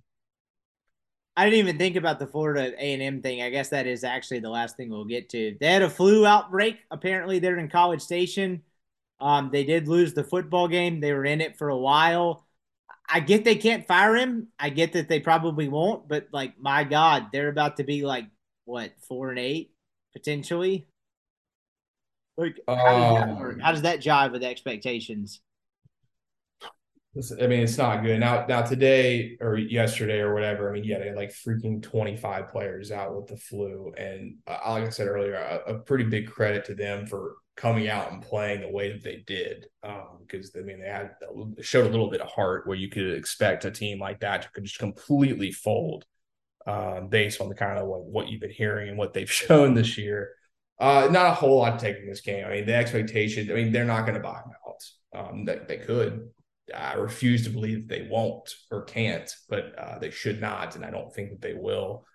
[1.36, 3.43] I didn't even think about the Florida A and M thing.
[3.43, 5.56] I guess that is actually the last thing we'll get to.
[5.59, 6.78] They had a flu outbreak.
[6.93, 8.62] Apparently, they're in College Station.
[9.18, 11.01] Um, they did lose the football game.
[11.01, 12.47] They were in it for a while.
[13.12, 14.48] I get they can't fire him.
[14.56, 16.09] I get that they probably won't.
[16.09, 18.27] But like, my God, they're about to be like
[18.66, 19.72] what four and eight
[20.12, 20.86] potentially.
[22.41, 23.55] Like, how does that work?
[23.55, 25.41] Um, how does that jive with expectations?
[27.41, 28.21] I mean, it's not good.
[28.21, 30.71] Now, now today or yesterday or whatever.
[30.71, 34.37] I mean, yeah, they had like freaking twenty five players out with the flu, and
[34.47, 38.12] uh, like I said earlier, a, a, pretty big credit to them for coming out
[38.12, 39.67] and playing the way that they did.
[39.83, 41.11] Because um, I mean, they had
[41.61, 44.61] showed a little bit of heart where you could expect a team like that to
[44.62, 46.07] just completely fold,
[46.67, 49.75] um, based on the kind of what, what you've been hearing and what they've shown
[49.75, 50.31] this year.
[50.81, 52.44] Uh, not a whole lot to take this game.
[52.47, 54.82] I mean, the expectation, I mean, they're not going to buy out.
[55.15, 56.31] Um, they, they could.
[56.74, 60.77] I refuse to believe they won't or can't, but uh, they should not.
[60.77, 62.07] And I don't think that they will.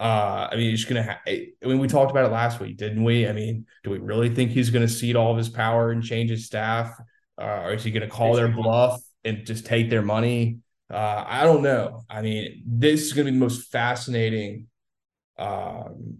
[0.00, 3.04] Uh, I mean, just going to I mean, we talked about it last week, didn't
[3.04, 3.28] we?
[3.28, 6.02] I mean, do we really think he's going to cede all of his power and
[6.02, 6.98] change his staff?
[7.40, 10.58] Uh, or is he going to call their bluff and just take their money?
[10.90, 12.02] Uh, I don't know.
[12.08, 14.66] I mean, this is going to be the most fascinating
[15.38, 16.18] um,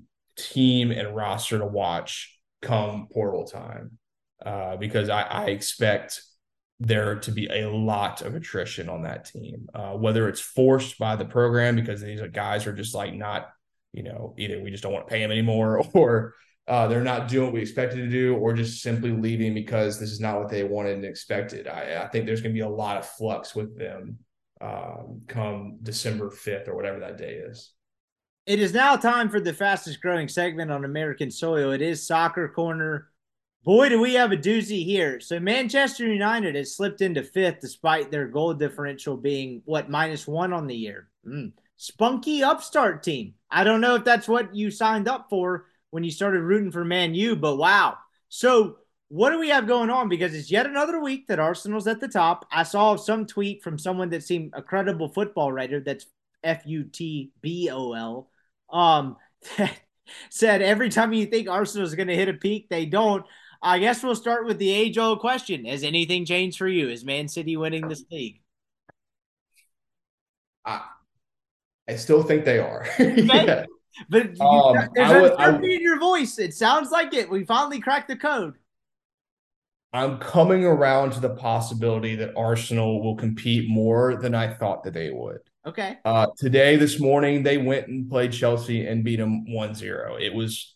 [0.48, 3.98] team and roster to watch come portal time
[4.44, 6.22] uh, because I, I, expect
[6.78, 11.16] there to be a lot of attrition on that team, uh, whether it's forced by
[11.16, 13.48] the program because these guys are just like not,
[13.92, 16.34] you know, either we just don't want to pay them anymore or
[16.70, 20.12] uh, they're not doing what we expected to do, or just simply leaving because this
[20.12, 21.66] is not what they wanted and expected.
[21.66, 24.18] I, I think there's going to be a lot of flux with them
[24.60, 27.72] um, come December 5th or whatever that day is.
[28.50, 31.70] It is now time for the fastest growing segment on American soil.
[31.70, 33.06] It is Soccer Corner.
[33.62, 35.20] Boy, do we have a doozy here.
[35.20, 40.52] So Manchester United has slipped into fifth despite their goal differential being what minus one
[40.52, 41.06] on the year.
[41.24, 41.52] Mm.
[41.76, 43.34] Spunky upstart team.
[43.52, 46.84] I don't know if that's what you signed up for when you started rooting for
[46.84, 47.98] Man U, but wow.
[48.30, 48.78] So
[49.10, 50.08] what do we have going on?
[50.08, 52.48] Because it's yet another week that Arsenal's at the top.
[52.50, 55.78] I saw some tweet from someone that seemed a credible football writer.
[55.78, 56.06] That's
[56.42, 58.29] F U T B O L.
[58.72, 59.16] Um,
[60.30, 63.24] said every time you think Arsenal's going to hit a peak, they don't.
[63.62, 66.88] I guess we'll start with the age old question: Has anything changed for you?
[66.88, 68.40] Is Man City winning this league?
[70.64, 70.82] I,
[71.88, 72.86] I still think they are.
[72.98, 73.64] yeah.
[74.08, 76.38] But you, um, there's uncertainty in your voice.
[76.38, 77.28] It sounds like it.
[77.28, 78.54] We finally cracked the code.
[79.92, 84.94] I'm coming around to the possibility that Arsenal will compete more than I thought that
[84.94, 85.40] they would.
[85.66, 85.98] Okay.
[86.04, 90.16] Uh, today, this morning, they went and played Chelsea and beat them 1 0.
[90.18, 90.74] It was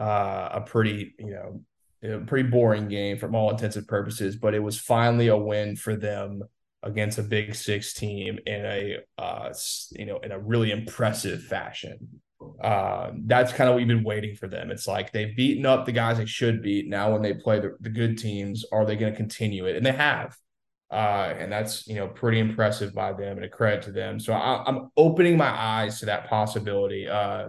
[0.00, 4.54] uh, a pretty, you know, a pretty boring game from all intents and purposes, but
[4.54, 6.42] it was finally a win for them
[6.82, 9.54] against a big six team in a, uh,
[9.92, 12.20] you know, in a really impressive fashion.
[12.62, 14.70] Uh, that's kind of what we've been waiting for them.
[14.70, 16.88] It's like they've beaten up the guys they should beat.
[16.88, 19.76] Now, when they play the, the good teams, are they going to continue it?
[19.76, 20.36] And they have.
[20.90, 24.20] Uh, and that's you know pretty impressive by them and a credit to them.
[24.20, 27.08] So I, am opening my eyes to that possibility.
[27.08, 27.48] Uh,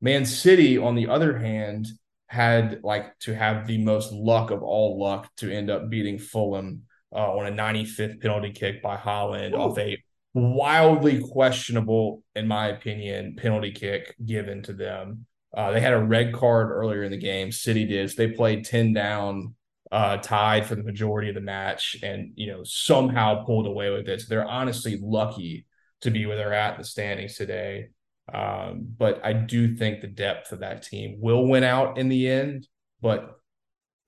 [0.00, 1.88] Man City, on the other hand,
[2.26, 6.82] had like to have the most luck of all luck to end up beating Fulham
[7.12, 9.56] uh, on a 95th penalty kick by Haaland Ooh.
[9.56, 9.96] off a
[10.34, 15.26] wildly questionable, in my opinion, penalty kick given to them.
[15.56, 17.52] Uh, they had a red card earlier in the game.
[17.52, 18.10] City did.
[18.10, 19.54] So they played 10 down,
[19.92, 24.08] uh, tied for the majority of the match, and you know somehow pulled away with
[24.08, 24.20] it.
[24.20, 25.66] So they're honestly lucky
[26.00, 27.88] to be where they're at in the standings today.
[28.32, 32.28] Um, but I do think the depth of that team will win out in the
[32.28, 32.66] end.
[33.00, 33.38] But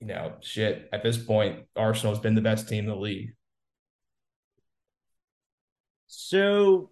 [0.01, 3.35] you know, shit, at this point, Arsenal's been the best team in the league.
[6.07, 6.91] So,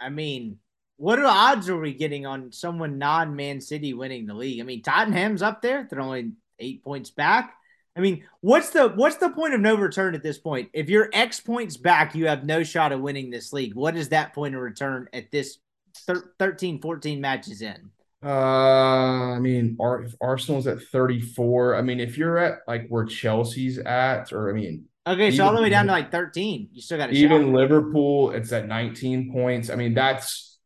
[0.00, 0.58] I mean,
[0.96, 4.60] what odds are we getting on someone non Man City winning the league?
[4.60, 7.54] I mean, Tottenham's up there; they're only eight points back.
[7.96, 10.68] I mean, what's the what's the point of no return at this point?
[10.74, 13.74] If you're X points back, you have no shot of winning this league.
[13.74, 15.58] What is that point of return at this
[16.06, 17.90] thir- 13, 14 matches in?
[18.22, 23.78] Uh, I mean, if Arsenal's at 34, I mean, if you're at like where Chelsea's
[23.78, 26.70] at, or I mean, Okay, so all the way down to like 13.
[26.72, 27.52] You still got even shot.
[27.52, 28.32] Liverpool.
[28.32, 29.70] It's at 19 points.
[29.70, 30.58] I mean, that's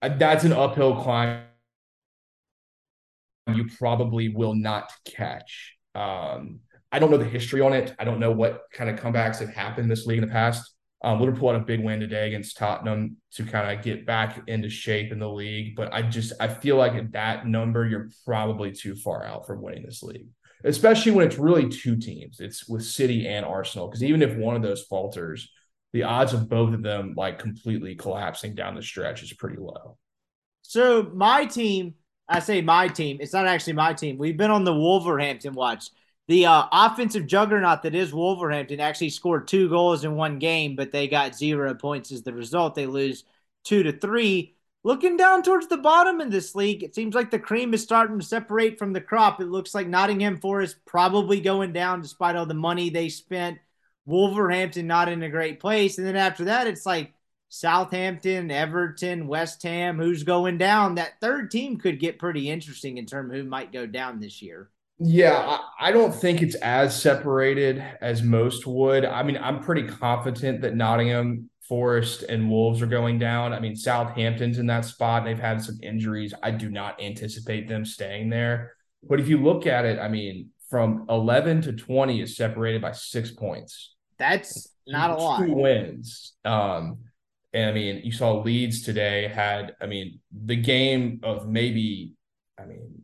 [0.00, 1.42] that's an uphill climb.
[3.54, 5.76] You probably will not catch.
[5.94, 6.60] Um,
[6.90, 7.94] I don't know the history on it.
[7.98, 10.74] I don't know what kind of comebacks have happened in this league in the past.
[11.04, 14.68] Um, Liverpool had a big win today against Tottenham to kind of get back into
[14.68, 15.74] shape in the league.
[15.74, 19.62] But I just I feel like at that number, you're probably too far out from
[19.62, 20.28] winning this league
[20.64, 22.40] especially when it's really two teams.
[22.40, 23.88] It's with City and Arsenal.
[23.88, 25.50] Because even if one of those falters,
[25.92, 29.98] the odds of both of them like completely collapsing down the stretch is pretty low.
[30.62, 31.94] So my team,
[32.32, 34.16] I say my team, it's not actually my team.
[34.16, 35.90] We've been on the Wolverhampton watch.
[36.28, 40.92] The uh, offensive juggernaut that is Wolverhampton actually scored two goals in one game, but
[40.92, 42.74] they got zero points as the result.
[42.74, 43.24] They lose
[43.64, 44.56] two to three.
[44.82, 48.18] Looking down towards the bottom in this league, it seems like the cream is starting
[48.18, 49.40] to separate from the crop.
[49.40, 53.58] It looks like Nottingham Forest probably going down despite all the money they spent.
[54.06, 55.98] Wolverhampton not in a great place.
[55.98, 57.12] And then after that, it's like
[57.54, 60.94] Southampton, Everton, West Ham, who's going down.
[60.94, 64.40] That third team could get pretty interesting in terms of who might go down this
[64.40, 64.70] year.
[64.98, 69.04] Yeah, I, don't think it's as separated as most would.
[69.04, 73.52] I mean, I'm pretty confident that Nottingham Forest and Wolves are going down.
[73.52, 75.26] I mean, Southampton's in that spot.
[75.26, 76.32] They've had some injuries.
[76.42, 78.72] I do not anticipate them staying there.
[79.06, 82.92] But if you look at it, I mean, from 11 to 20 is separated by
[82.92, 83.94] six points.
[84.16, 85.44] That's not a lot.
[85.44, 86.32] Two wins.
[86.46, 86.96] Um,
[87.52, 92.12] and I mean, you saw Leeds today had, I mean, the game of maybe,
[92.58, 93.02] I mean,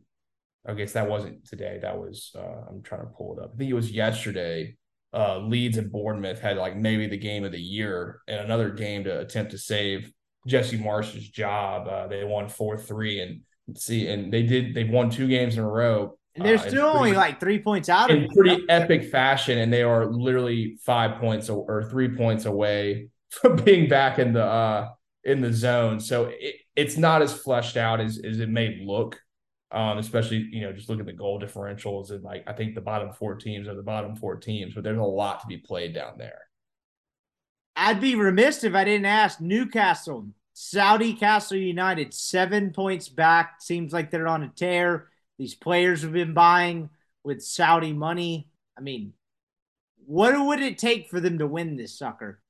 [0.67, 1.79] I guess that wasn't today.
[1.81, 3.51] That was, uh, I'm trying to pull it up.
[3.53, 4.75] I think it was yesterday
[5.13, 9.03] uh, Leeds and Bournemouth had like maybe the game of the year and another game
[9.05, 10.11] to attempt to save
[10.47, 11.87] Jesse Marsch's job.
[11.87, 13.41] Uh, they won four three and
[13.77, 14.73] see, and they did.
[14.73, 16.15] they've won two games in a row.
[16.35, 19.73] And they're uh, still pretty, only like three points out in pretty epic fashion, and
[19.73, 23.09] they are literally five points or three points away
[23.41, 24.89] from being back in the uh,
[25.23, 25.99] in the zone.
[25.99, 29.19] So it, it's not as fleshed out as as it may look.
[29.71, 32.81] Um, especially you know just look at the goal differentials and like I think the
[32.81, 35.93] bottom four teams are the bottom four teams, but there's a lot to be played
[35.93, 36.39] down there.
[37.75, 43.61] I'd be remiss if I didn't ask Newcastle, Saudi Castle United, seven points back.
[43.61, 45.07] Seems like they're on a tear.
[45.37, 46.89] These players have been buying
[47.23, 48.49] with Saudi money.
[48.77, 49.13] I mean,
[50.05, 52.41] what would it take for them to win this sucker?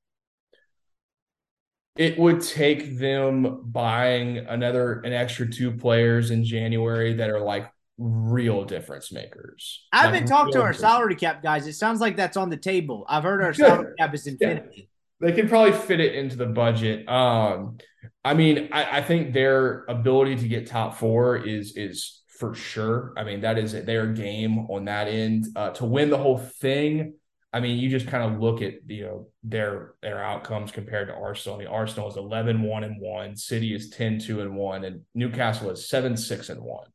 [1.99, 7.69] It would take them buying another an extra two players in January that are like
[7.97, 9.85] real difference makers.
[9.91, 11.67] I haven't like talked to our salary cap guys.
[11.67, 13.05] It sounds like that's on the table.
[13.09, 14.89] I've heard our salary cap is infinity.
[15.19, 17.07] They could probably fit it into the budget.
[17.09, 17.79] Um,
[18.23, 23.13] I mean, I, I think their ability to get top four is is for sure.
[23.17, 25.47] I mean, that is their game on that end.
[25.53, 27.15] Uh, to win the whole thing,
[27.51, 31.15] I mean, you just kind of look at you know their their outcomes compared to
[31.15, 31.55] Arsenal.
[31.55, 35.01] I mean, Arsenal is 11 1 and 1, City is 10 2 and 1, and
[35.15, 36.87] Newcastle is 7 6 and 1.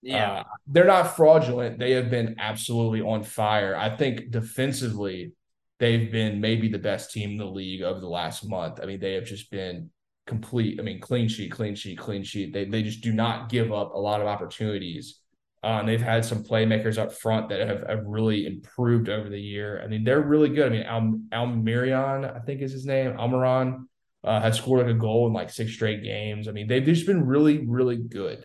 [0.00, 0.32] Yeah.
[0.32, 1.78] Uh, they're not fraudulent.
[1.78, 3.76] They have been absolutely on fire.
[3.76, 5.32] I think defensively,
[5.78, 8.80] they've been maybe the best team in the league over the last month.
[8.82, 9.90] I mean, they have just been
[10.26, 10.78] complete.
[10.80, 12.52] I mean, clean sheet, clean sheet, clean sheet.
[12.52, 15.20] They they just do not give up a lot of opportunities.
[15.62, 19.40] Uh, and they've had some playmakers up front that have, have really improved over the
[19.40, 19.80] year.
[19.82, 20.66] I mean, they're really good.
[20.66, 23.86] I mean, Al Almirion, I think is his name, Almiron,
[24.22, 26.46] uh, has scored like a goal in like six straight games.
[26.46, 28.44] I mean, they've just been really, really good.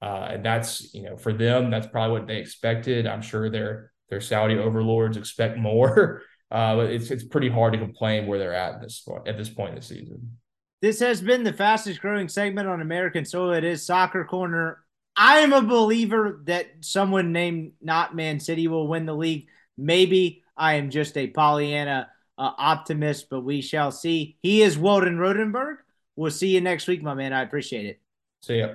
[0.00, 3.06] Uh, and that's you know for them, that's probably what they expected.
[3.06, 6.22] I'm sure their their Saudi overlords expect more.
[6.52, 9.70] Uh, but it's it's pretty hard to complain where they're at this at this point
[9.70, 10.36] in the season.
[10.82, 13.52] This has been the fastest growing segment on American soil.
[13.54, 14.81] It is Soccer Corner.
[15.16, 19.48] I am a believer that someone named not Man City will win the league.
[19.76, 22.08] Maybe I am just a Pollyanna
[22.38, 24.36] uh, optimist, but we shall see.
[24.42, 25.76] He is Weldon Rodenberg.
[26.16, 27.32] We'll see you next week, my man.
[27.32, 28.00] I appreciate it.
[28.40, 28.74] So yeah,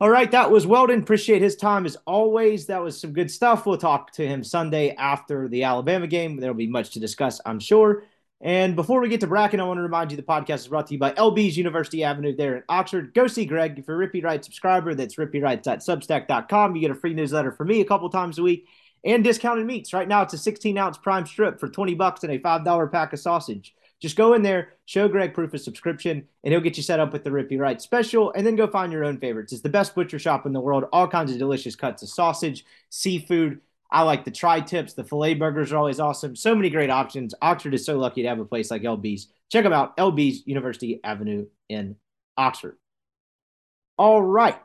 [0.00, 1.00] All right, that was Weldon.
[1.00, 2.66] Appreciate his time as always.
[2.66, 3.64] That was some good stuff.
[3.64, 6.38] We'll talk to him Sunday after the Alabama game.
[6.38, 8.04] There'll be much to discuss, I'm sure.
[8.42, 10.88] And before we get to Bracken, I want to remind you the podcast is brought
[10.88, 13.14] to you by LB's University Avenue there in Oxford.
[13.14, 13.78] Go see Greg.
[13.78, 16.74] If you're a Rippee Wright subscriber, that's rippywrights.substack.com.
[16.74, 18.66] You get a free newsletter from me a couple times a week
[19.04, 19.92] and discounted meats.
[19.92, 23.12] Right now, it's a 16 ounce prime strip for 20 bucks and a $5 pack
[23.12, 23.76] of sausage.
[24.00, 27.12] Just go in there, show Greg proof of subscription, and he'll get you set up
[27.12, 29.52] with the Rippee Wright special, and then go find your own favorites.
[29.52, 30.86] It's the best butcher shop in the world.
[30.92, 33.60] All kinds of delicious cuts of sausage, seafood.
[33.92, 34.94] I like the tri tips.
[34.94, 36.34] The filet burgers are always awesome.
[36.34, 37.34] So many great options.
[37.42, 39.30] Oxford is so lucky to have a place like LB's.
[39.50, 39.96] Check them out.
[39.98, 41.96] LB's University Avenue in
[42.38, 42.78] Oxford.
[43.98, 44.56] All right,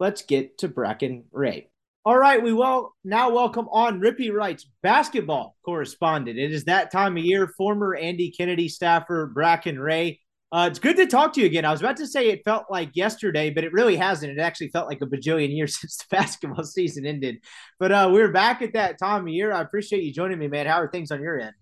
[0.00, 1.68] let's get to Bracken Ray.
[2.04, 6.38] All right, we will now welcome on Rippee Wright's basketball correspondent.
[6.38, 7.46] It is that time of year.
[7.46, 10.20] Former Andy Kennedy staffer Bracken Ray.
[10.52, 11.64] Uh, it's good to talk to you again.
[11.64, 14.30] I was about to say it felt like yesterday, but it really hasn't.
[14.30, 17.38] It actually felt like a bajillion years since the basketball season ended.
[17.80, 19.50] But uh, we're back at that time of year.
[19.50, 20.66] I appreciate you joining me, man.
[20.66, 21.54] How are things on your end?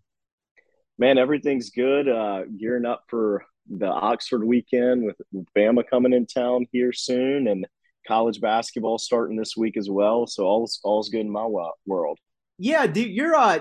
[0.99, 2.09] Man, everything's good.
[2.09, 5.17] Uh, gearing up for the Oxford weekend with
[5.57, 7.69] Bama coming in town here soon, and
[8.09, 10.27] college basketball starting this week as well.
[10.27, 12.19] So all's all's good in my world.
[12.63, 13.59] Yeah, dude, you're uh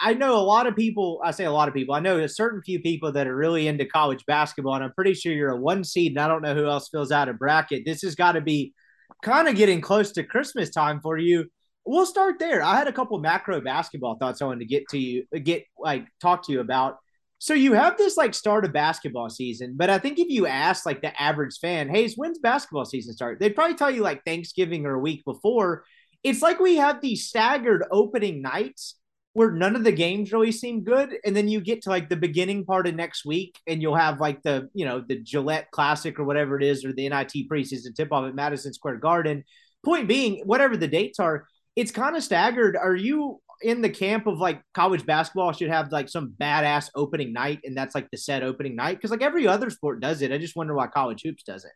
[0.00, 1.96] I know a lot of people, I say a lot of people.
[1.96, 5.14] I know a certain few people that are really into college basketball and I'm pretty
[5.14, 7.84] sure you're a one seed and I don't know who else fills out a bracket.
[7.84, 8.72] This has got to be
[9.20, 11.46] kind of getting close to Christmas time for you.
[11.84, 12.62] We'll start there.
[12.62, 16.06] I had a couple macro basketball thoughts I wanted to get to you get like
[16.20, 16.98] talk to you about.
[17.38, 20.86] So you have this like start of basketball season, but I think if you ask
[20.86, 23.40] like the average fan, hey, when's basketball season start?
[23.40, 25.82] They'd probably tell you like Thanksgiving or a week before
[26.26, 28.96] it's like we have these staggered opening nights
[29.32, 32.16] where none of the games really seem good and then you get to like the
[32.16, 36.18] beginning part of next week and you'll have like the you know the gillette classic
[36.18, 39.44] or whatever it is or the nit preseason tip off at madison square garden.
[39.84, 41.46] Point being whatever the dates are
[41.76, 42.76] it's kind of staggered.
[42.76, 47.32] Are you in the camp of like college basketball should have like some badass opening
[47.32, 48.96] night and that's like the set opening night?
[48.96, 50.32] Because like every other sport does it.
[50.32, 51.72] I just wonder why college hoops does it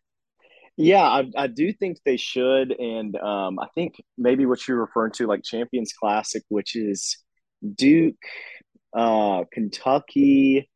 [0.77, 5.13] Yeah, I, I do think they should, and um, I think maybe what you're referring
[5.13, 7.19] to, like Champions Classic, which is
[7.75, 8.17] Duke,
[8.97, 10.71] uh, Kentucky,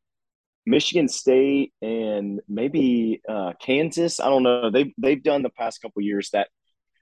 [0.67, 4.19] Michigan State, and maybe uh, Kansas.
[4.19, 4.69] I don't know.
[4.69, 6.49] They've they've done the past couple years that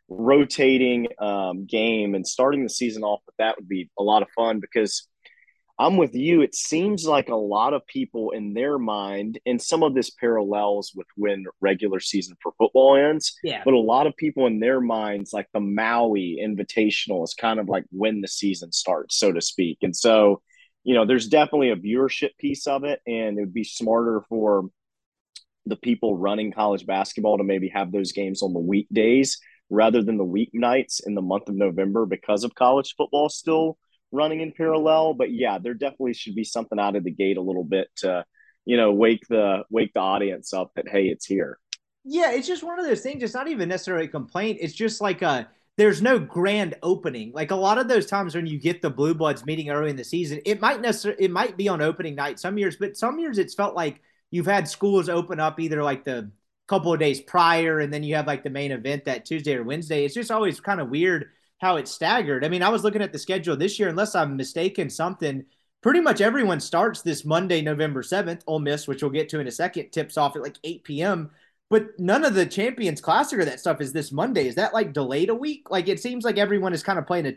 [0.08, 4.30] rotating um, game, and starting the season off with that would be a lot of
[4.36, 5.08] fun because
[5.80, 6.42] I'm with you.
[6.42, 10.92] It seems like a lot of people in their mind, and some of this parallels
[10.96, 13.36] with when regular season for football ends.
[13.44, 17.60] yeah But a lot of people in their minds, like the Maui Invitational, is kind
[17.60, 19.80] of like when the season starts, so to speak.
[19.82, 20.42] And so,
[20.84, 24.70] you know, there's definitely a viewership piece of it, and it would be smarter for
[25.66, 29.40] the people running college basketball to maybe have those games on the weekdays
[29.70, 33.78] rather than the weeknights in the month of November because of college football still
[34.14, 35.14] running in parallel.
[35.14, 38.24] But yeah, there definitely should be something out of the gate a little bit to,
[38.66, 41.58] you know, wake the wake the audience up that hey, it's here.
[42.06, 43.24] Yeah, it's just one of those things.
[43.24, 44.60] It's not even necessarily a complaint.
[44.62, 47.32] It's just like a there's no grand opening.
[47.34, 49.96] Like a lot of those times when you get the Blue Bloods meeting early in
[49.96, 53.20] the season, it might necessarily it might be on opening night some years, but some
[53.20, 56.32] years it's felt like you've had schools open up either like the
[56.68, 59.64] couple of days prior and then you have like the main event that Tuesday or
[59.64, 60.06] Wednesday.
[60.06, 61.32] It's just always kind of weird
[61.64, 62.46] how it's staggered.
[62.46, 65.46] I mean, I was looking at the schedule this year, unless I'm mistaken, something
[65.82, 68.42] pretty much everyone starts this Monday, November 7th.
[68.46, 71.32] Ole Miss, which we'll get to in a second, tips off at like 8 p.m
[71.74, 74.48] but none of the Champions Classic or that stuff is this Monday.
[74.48, 75.72] Is that like delayed a week?
[75.72, 77.34] Like it seems like everyone is kind of playing a,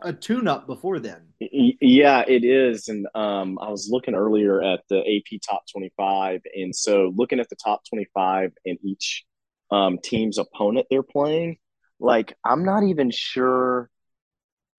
[0.00, 1.28] a tune up before then.
[1.38, 2.88] Yeah, it is.
[2.88, 6.40] And um, I was looking earlier at the AP top 25.
[6.56, 9.24] And so looking at the top 25 and each
[9.70, 11.58] um, team's opponent they're playing,
[12.00, 13.90] like I'm not even sure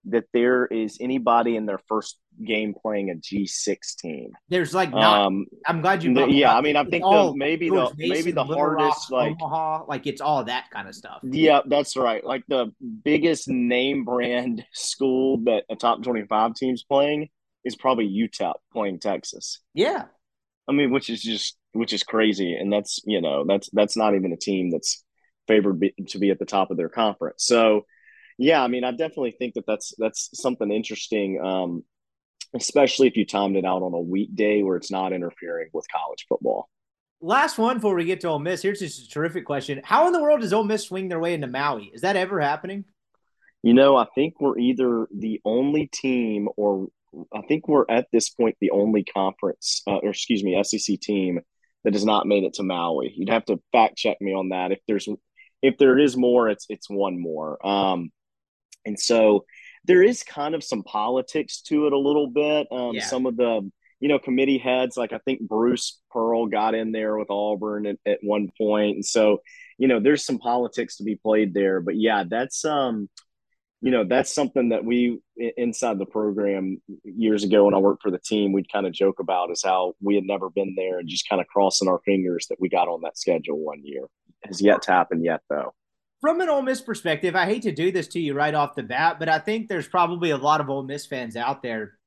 [0.05, 4.31] that there is anybody in their first game playing a G6 team.
[4.47, 5.25] There's like not.
[5.25, 6.13] Um, I'm glad you.
[6.13, 9.21] The, yeah, I mean, I think the, maybe the Mason, maybe the Little hardest Rock,
[9.21, 11.19] like Omaha, like it's all that kind of stuff.
[11.23, 12.23] Yeah, that's right.
[12.23, 12.71] Like the
[13.03, 17.29] biggest name brand school that a top 25 team's playing
[17.65, 19.59] is probably UTEP playing Texas.
[19.73, 20.05] Yeah,
[20.67, 24.15] I mean, which is just which is crazy, and that's you know that's that's not
[24.15, 25.03] even a team that's
[25.49, 27.43] favored be, to be at the top of their conference.
[27.43, 27.85] So
[28.37, 31.83] yeah, I mean, I definitely think that that's that's something interesting, um,
[32.55, 36.25] especially if you timed it out on a weekday where it's not interfering with college
[36.29, 36.69] football.
[37.19, 38.61] Last one before we get to Ole Miss.
[38.61, 41.33] Here's just a terrific question: How in the world does Ole Miss swing their way
[41.33, 41.91] into Maui?
[41.93, 42.85] Is that ever happening?
[43.61, 46.87] You know, I think we're either the only team, or
[47.35, 51.41] I think we're at this point the only conference, uh, or excuse me, SEC team
[51.83, 53.13] that has not made it to Maui.
[53.13, 54.71] You'd have to fact check me on that.
[54.71, 55.09] If there's
[55.61, 57.65] if there is more, it's it's one more.
[57.65, 58.11] Um,
[58.85, 59.45] and so
[59.85, 62.67] there is kind of some politics to it a little bit.
[62.71, 63.05] Um, yeah.
[63.05, 63.69] Some of the,
[63.99, 67.97] you know, committee heads, like I think Bruce Pearl got in there with Auburn at,
[68.05, 68.95] at one point.
[68.95, 69.41] And so,
[69.77, 71.81] you know, there's some politics to be played there.
[71.81, 73.09] But yeah, that's, um,
[73.81, 78.11] you know, that's something that we inside the program years ago when I worked for
[78.11, 81.07] the team, we'd kind of joke about is how we had never been there and
[81.07, 84.03] just kind of crossing our fingers that we got on that schedule one year.
[84.45, 85.73] Has yet to happen yet, though
[86.21, 88.83] from an Ole Miss perspective, I hate to do this to you right off the
[88.83, 91.97] bat, but I think there's probably a lot of Ole Miss fans out there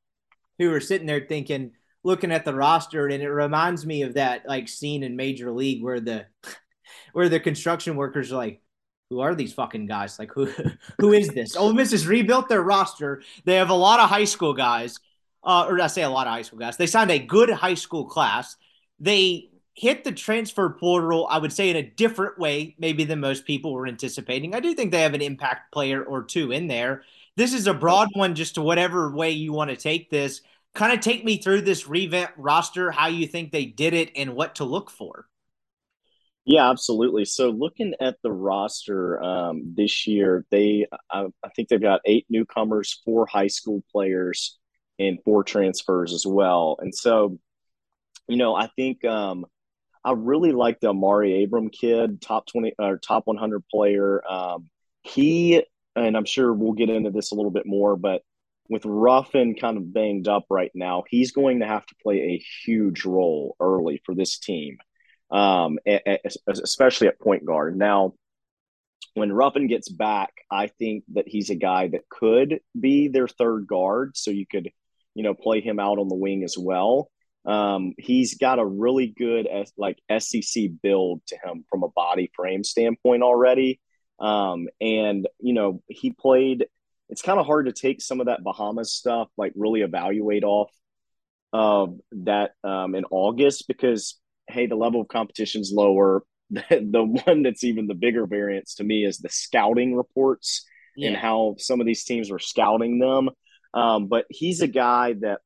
[0.58, 1.72] who are sitting there thinking,
[2.04, 5.82] looking at the roster, and it reminds me of that like scene in Major League
[5.82, 6.26] where the
[7.12, 8.60] where the construction workers are like,
[9.08, 10.18] who are these fucking guys?
[10.18, 10.46] Like who
[10.98, 11.56] who is this?
[11.56, 13.22] Ole Miss has rebuilt their roster.
[13.44, 14.98] They have a lot of high school guys,
[15.42, 16.76] uh, or I say a lot of high school guys.
[16.76, 18.56] They signed a good high school class.
[19.00, 23.46] They hit the transfer portal, I would say, in a different way, maybe than most
[23.46, 24.54] people were anticipating.
[24.54, 27.02] I do think they have an impact player or two in there.
[27.36, 30.42] This is a broad one, just to whatever way you want to take this.
[30.74, 34.34] Kind of take me through this revamp roster, how you think they did it, and
[34.34, 35.26] what to look for.
[36.44, 37.24] Yeah, absolutely.
[37.24, 42.26] So, looking at the roster um, this year, they I, I think they've got eight
[42.28, 44.58] newcomers, four high school players,
[44.98, 46.76] and four transfers as well.
[46.80, 47.38] And so,
[48.28, 49.46] you know, I think um,
[50.04, 54.22] I really like the Amaree Abram kid, top 20 or top 100 player.
[54.28, 54.68] Um,
[55.02, 55.64] he,
[55.94, 58.22] and I'm sure we'll get into this a little bit more, but
[58.68, 62.44] with Ruffin kind of banged up right now, he's going to have to play a
[62.64, 64.78] huge role early for this team,
[65.30, 65.78] um,
[66.48, 67.76] especially at point guard.
[67.76, 68.14] Now,
[69.14, 73.66] when Ruffin gets back, I think that he's a guy that could be their third
[73.66, 74.16] guard.
[74.16, 74.70] So you could,
[75.14, 77.10] you know, play him out on the wing as well.
[77.44, 82.62] Um, he's got a really good like SEC build to him from a body frame
[82.64, 83.80] standpoint already.
[84.20, 86.66] Um, and you know, he played.
[87.08, 90.70] It's kind of hard to take some of that Bahamas stuff, like really evaluate off
[91.52, 96.22] of that um, in August because hey, the level of competition's lower.
[96.50, 100.66] the one that's even the bigger variance to me is the scouting reports
[100.96, 101.08] yeah.
[101.08, 103.30] and how some of these teams were scouting them.
[103.74, 105.40] Um, but he's a guy that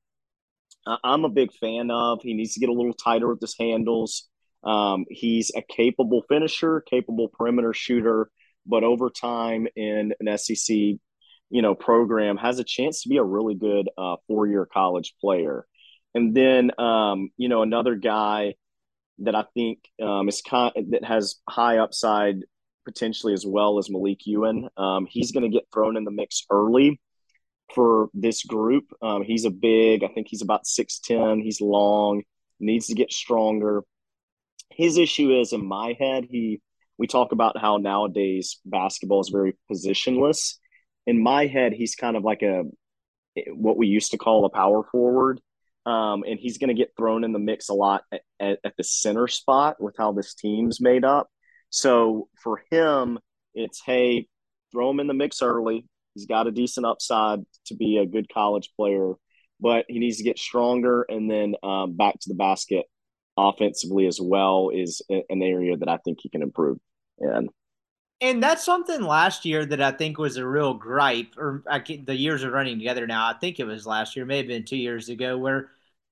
[0.86, 2.20] I'm a big fan of.
[2.22, 4.28] He needs to get a little tighter with his handles.
[4.62, 8.30] Um, he's a capable finisher, capable perimeter shooter,
[8.66, 10.76] but over time in an SEC,
[11.50, 15.66] you know, program has a chance to be a really good uh, four-year college player.
[16.14, 18.54] And then, um, you know, another guy
[19.20, 22.40] that I think um, is kind that has high upside
[22.84, 24.68] potentially as well as Malique Ewin.
[24.76, 27.00] Um, he's going to get thrown in the mix early
[27.74, 28.84] for this group.
[29.02, 31.43] Um, he's a big, I think he's about 6'10.
[31.43, 32.22] He's long,
[32.60, 33.82] needs to get stronger.
[34.70, 36.60] His issue is in my head, he
[36.98, 40.55] we talk about how nowadays basketball is very positionless.
[41.06, 42.64] In my head, he's kind of like a
[43.52, 45.40] what we used to call a power forward.
[45.84, 48.76] Um, and he's going to get thrown in the mix a lot at, at, at,
[48.76, 51.28] the center spot with how this team's made up.
[51.70, 53.20] So for him,
[53.55, 54.26] it's hey,
[54.72, 55.86] throw him in the mix early.
[56.16, 59.12] He's got a decent upside to be a good college player,
[59.60, 62.86] but he needs to get stronger and then um, back to the basket
[63.36, 66.78] offensively as well is an area that I think he can improve
[67.18, 67.51] in.
[68.22, 72.16] And that's something last year that I think was a real gripe, or I the
[72.16, 73.26] years are running together now.
[73.26, 75.68] I think it was last year, maybe been two years ago, where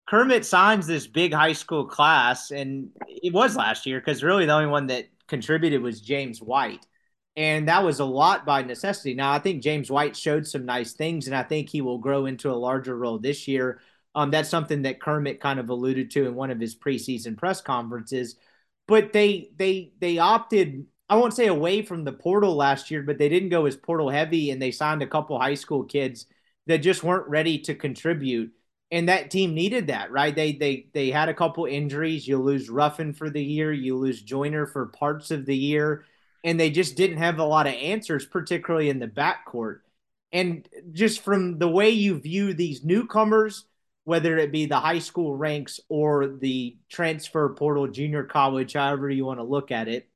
[0.06, 4.52] Kermit signs this big high school class, and it was last year because really the
[4.52, 6.86] only one that contributed was James White.
[7.36, 9.14] And that was a lot by necessity.
[9.14, 12.26] Now, I think James White showed some nice things, and I think he will grow
[12.26, 13.80] into a larger role this year.
[14.14, 17.60] Um, that's something that Kermit kind of alluded to in one of his preseason press
[17.60, 18.36] conferences.
[18.86, 23.18] But they they they opted, I won't say away from the portal last year, but
[23.18, 26.26] they didn't go as portal heavy, and they signed a couple high school kids
[26.66, 28.52] that just weren't ready to contribute.
[28.92, 30.34] And that team needed that, right?
[30.34, 32.28] They they they had a couple injuries.
[32.28, 36.04] You lose Ruffin for the year, you lose Joiner for parts of the year
[36.44, 39.78] and they just didn't have a lot of answers, particularly in the backcourt.
[40.30, 43.64] And just from the way you view these newcomers,
[44.04, 49.24] whether it be the high school ranks or the transfer portal, junior college, however you
[49.24, 50.08] want to look at it,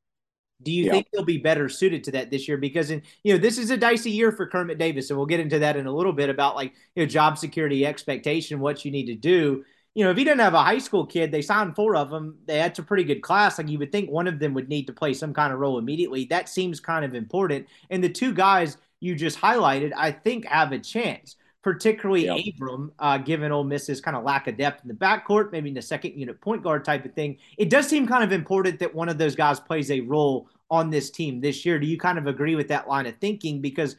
[0.62, 0.92] do you yeah.
[0.92, 2.58] think they'll be better suited to that this year?
[2.58, 5.40] Because in you know this is a dicey year for Kermit Davis, and we'll get
[5.40, 8.90] into that in a little bit about like you know job security expectation, what you
[8.90, 9.64] need to do
[9.98, 12.38] you know, if he didn't have a high school kid, they signed four of them.
[12.46, 13.58] That's a pretty good class.
[13.58, 15.76] Like you would think one of them would need to play some kind of role
[15.76, 16.24] immediately.
[16.26, 17.66] That seems kind of important.
[17.90, 21.34] And the two guys you just highlighted, I think, have a chance,
[21.64, 22.38] particularly yep.
[22.54, 25.74] Abram, uh, given Ole Miss's kind of lack of depth in the backcourt, maybe in
[25.74, 27.38] the second unit point guard type of thing.
[27.56, 30.90] It does seem kind of important that one of those guys plays a role on
[30.90, 31.80] this team this year.
[31.80, 33.60] Do you kind of agree with that line of thinking?
[33.60, 33.96] Because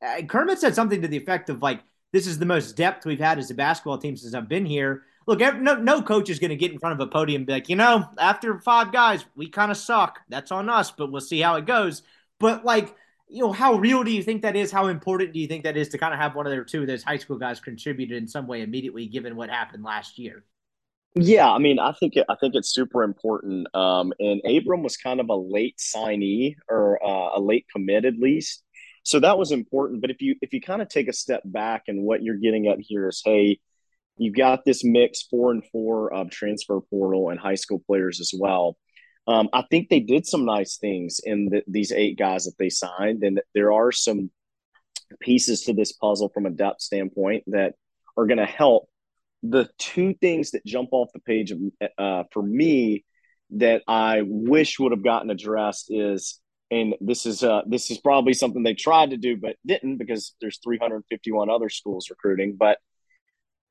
[0.00, 1.80] uh, Kermit said something to the effect of like,
[2.10, 5.02] this is the most depth we've had as a basketball team since I've been here
[5.26, 7.52] look, no, no coach is going to get in front of a podium and be
[7.52, 10.20] like, you know, after five guys, we kind of suck.
[10.28, 12.02] That's on us, but we'll see how it goes.
[12.38, 12.94] But like,
[13.28, 14.70] you know, how real do you think that is?
[14.70, 16.82] How important do you think that is to kind of have one of their two
[16.82, 20.44] of those high school guys contributed in some way immediately, given what happened last year?
[21.14, 23.74] Yeah, I mean, I think it, I think it's super important.
[23.74, 28.18] Um, and Abram was kind of a late signee or uh, a late commit at
[28.18, 28.62] least,
[29.02, 30.00] so that was important.
[30.00, 32.68] But if you if you kind of take a step back and what you're getting
[32.68, 33.60] at here is, hey,
[34.22, 38.32] you've got this mix four and four of transfer portal and high school players as
[38.38, 38.76] well.
[39.26, 42.68] Um, I think they did some nice things in the, these eight guys that they
[42.68, 44.30] signed, and there are some
[45.20, 47.74] pieces to this puzzle from a depth standpoint that
[48.16, 48.88] are going to help.
[49.42, 51.52] The two things that jump off the page
[51.98, 53.04] uh, for me
[53.50, 56.40] that I wish would have gotten addressed is,
[56.70, 60.34] and this is uh, this is probably something they tried to do but didn't because
[60.40, 62.78] there's 351 other schools recruiting, but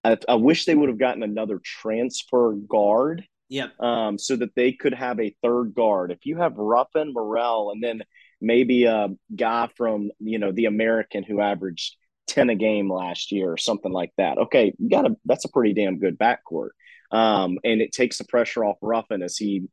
[0.03, 3.23] I, I wish they would have gotten another transfer guard.
[3.49, 3.67] Yeah.
[3.79, 6.11] Um, so that they could have a third guard.
[6.11, 8.01] If you have Ruffin, Murrell, and then
[8.39, 11.97] maybe a guy from you know the American who averaged
[12.27, 14.37] ten a game last year or something like that.
[14.37, 16.69] Okay, you got a that's a pretty damn good backcourt.
[17.11, 19.63] Um, and it takes the pressure off Ruffin as he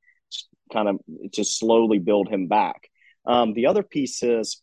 [0.73, 0.99] kind of
[1.31, 2.89] just slowly build him back.
[3.25, 4.61] Um, the other piece is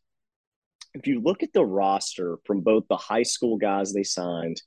[0.94, 4.62] if you look at the roster from both the high school guys they signed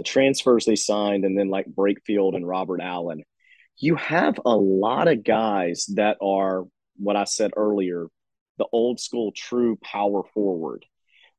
[0.00, 3.22] the transfers they signed, and then like Brakefield and Robert Allen,
[3.76, 6.64] you have a lot of guys that are
[6.96, 8.06] what I said earlier,
[8.56, 10.86] the old school true power forward.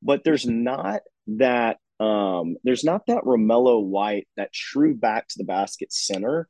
[0.03, 5.43] But there's not that um, there's not that Romello White, that true back to the
[5.43, 6.47] basket center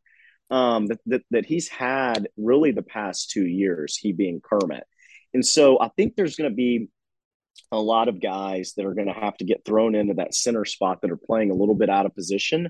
[0.49, 4.83] um, that, that, that he's had really the past two years, he being Kermit.
[5.33, 6.89] And so I think there's going to be
[7.71, 10.65] a lot of guys that are going to have to get thrown into that center
[10.65, 12.69] spot that are playing a little bit out of position.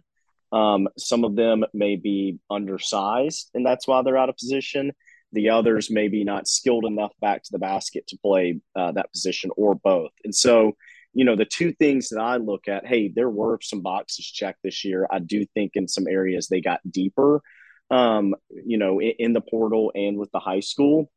[0.51, 4.91] Um, some of them may be undersized, and that's why they're out of position.
[5.31, 9.11] The others may be not skilled enough back to the basket to play uh, that
[9.13, 10.11] position, or both.
[10.25, 10.75] And so,
[11.13, 14.59] you know, the two things that I look at, hey, there were some boxes checked
[14.63, 15.07] this year.
[15.09, 17.41] I do think in some areas they got deeper,
[17.89, 21.09] um, you know, in, in the portal and with the high school,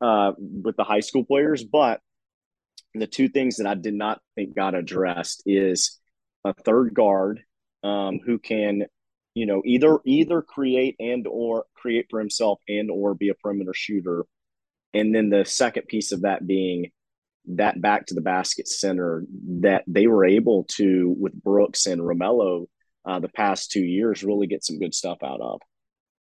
[0.00, 2.00] uh, with the high school players, but
[2.94, 5.98] the two things that I did not think got addressed is
[6.44, 7.42] a third guard
[7.82, 8.84] um, who can,
[9.34, 13.74] you know, either either create and or create for himself and or be a perimeter
[13.74, 14.24] shooter,
[14.92, 16.90] and then the second piece of that being
[17.46, 19.24] that back to the basket center
[19.60, 22.66] that they were able to with Brooks and Romello
[23.04, 25.60] uh, the past two years really get some good stuff out of.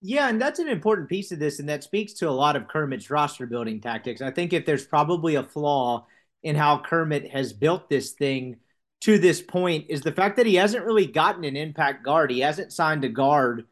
[0.04, 2.66] Yeah, and that's an important piece of this, and that speaks to a lot of
[2.66, 4.20] Kermit's roster building tactics.
[4.20, 6.06] I think if there's probably a flaw
[6.42, 8.56] in how Kermit has built this thing
[9.02, 12.30] to this point, is the fact that he hasn't really gotten an impact guard.
[12.30, 13.66] He hasn't signed a guard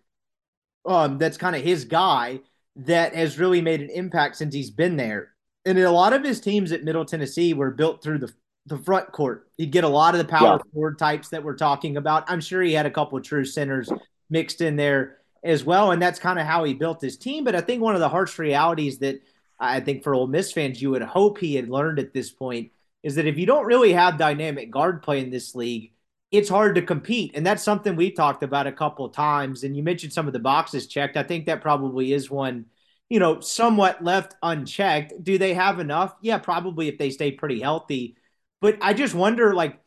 [0.85, 2.41] um, that's kind of his guy
[2.77, 5.33] that has really made an impact since he's been there.
[5.65, 8.33] And a lot of his teams at Middle Tennessee were built through the
[8.67, 9.49] the front court.
[9.57, 10.73] He'd get a lot of the power yeah.
[10.73, 12.25] forward types that we're talking about.
[12.29, 13.91] I'm sure he had a couple of true centers
[14.29, 17.45] mixed in there as well, and that's kind of how he built his team.
[17.45, 19.23] But I think one of the harsh realities that
[19.61, 22.73] I think for Ole Miss fans you would hope he had learned at this point
[23.03, 25.93] is that if you don't really have dynamic guard play in this league,
[26.31, 27.33] it's hard to compete.
[27.35, 29.65] And that's something we talked about a couple of times.
[29.65, 31.17] And you mentioned some of the boxes checked.
[31.17, 32.67] I think that probably is one,
[33.09, 35.23] you know, somewhat left unchecked.
[35.23, 36.15] Do they have enough?
[36.21, 38.17] Yeah, probably if they stay pretty healthy.
[38.61, 39.81] But I just wonder, like,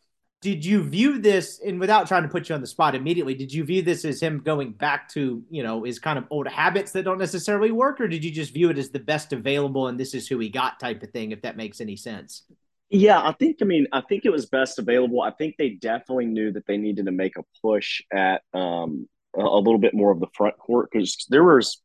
[0.43, 3.53] did you view this, and without trying to put you on the spot immediately, did
[3.53, 6.91] you view this as him going back to, you know, his kind of old habits
[6.91, 8.01] that don't necessarily work?
[8.01, 10.49] Or did you just view it as the best available and this is who he
[10.49, 12.43] got type of thing, if that makes any sense?
[12.89, 13.57] Yeah, I think.
[13.61, 15.21] I mean, I think it was best available.
[15.21, 19.41] I think they definitely knew that they needed to make a push at um, a,
[19.41, 21.81] a little bit more of the front court because there was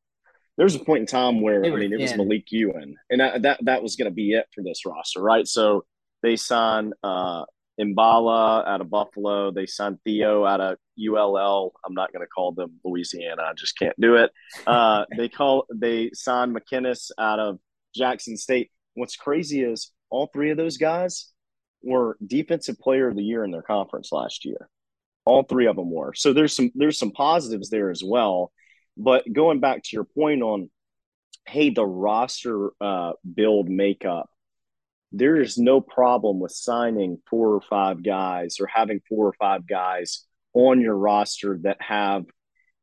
[0.59, 3.43] there was a point in time where I mean it was Malique Ewin, and that
[3.43, 5.47] that, that was going to be it for this roster, right?
[5.47, 5.85] So
[6.22, 7.44] they signed uh,
[7.80, 9.50] Mballa out of Buffalo.
[9.50, 11.72] They signed Theo out of ULL.
[11.84, 13.42] I'm not going to call them Louisiana.
[13.42, 14.30] I just can't do it.
[14.66, 17.59] Uh, they call they signed McKinnis out of
[17.94, 18.70] Jackson State.
[18.94, 21.30] What's crazy is all three of those guys
[21.82, 24.68] were defensive player of the year in their conference last year.
[25.24, 26.14] All three of them were.
[26.14, 28.52] So there's some there's some positives there as well.
[28.96, 30.70] But going back to your point on,
[31.46, 34.28] hey, the roster uh, build makeup,
[35.12, 39.66] there is no problem with signing four or five guys or having four or five
[39.66, 40.24] guys
[40.55, 42.24] on your roster that have,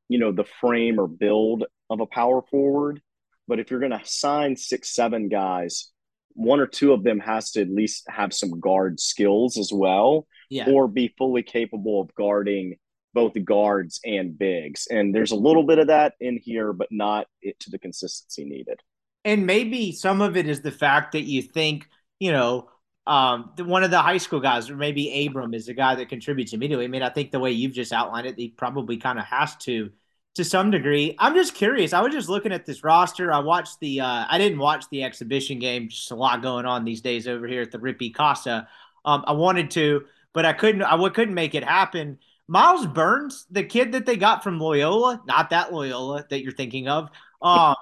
[0.10, 3.02] you know, the frame or build of a power forward.
[3.48, 5.92] But if you're going to sign six, seven guys
[6.36, 10.28] one or two of them has to at least have some guard skills as well,
[10.50, 10.70] yeah.
[10.70, 12.76] or be fully capable of guarding
[13.14, 14.88] both the guards and bigs.
[14.92, 18.44] And there's a little bit of that in here, but not it to the consistency
[18.44, 18.82] needed.
[19.24, 21.88] And maybe some of it is the fact that you think,
[22.20, 22.70] you know,
[23.08, 26.54] um, one of the high school guys, or maybe Abram, is the guy that contributes
[26.54, 26.86] immediately.
[26.86, 29.56] I mean, I think the way you've just outlined it, he probably kind of has
[29.58, 29.92] to
[30.36, 31.16] to some degree.
[31.18, 31.94] I'm just curious.
[31.94, 33.32] I was just looking at this roster.
[33.32, 34.02] I watched the.
[34.02, 35.90] Uh, I didn't watch the exhibition game.
[35.90, 38.68] Just a lot going on these days over here at the Rippee Casa.
[39.06, 40.82] Um, I wanted to, but I couldn't.
[40.82, 42.20] I couldn't make it happen.
[42.48, 46.88] Myles Burns, the kid that they got from Loyola, not that Loyola that you're thinking
[46.88, 47.10] of,
[47.42, 47.76] um,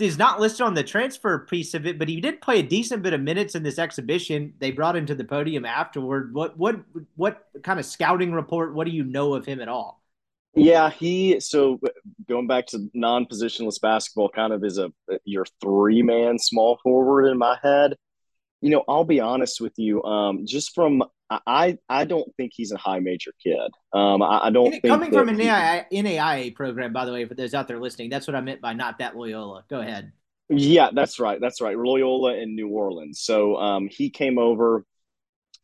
[0.00, 3.02] is not listed on the transfer piece of it, but he did play a decent
[3.02, 4.54] bit of minutes in this exhibition.
[4.58, 6.34] They brought him to the podium afterward.
[6.34, 6.80] What what
[7.16, 8.74] what kind of scouting report?
[8.74, 10.02] What do you know of him at all?
[10.54, 11.78] Yeah, he so
[12.28, 14.92] going back to non-positionless basketball kind of is a
[15.24, 17.96] your three-man small forward in my head.
[18.60, 20.02] You know, I'll be honest with you.
[20.04, 23.70] Um, just from I I don't think he's a high major kid.
[23.92, 27.34] Um, I, I don't think coming from an NAIA, NAIA program, by the way, for
[27.34, 29.64] those out there listening, that's what I meant by not that Loyola.
[29.68, 30.12] Go ahead.
[30.48, 31.40] Yeah, that's right.
[31.40, 31.78] That's right.
[31.78, 33.20] Loyola in New Orleans.
[33.20, 34.84] So um, he came over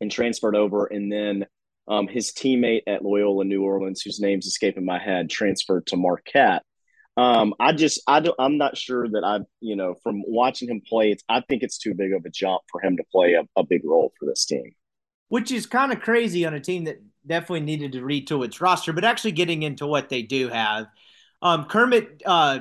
[0.01, 1.47] and transferred over, and then
[1.89, 6.63] um, his teammate at Loyola New Orleans, whose name's escaping my head, transferred to Marquette.
[7.17, 10.83] Um, I just I don't I'm not sure that I you know from watching him
[10.87, 13.45] play, it's I think it's too big of a jump for him to play a,
[13.59, 14.73] a big role for this team.
[15.29, 18.93] Which is kind of crazy on a team that definitely needed to retool its roster,
[18.93, 20.87] but actually getting into what they do have.
[21.43, 22.61] Um, Kermit uh,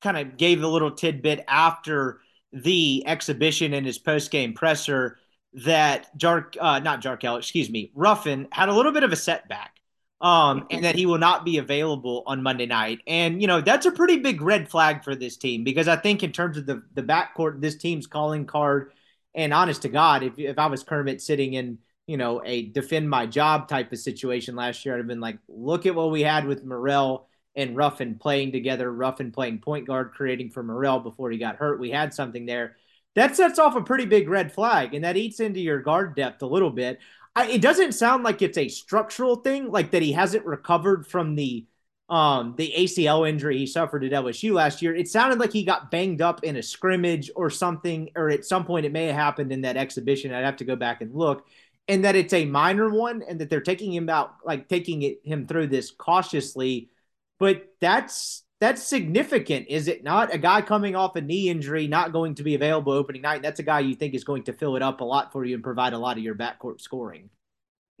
[0.00, 2.20] kind of gave a little tidbit after
[2.52, 5.18] the exhibition in his post game presser
[5.52, 9.74] that Jark, uh, not Jarkel, excuse me, Ruffin had a little bit of a setback,
[10.20, 13.00] um, and that he will not be available on Monday night.
[13.06, 16.22] And you know that's a pretty big red flag for this team because I think
[16.22, 18.92] in terms of the the backcourt, this team's calling card,
[19.34, 23.08] and honest to God, if if I was Kermit sitting in you know a defend
[23.08, 26.22] my job type of situation last year, I'd have been like, look at what we
[26.22, 31.30] had with Murrell and Ruffin playing together, Ruffin playing point guard, creating for Murrell before
[31.30, 31.80] he got hurt.
[31.80, 32.76] We had something there
[33.18, 36.40] that sets off a pretty big red flag and that eats into your guard depth
[36.42, 37.00] a little bit.
[37.46, 41.66] It doesn't sound like it's a structural thing, like that he hasn't recovered from the
[42.08, 44.94] um the ACL injury he suffered at LSU last year.
[44.94, 48.64] It sounded like he got banged up in a scrimmage or something, or at some
[48.64, 50.32] point it may have happened in that exhibition.
[50.32, 51.46] I'd have to go back and look.
[51.86, 55.20] And that it's a minor one, and that they're taking him out, like taking it,
[55.24, 56.90] him through this cautiously.
[57.38, 60.34] But that's that's significant, is it not?
[60.34, 63.42] A guy coming off a knee injury, not going to be available opening night.
[63.42, 65.54] That's a guy you think is going to fill it up a lot for you
[65.54, 67.30] and provide a lot of your backcourt scoring.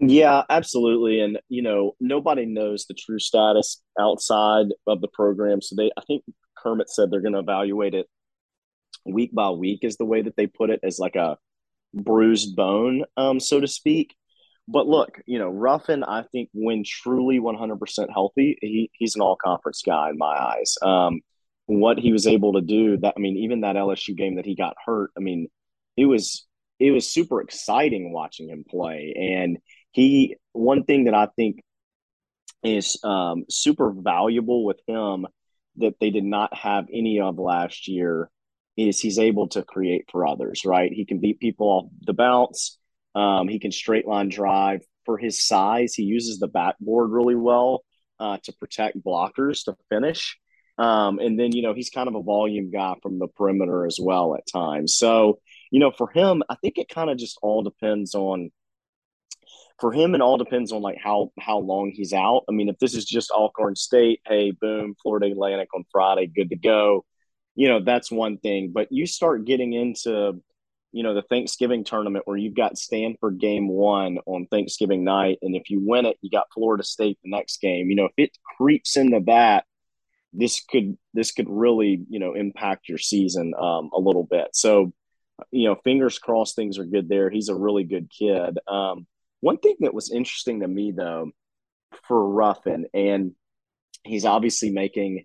[0.00, 1.20] Yeah, absolutely.
[1.20, 5.60] And, you know, nobody knows the true status outside of the program.
[5.60, 6.24] So they, I think
[6.56, 8.06] Kermit said they're going to evaluate it
[9.04, 11.36] week by week, is the way that they put it, as like a
[11.94, 14.14] bruised bone, um, so to speak.
[14.70, 19.36] But look, you know, Ruffin, I think when truly 100% healthy, he, he's an all
[19.42, 20.76] conference guy in my eyes.
[20.82, 21.20] Um,
[21.64, 24.54] what he was able to do that, I mean, even that LSU game that he
[24.54, 25.48] got hurt, I mean,
[25.96, 26.46] it was,
[26.78, 29.14] it was super exciting watching him play.
[29.16, 29.56] And
[29.92, 31.62] he, one thing that I think
[32.62, 35.26] is um, super valuable with him
[35.76, 38.30] that they did not have any of last year
[38.76, 40.92] is he's able to create for others, right?
[40.92, 42.78] He can beat people off the bounce.
[43.14, 45.94] Um, he can straight line drive for his size.
[45.94, 47.84] He uses the backboard really well
[48.20, 50.38] uh, to protect blockers to finish.
[50.76, 53.98] Um, and then, you know, he's kind of a volume guy from the perimeter as
[54.00, 54.94] well at times.
[54.94, 55.40] So,
[55.72, 58.50] you know, for him, I think it kind of just all depends on
[59.80, 62.44] for him it all depends on like how how long he's out.
[62.48, 66.50] I mean, if this is just Alcorn State, hey, boom, Florida Atlantic on Friday, good
[66.50, 67.04] to go.
[67.54, 68.72] You know, that's one thing.
[68.72, 70.40] But you start getting into
[70.92, 75.54] you know the Thanksgiving tournament where you've got Stanford game one on Thanksgiving night, and
[75.54, 77.90] if you win it, you got Florida State the next game.
[77.90, 79.64] You know, if it creeps into that,
[80.32, 84.48] this could this could really you know impact your season um, a little bit.
[84.52, 84.92] So,
[85.50, 87.30] you know, fingers crossed things are good there.
[87.30, 88.58] He's a really good kid.
[88.66, 89.06] Um,
[89.40, 91.30] one thing that was interesting to me though
[92.06, 93.32] for Ruffin, and
[94.04, 95.24] he's obviously making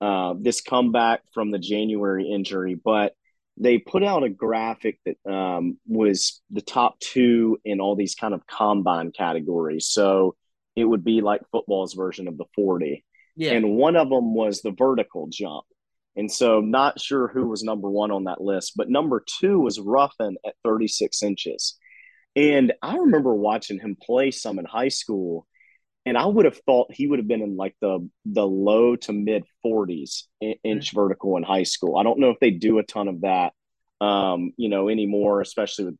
[0.00, 3.14] uh, this comeback from the January injury, but
[3.60, 8.32] they put out a graphic that um, was the top two in all these kind
[8.32, 9.86] of combine categories.
[9.86, 10.34] So
[10.74, 13.04] it would be like football's version of the 40.
[13.36, 13.52] Yeah.
[13.52, 15.64] And one of them was the vertical jump.
[16.16, 19.78] And so, not sure who was number one on that list, but number two was
[19.78, 21.78] Ruffin at 36 inches.
[22.34, 25.46] And I remember watching him play some in high school,
[26.06, 29.12] and I would have thought he would have been in like the the low to
[29.12, 30.96] mid 40s inch mm-hmm.
[30.96, 31.96] vertical in high school.
[31.96, 33.52] I don't know if they do a ton of that,
[34.00, 35.98] um, you know, anymore, especially with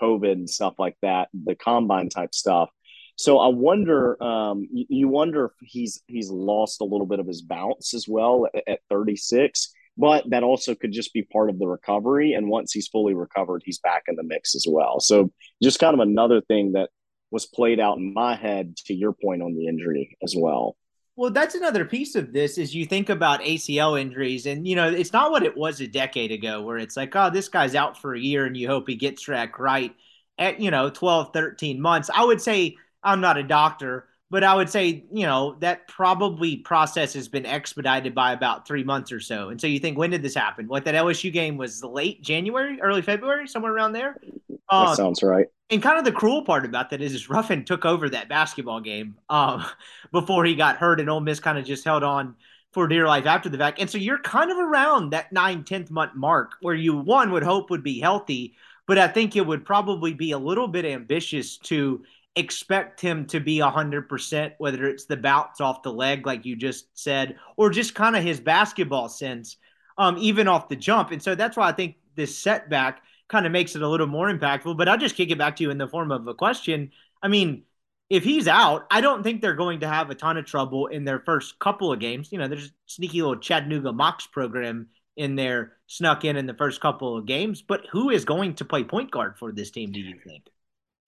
[0.00, 2.70] COVID and stuff like that, the combine type stuff.
[3.18, 7.26] So I wonder, um, you, you, wonder if he's he's lost a little bit of
[7.26, 11.58] his bounce as well at, at 36 but that also could just be part of
[11.58, 12.34] the recovery.
[12.34, 15.00] And once he's fully recovered, he's back in the mix as well.
[15.00, 15.32] So
[15.62, 16.90] just kind of another thing that
[17.30, 20.76] was played out in my head to your point on the injury as well.
[21.16, 24.88] Well, that's another piece of this is you think about ACL injuries and you know,
[24.88, 27.98] it's not what it was a decade ago where it's like, oh, this guy's out
[27.98, 29.94] for a year and you hope he gets back right
[30.38, 32.10] at, you know, 12, 13 months.
[32.14, 36.56] I would say I'm not a doctor, but I would say, you know, that probably
[36.56, 39.50] process has been expedited by about three months or so.
[39.50, 40.66] And so you think, when did this happen?
[40.66, 44.16] What that LSU game was late January, early February, somewhere around there.
[44.48, 45.46] That um, sounds right.
[45.70, 48.80] And kind of the cruel part about that is, is Ruffin took over that basketball
[48.80, 49.64] game um,
[50.12, 52.34] before he got hurt, and Ole Miss kind of just held on
[52.72, 53.80] for dear life after the fact.
[53.80, 57.44] And so you're kind of around that nine, 10th month mark where you, one, would
[57.44, 58.54] hope would be healthy,
[58.86, 62.04] but I think it would probably be a little bit ambitious to
[62.36, 66.86] expect him to be 100%, whether it's the bounce off the leg, like you just
[66.94, 69.56] said, or just kind of his basketball sense,
[69.98, 71.10] um, even off the jump.
[71.10, 74.30] And so that's why I think this setback kind of makes it a little more
[74.30, 74.76] impactful.
[74.76, 76.92] But I'll just kick it back to you in the form of a question.
[77.22, 77.64] I mean,
[78.10, 81.04] if he's out, I don't think they're going to have a ton of trouble in
[81.04, 82.30] their first couple of games.
[82.30, 86.80] You know, there's sneaky little Chattanooga Mocs program in there snuck in in the first
[86.82, 87.62] couple of games.
[87.62, 90.44] But who is going to play point guard for this team, do you think?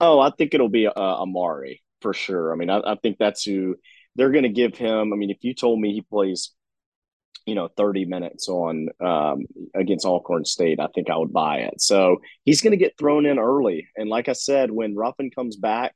[0.00, 2.52] Oh, I think it'll be uh, Amaree for sure.
[2.52, 3.76] I mean, I, I think that's who
[4.14, 5.12] they're going to give him.
[5.12, 6.52] I mean, if you told me he plays,
[7.46, 11.80] you know, 30 minutes on um, against Alcorn State, I think I would buy it.
[11.80, 13.88] So he's going to get thrown in early.
[13.96, 15.94] And like I said, when Ruffin comes back,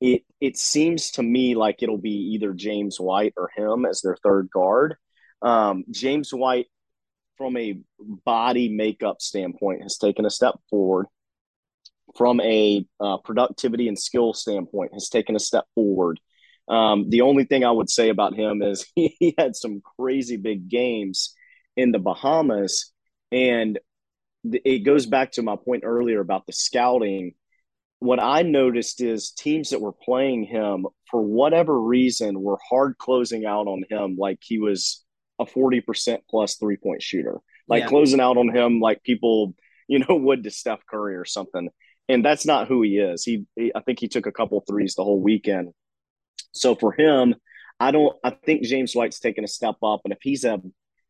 [0.00, 4.16] it it seems to me like it'll be either James White or him as their
[4.22, 4.96] third guard.
[5.42, 6.66] Um, James White,
[7.38, 7.78] from a
[8.24, 11.06] body makeup standpoint, has taken a step forward
[12.16, 16.20] from a uh, productivity and skill standpoint has taken a step forward.
[16.68, 20.36] Um, the only thing I would say about him is he, he had some crazy
[20.36, 21.34] big games
[21.76, 22.92] in the Bahamas,
[23.32, 23.78] and
[24.50, 27.34] th- it goes back to my point earlier about the scouting.
[27.98, 33.46] What I noticed is teams that were playing him for whatever reason were hard closing
[33.46, 35.04] out on him like he was
[35.38, 37.88] a 40% plus three point shooter, like yeah.
[37.88, 39.54] closing out on him like people,
[39.88, 41.70] you know, would to Steph Curry or something
[42.08, 43.24] and that's not who he is.
[43.24, 45.72] He, he, I think he took a couple threes the whole weekend.
[46.52, 47.34] So for him,
[47.80, 48.16] I don't.
[48.22, 50.60] I think James White's taking a step up, and if he's a,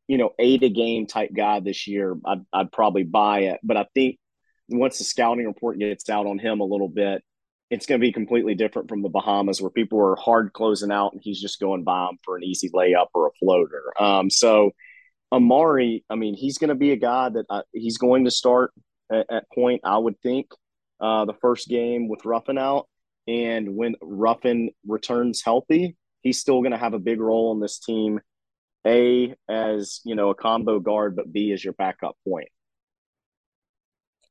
[0.09, 3.61] you know, eight a game type guy this year, I'd, I'd probably buy it.
[3.62, 4.19] But I think
[4.69, 7.23] once the scouting report gets out on him a little bit,
[7.71, 11.12] it's going to be completely different from the Bahamas where people are hard closing out
[11.12, 13.93] and he's just going by them for an easy layup or a floater.
[13.99, 14.71] Um, so
[15.33, 18.73] Amaree, I mean, he's going to be a guy that uh, he's going to start
[19.11, 20.47] at, at, point, I would think,
[21.05, 22.89] uh, the first game with Ruffin out.
[23.29, 27.79] And when Ruffin returns healthy, he's still going to have a big role in this
[27.79, 28.21] team.
[28.87, 32.49] A as you know a combo guard, but B as your backup point.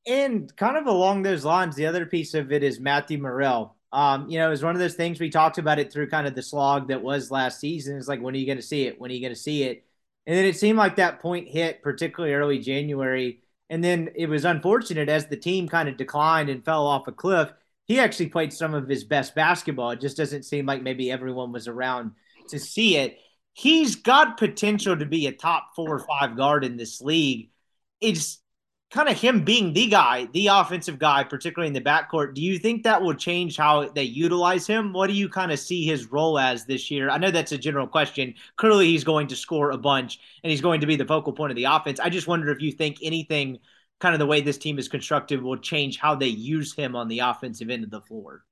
[0.06, 3.76] And kind of along those lines, the other piece of it is Matthew Murrell.
[3.92, 6.34] Um, you know, it's one of those things we talked about it through kind of
[6.34, 7.96] the slog that was last season.
[7.96, 9.00] It's like, when are you going to see it?
[9.00, 9.84] When are you going to see it?
[10.26, 13.43] And then it seemed like that point hit, particularly early January.
[13.70, 17.12] And then it was unfortunate as the team kind of declined and fell off a
[17.12, 17.50] cliff.
[17.86, 19.90] He actually played some of his best basketball.
[19.90, 22.12] It just doesn't seem like maybe everyone was around
[22.48, 23.18] to see it.
[23.52, 27.50] He's got potential to be a top four or five guard in this league.
[28.00, 28.40] It's
[28.94, 32.60] kind of him being the guy, the offensive guy, particularly in the backcourt, do you
[32.60, 34.92] think that will change how they utilize him?
[34.92, 37.10] What do you kind of see his role as this year?
[37.10, 38.34] I know that's a general question.
[38.54, 41.50] Clearly, he's going to score a bunch and he's going to be the focal point
[41.50, 41.98] of the offense.
[41.98, 43.58] I just wonder if you think anything
[43.98, 47.08] kind of the way this team is constructed will change how they use him on
[47.08, 48.44] the offensive end of the floor.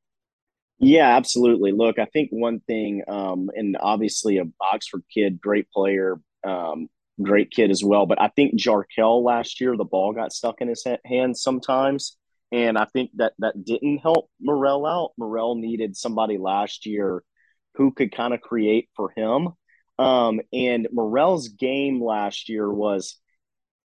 [0.80, 1.70] Yeah, absolutely.
[1.70, 6.88] Look, I think one thing, um, and obviously a Oxford kid, great player, um,
[7.20, 8.06] great kid as well.
[8.06, 12.16] But I think Jarkel last year, the ball got stuck in his hands sometimes.
[12.50, 15.12] And I think that that didn't help Murrell out.
[15.18, 17.24] Murrell needed somebody last year
[17.74, 19.48] who could kind of create for him.
[19.98, 23.18] Um, and Murrell's game last year was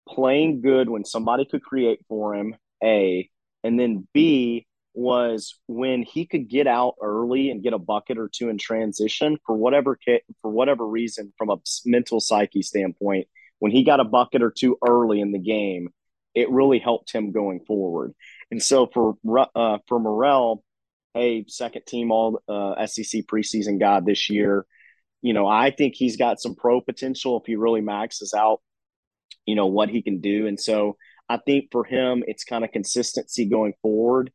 [0.07, 3.29] playing good when somebody could create for him, A,
[3.63, 4.66] and then B,
[4.97, 9.37] was when he could get out early and get a bucket or two in transition
[9.45, 9.97] for whatever
[10.41, 13.27] for whatever reason from a mental psyche standpoint
[13.59, 15.89] when he got a bucket or two early in the game
[16.33, 18.13] it really helped him going forward.
[18.51, 19.17] And so for
[19.55, 20.63] uh, for Murrell
[21.13, 24.65] hey second team all uh, SEC preseason guy this year
[25.21, 28.61] you know I think he's got some pro potential if he really maxes out
[29.45, 30.47] you know what he can do.
[30.47, 30.97] And so
[31.29, 34.31] I think for him it's kind of consistency going forward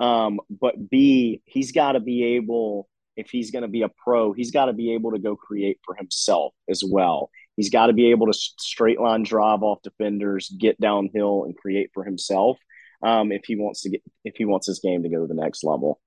[0.00, 4.32] um, but B, he's got to be able, if he's going to be a pro,
[4.32, 7.30] he's got to be able to go create for himself as well.
[7.56, 11.90] He's got to be able to straight line drive off defenders, get downhill, and create
[11.94, 12.58] for himself.
[13.02, 15.40] Um, if he wants to get, if he wants his game to go to the
[15.40, 16.00] next level.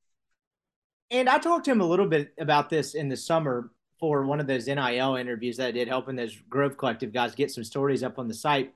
[1.10, 4.40] And I talked to him a little bit about this in the summer for one
[4.40, 8.04] of those NIL interviews that I did, helping those Grove Collective guys get some stories
[8.04, 8.74] up on the site.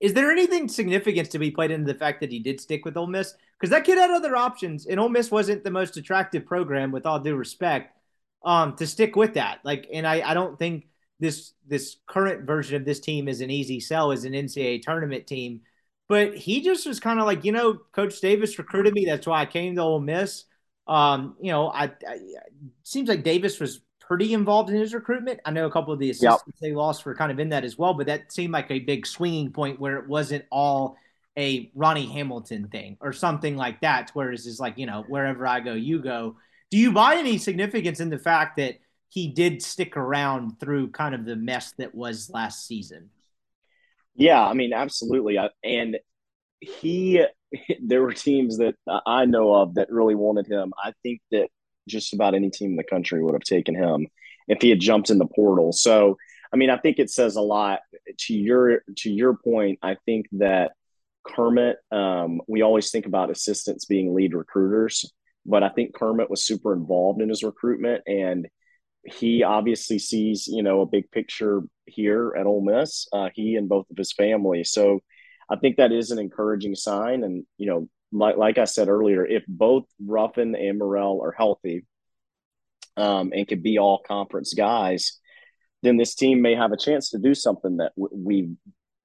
[0.00, 2.96] Is there anything significant to be played into the fact that he did stick with
[2.96, 3.34] Ole Miss?
[3.58, 7.04] Because that kid had other options, and Ole Miss wasn't the most attractive program, with
[7.06, 7.96] all due respect,
[8.44, 9.58] um, to stick with that.
[9.64, 10.86] Like, and I, I don't think
[11.20, 15.26] this this current version of this team is an easy sell as an NCAA tournament
[15.26, 15.62] team.
[16.08, 19.04] But he just was kind of like, you know, Coach Davis recruited me.
[19.04, 20.44] That's why I came to Ole Miss.
[20.86, 22.18] Um, you know, I, I
[22.82, 25.38] seems like Davis was pretty involved in his recruitment.
[25.44, 26.54] I know a couple of the assistants yep.
[26.60, 29.06] they lost were kind of in that as well, but that seemed like a big
[29.06, 30.96] swinging point where it wasn't all
[31.36, 34.10] a Ronnie Hamilton thing or something like that.
[34.14, 36.36] Whereas it's like, you know, wherever I go, you go.
[36.70, 38.78] Do you buy any significance in the fact that
[39.10, 43.10] he did stick around through kind of the mess that was last season?
[44.14, 45.38] Yeah, I mean, absolutely.
[45.62, 45.98] And
[46.60, 47.24] he,
[47.82, 48.74] there were teams that
[49.06, 50.72] I know of that really wanted him.
[50.82, 51.50] I think that
[51.88, 54.06] just about any team in the country would have taken him
[54.46, 55.72] if he had jumped in the portal.
[55.72, 56.16] So,
[56.52, 57.80] I mean, I think it says a lot
[58.18, 59.78] to your to your point.
[59.82, 60.72] I think that
[61.26, 65.12] Kermit, um, we always think about assistants being lead recruiters,
[65.44, 68.48] but I think Kermit was super involved in his recruitment, and
[69.04, 73.06] he obviously sees you know a big picture here at Ole Miss.
[73.12, 74.64] Uh, he and both of his family.
[74.64, 75.00] So,
[75.50, 79.24] I think that is an encouraging sign, and you know like, like I said earlier,
[79.26, 81.86] if both Ruffin and Murrell are healthy
[82.96, 85.18] um, and could be all conference guys,
[85.82, 88.50] then this team may have a chance to do something that we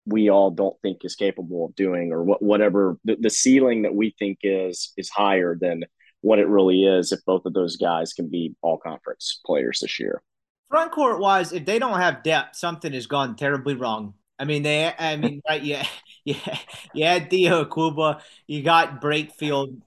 [0.05, 3.95] we all don't think is capable of doing, or what, whatever the, the ceiling that
[3.95, 5.83] we think is is higher than
[6.21, 7.11] what it really is.
[7.11, 10.21] If both of those guys can be all conference players this year,
[10.69, 14.15] front court wise, if they don't have depth, something has gone terribly wrong.
[14.43, 14.93] I mean, they.
[14.99, 15.63] I mean, right?
[15.63, 15.87] Yeah,
[16.25, 16.57] yeah.
[16.93, 18.19] You had Theo Akwuba.
[18.45, 19.81] You got Brakefield.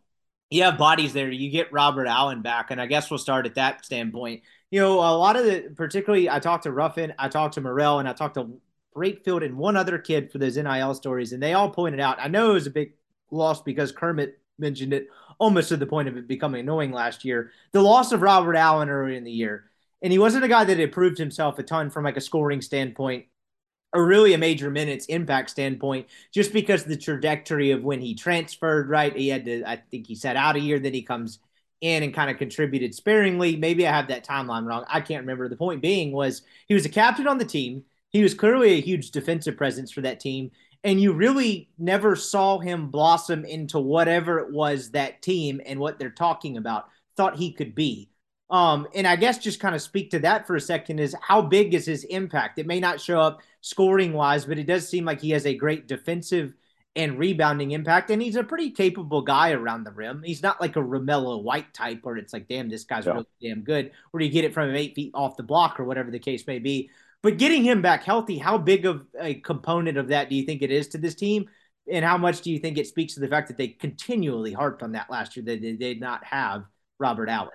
[0.49, 1.31] You have bodies there.
[1.31, 4.45] You get Robert Allen back, and I guess we'll start at that standpoint.
[4.71, 7.99] You know, a lot of the, particularly, I talked to Ruffin, I talked to Murrell,
[7.99, 8.59] and I talked to
[8.97, 12.17] Brakefield and one other kid for those NIL stories, and they all pointed out.
[12.19, 12.95] I know it was a big
[13.31, 15.09] loss because Kermit mentioned it
[15.39, 17.51] almost to the point of it becoming annoying last year.
[17.73, 19.71] The loss of Robert Allen early in the year,
[20.01, 22.63] and he wasn't a guy that had proved himself a ton from like a scoring
[22.63, 23.27] standpoint
[23.97, 28.91] or really a major minutes impact standpoint, just because the trajectory of when he transferred,
[28.91, 29.17] right?
[29.17, 31.39] He had to, I think he sat out a year, then he comes
[31.81, 33.57] in and kind of contributed sparingly.
[33.57, 34.85] Maybe I have that timeline wrong.
[34.89, 35.49] I can't remember.
[35.49, 37.85] The point being was he was a captain on the team.
[38.11, 40.51] He was clearly a huge defensive presence for that team.
[40.85, 45.99] And you really never saw him blossom into whatever it was that team and what
[45.99, 48.11] they're talking about thought he could be.
[48.49, 51.43] Um, and I guess just kind of speak to that for a second is how
[51.43, 52.59] big is his impact?
[52.59, 55.55] It may not show up scoring wise, but it does seem like he has a
[55.55, 56.55] great defensive
[56.95, 58.11] and rebounding impact.
[58.11, 60.23] And he's a pretty capable guy around the rim.
[60.25, 63.13] He's not like a Romello White type where it's like, damn, this guy's yeah.
[63.15, 65.85] really damn good, where you get it from him eight feet off the block or
[65.85, 66.91] whatever the case may be.
[67.23, 70.63] But getting him back healthy, how big of a component of that do you think
[70.63, 71.49] it is to this team?
[71.91, 74.83] And how much do you think it speaks to the fact that they continually harped
[74.83, 76.65] on that last year that they did not have
[76.99, 77.51] Robert Allen?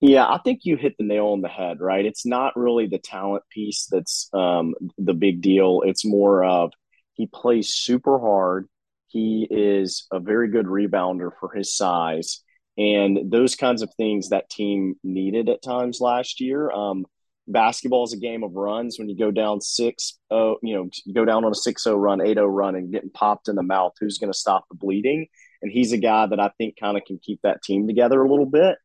[0.00, 2.06] Yeah, I think you hit the nail on the head, right?
[2.06, 5.82] It's not really the talent piece that's um, the big deal.
[5.84, 6.72] It's more of
[7.14, 8.66] he plays super hard.
[9.08, 12.42] He is a very good rebounder for his size.
[12.78, 16.70] And those kinds of things that team needed at times last year.
[16.70, 17.04] Um,
[17.46, 18.98] basketball is a game of runs.
[18.98, 22.22] When you go down 6 0, you know, go down on a 6 0 run,
[22.22, 25.26] 8 0 run, and getting popped in the mouth, who's going to stop the bleeding?
[25.60, 28.30] And he's a guy that I think kind of can keep that team together a
[28.30, 28.78] little bit.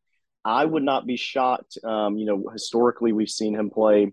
[0.46, 1.76] I would not be shocked.
[1.82, 4.12] Um, you know, historically, we've seen him play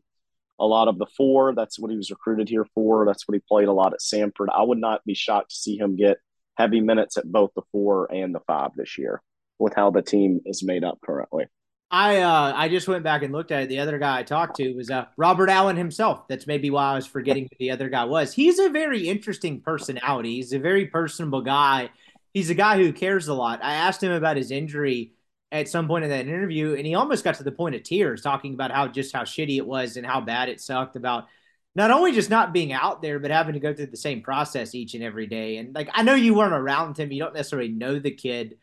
[0.60, 1.54] a lot of the four.
[1.54, 3.06] That's what he was recruited here for.
[3.06, 4.48] That's what he played a lot at Samford.
[4.52, 6.18] I would not be shocked to see him get
[6.58, 9.22] heavy minutes at both the four and the five this year
[9.60, 11.46] with how the team is made up currently.
[11.92, 13.70] I uh, I just went back and looked at it.
[13.70, 16.28] The other guy I talked to was uh, Robert Allen himself.
[16.28, 18.34] That's maybe why I was forgetting who the other guy was.
[18.34, 20.38] He's a very interesting personality.
[20.38, 21.92] He's a very personable guy.
[22.34, 23.64] He's a guy who cares a lot.
[23.64, 25.12] I asked him about his injury
[25.54, 28.22] at some point in that interview, and he almost got to the point of tears
[28.22, 31.28] talking about how just how shitty it was and how bad it sucked about
[31.76, 34.76] not only just not being out there, but having to go through the same process
[34.76, 35.58] each and every day.
[35.58, 38.58] And like I know you weren't around him, you don't necessarily know the kid,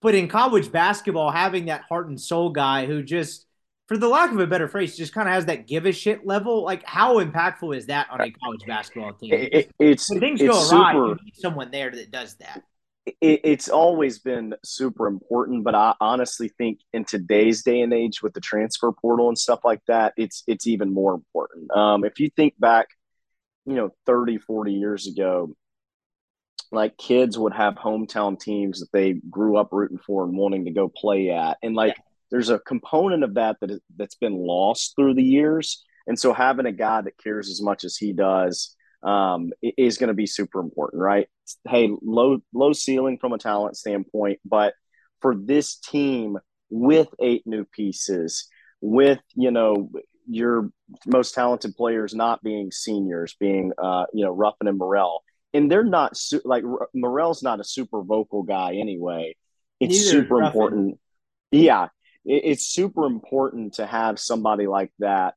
[0.00, 3.44] but in college basketball, having that heart and soul guy who just
[3.88, 6.26] for the lack of a better phrase, just kind of has that give a shit
[6.26, 6.64] level.
[6.64, 9.32] Like, how impactful is that on a college basketball team?
[9.32, 12.62] It, it's when things it's go awry, super, you need someone there that does that
[13.06, 18.22] it, it's always been super important, but I honestly think in today's day and age
[18.22, 21.70] with the transfer portal and stuff like that, it's it's even more important.
[21.70, 22.88] Um, if you think back,
[23.64, 25.54] you know, 30, 40 years ago,
[26.72, 30.72] like kids would have hometown teams that they grew up rooting for and wanting to
[30.72, 31.58] go play at.
[31.62, 32.02] And like yeah.
[32.30, 35.84] there's a component of that that that's been lost through the years.
[36.08, 40.08] And so having a guy that cares as much as he does um, is going
[40.08, 41.28] to be super important, right?
[41.68, 44.74] Hey, low low ceiling from a talent standpoint, but
[45.20, 46.38] for this team
[46.70, 48.48] with eight new pieces,
[48.80, 49.90] with you know
[50.28, 50.70] your
[51.06, 55.22] most talented players not being seniors, being uh, you know Ruffin and Murrell,
[55.54, 56.64] and they're not su- like
[56.94, 59.36] Murrell's not a super vocal guy anyway.
[59.80, 60.98] It's Neither super important.
[61.50, 61.84] Yeah,
[62.24, 65.34] it, it's super important to have somebody like that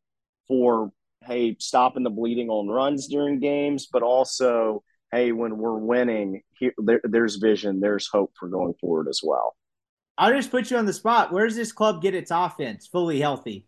[0.48, 0.92] for
[1.30, 6.74] hey, stopping the bleeding on runs during games, but also, hey, when we're winning, here,
[6.78, 9.56] there, there's vision, there's hope for going forward as well.
[10.18, 11.32] I'll just put you on the spot.
[11.32, 13.66] Where does this club get its offense fully healthy?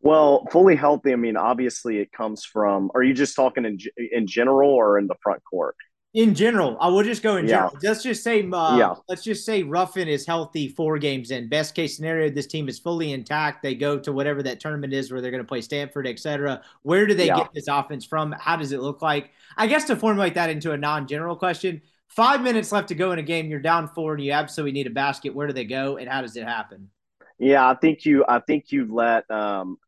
[0.00, 1.12] Well, fully healthy.
[1.12, 2.90] I mean, obviously, it comes from.
[2.94, 3.78] Are you just talking in
[4.10, 5.76] in general or in the front court?
[6.14, 7.70] In general, I will just go in general.
[7.82, 7.88] Yeah.
[7.88, 8.94] Let's just say, uh, yeah.
[9.08, 11.48] let's just say Ruffin is healthy four games in.
[11.48, 13.62] Best case scenario, this team is fully intact.
[13.62, 16.60] They go to whatever that tournament is where they're going to play Stanford, etc.
[16.82, 17.38] Where do they yeah.
[17.38, 18.32] get this offense from?
[18.32, 19.30] How does it look like?
[19.56, 23.18] I guess to formulate that into a non-general question, five minutes left to go in
[23.18, 23.48] a game.
[23.48, 25.34] You're down four, and you absolutely need a basket.
[25.34, 26.90] Where do they go, and how does it happen?
[27.38, 28.22] Yeah, I think you.
[28.28, 29.78] I think you let um,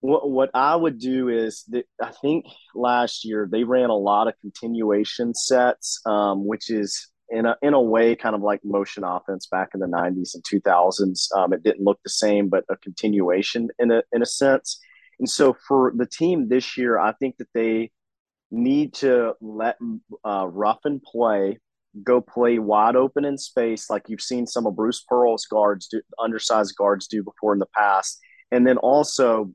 [0.00, 4.28] what what I would do is that I think last year they ran a lot
[4.28, 9.04] of continuation sets, um, which is in a in a way kind of like motion
[9.04, 11.28] offense back in the '90s and 2000s.
[11.36, 14.80] Um, it didn't look the same, but a continuation in a in a sense.
[15.18, 17.90] And so for the team this year, I think that they
[18.50, 19.76] need to let
[20.24, 21.58] uh, Ruffin play,
[22.02, 26.00] go play wide open in space, like you've seen some of Bruce Pearl's guards do,
[26.18, 28.18] undersized guards do before in the past,
[28.50, 29.52] and then also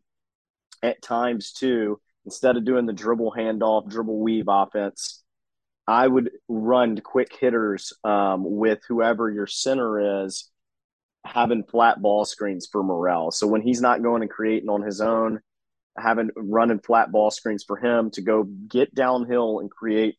[0.84, 5.24] at times too, instead of doing the dribble handoff, dribble weave offense,
[5.88, 10.50] I would run quick hitters um, with whoever your center is,
[11.24, 13.32] having flat ball screens for Murrell.
[13.32, 15.42] So when he's not going and creating on his own,
[15.98, 20.18] having running flat ball screens for him to go get downhill and create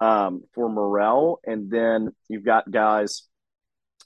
[0.00, 1.40] um, for Murrell.
[1.44, 3.24] And then you've got guys,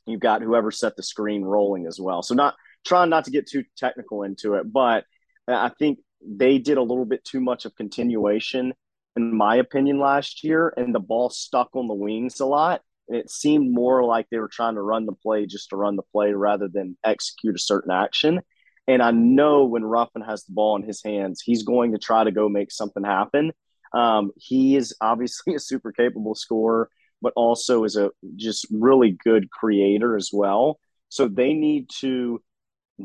[0.06, 2.22] you've got whoever set the screen rolling as well.
[2.22, 2.54] So not
[2.86, 5.04] trying not to get too technical into it, but
[5.48, 8.74] I think they did a little bit too much of continuation,
[9.16, 13.20] in my opinion, last year, and the ball stuck on the wings a lot and
[13.20, 16.02] it seemed more like they were trying to run the play just to run the
[16.02, 18.40] play rather than execute a certain action.
[18.88, 22.24] And I know when Ruffin has the ball in his hands, he's going to try
[22.24, 23.52] to go make something happen.
[23.92, 26.88] Um, he is obviously a super capable scorer,
[27.20, 30.80] but also is a just really good creator as well.
[31.08, 32.42] So they need to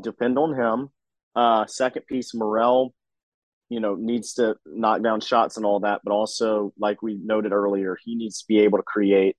[0.00, 0.88] depend on him.
[1.38, 2.92] Uh, second piece, Murrell,
[3.68, 7.52] you know, needs to knock down shots and all that, but also, like we noted
[7.52, 9.36] earlier, he needs to be able to create.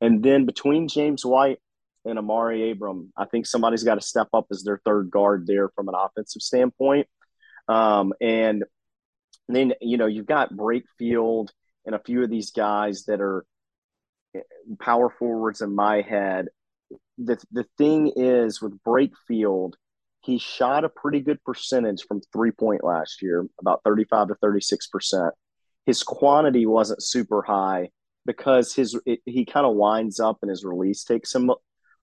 [0.00, 1.58] And then between James White
[2.04, 5.70] and Amaree Abram, I think somebody's got to step up as their third guard there
[5.70, 7.08] from an offensive standpoint.
[7.66, 8.62] Um, and
[9.48, 11.48] then, you know, you've got Brakefield
[11.84, 13.44] and a few of these guys that are
[14.78, 16.46] power forwards in my head.
[17.18, 19.72] The, the thing is with Brakefield,
[20.20, 25.30] he shot a pretty good percentage from three point last year, about 35 to 36%.
[25.86, 27.90] His quantity wasn't super high
[28.26, 31.50] because his it, he kind of winds up and his release takes him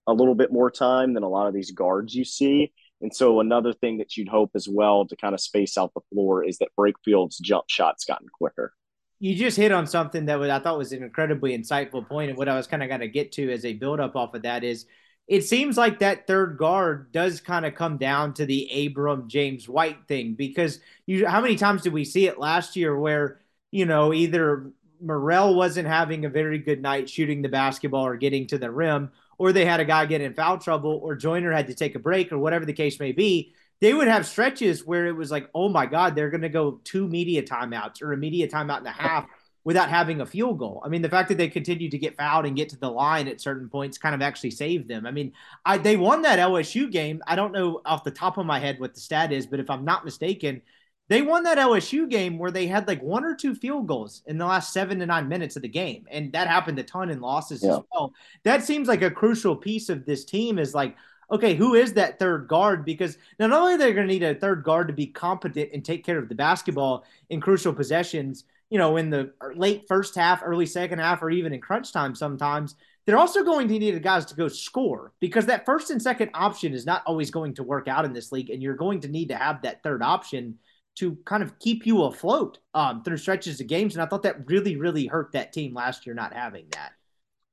[0.06, 2.72] a little bit more time than a lot of these guards you see.
[3.00, 6.00] And so another thing that you'd hope as well to kind of space out the
[6.12, 8.72] floor is that Brakefield's jump shots gotten quicker.
[9.20, 12.38] You just hit on something that was, I thought was an incredibly insightful point, and
[12.38, 14.42] what I was kind of going to get to as a build up off of
[14.42, 14.86] that is
[15.28, 19.68] it seems like that third guard does kind of come down to the Abram James
[19.68, 23.38] White thing because you how many times did we see it last year where
[23.70, 28.46] you know either Murrell wasn't having a very good night shooting the basketball or getting
[28.48, 31.68] to the rim, or they had a guy get in foul trouble, or Joiner had
[31.68, 33.54] to take a break, or whatever the case may be.
[33.80, 36.80] They would have stretches where it was like, oh my God, they're going to go
[36.82, 39.26] two media timeouts or a media timeout and a half
[39.68, 40.80] without having a field goal.
[40.82, 43.28] I mean, the fact that they continued to get fouled and get to the line
[43.28, 45.04] at certain points kind of actually saved them.
[45.04, 47.22] I mean, I, they won that LSU game.
[47.26, 49.68] I don't know off the top of my head what the stat is, but if
[49.68, 50.62] I'm not mistaken,
[51.08, 54.38] they won that LSU game where they had like one or two field goals in
[54.38, 56.06] the last seven to nine minutes of the game.
[56.10, 57.74] And that happened a ton in losses yeah.
[57.74, 58.14] as well.
[58.44, 60.96] That seems like a crucial piece of this team is like,
[61.30, 62.86] okay, who is that third guard?
[62.86, 65.84] Because not only are they going to need a third guard to be competent and
[65.84, 70.42] take care of the basketball in crucial possessions– you know, in the late first half,
[70.44, 72.74] early second half, or even in crunch time sometimes,
[73.06, 76.74] they're also going to need guys to go score because that first and second option
[76.74, 78.50] is not always going to work out in this league.
[78.50, 80.58] And you're going to need to have that third option
[80.96, 83.94] to kind of keep you afloat um, through stretches of games.
[83.94, 86.92] And I thought that really, really hurt that team last year not having that.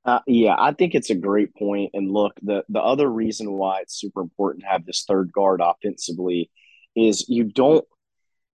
[0.04, 1.92] Uh, yeah, I think it's a great point.
[1.94, 5.62] And look, the the other reason why it's super important to have this third guard
[5.64, 6.52] offensively
[6.96, 7.86] is you don't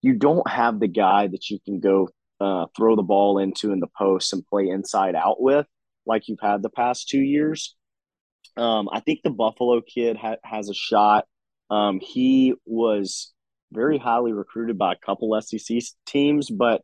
[0.02, 3.80] you don't have the guy that you can go uh, throw the ball into in
[3.80, 5.66] the post and play inside out with,
[6.06, 7.76] like you've had the past two years.
[8.58, 11.26] Um, I think the Buffalo kid ha- has a shot.
[11.70, 13.32] Um, he was
[13.72, 16.82] very highly recruited by a couple SEC teams, but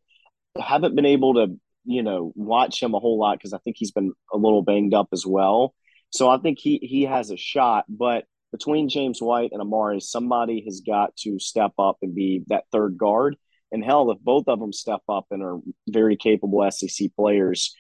[0.60, 1.48] haven't been able to,
[1.86, 4.94] you know, watch him a whole lot because I think he's been a little banged
[4.94, 5.74] up as well.
[6.12, 10.64] So I think he he has a shot, but between James White and Amaree, somebody
[10.66, 13.36] has got to step up and be that third guard.
[13.72, 17.76] And hell, if both of them step up and are very capable SEC players,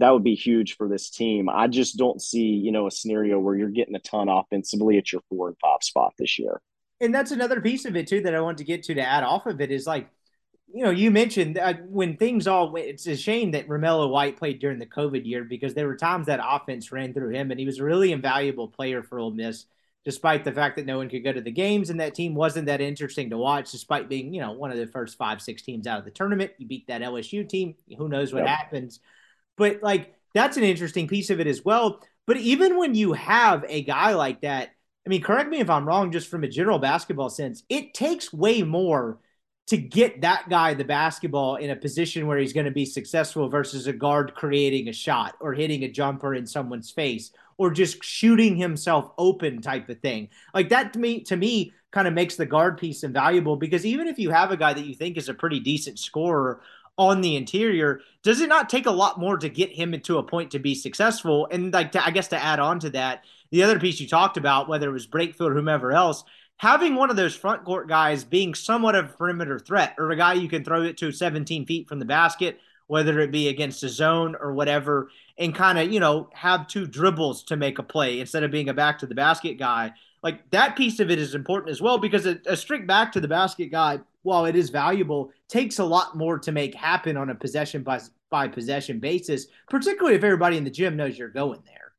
[0.00, 1.48] that would be huge for this team.
[1.48, 5.12] I just don't see, you know, a scenario where you're getting a ton offensively at
[5.12, 6.60] your four and five spot this year.
[7.00, 9.24] And that's another piece of it too that I want to get to to add
[9.24, 10.08] off of it is like,
[10.72, 14.58] you know, you mentioned uh, when things all it's a shame that Romello White played
[14.60, 17.66] during the COVID year because there were times that offense ran through him and he
[17.66, 19.66] was a really invaluable player for Ole Miss
[20.04, 22.66] despite the fact that no one could go to the games and that team wasn't
[22.66, 25.86] that interesting to watch, despite being, you know, one of the first five, six teams
[25.86, 26.52] out of the tournament.
[26.58, 27.74] You beat that LSU team.
[27.96, 28.48] Who knows what yep.
[28.48, 29.00] happens?
[29.56, 32.00] But like that's an interesting piece of it as well.
[32.26, 34.70] But even when you have a guy like that,
[35.06, 38.32] I mean, correct me if I'm wrong, just from a general basketball sense, it takes
[38.32, 39.18] way more
[39.68, 43.48] to get that guy the basketball in a position where he's going to be successful
[43.48, 48.02] versus a guard creating a shot or hitting a jumper in someone's face or just
[48.02, 50.28] shooting himself open type of thing.
[50.54, 54.06] Like that to me to me kind of makes the guard piece invaluable because even
[54.06, 56.60] if you have a guy that you think is a pretty decent scorer
[56.96, 60.22] on the interior, does it not take a lot more to get him into a
[60.22, 61.48] point to be successful?
[61.50, 64.36] And like to, I guess to add on to that, the other piece you talked
[64.36, 66.24] about, whether it was Brakefield or whomever else,
[66.56, 70.16] having one of those front court guys being somewhat of a perimeter threat or a
[70.16, 73.84] guy you can throw it to 17 feet from the basket, whether it be against
[73.84, 75.08] a zone or whatever,
[75.38, 78.68] and kind of, you know, have two dribbles to make a play instead of being
[78.68, 79.92] a back to the basket guy.
[80.22, 83.20] Like that piece of it is important as well because a, a strict back to
[83.20, 87.30] the basket guy, while it is valuable, takes a lot more to make happen on
[87.30, 88.00] a possession by,
[88.30, 91.92] by possession basis, particularly if everybody in the gym knows you're going there.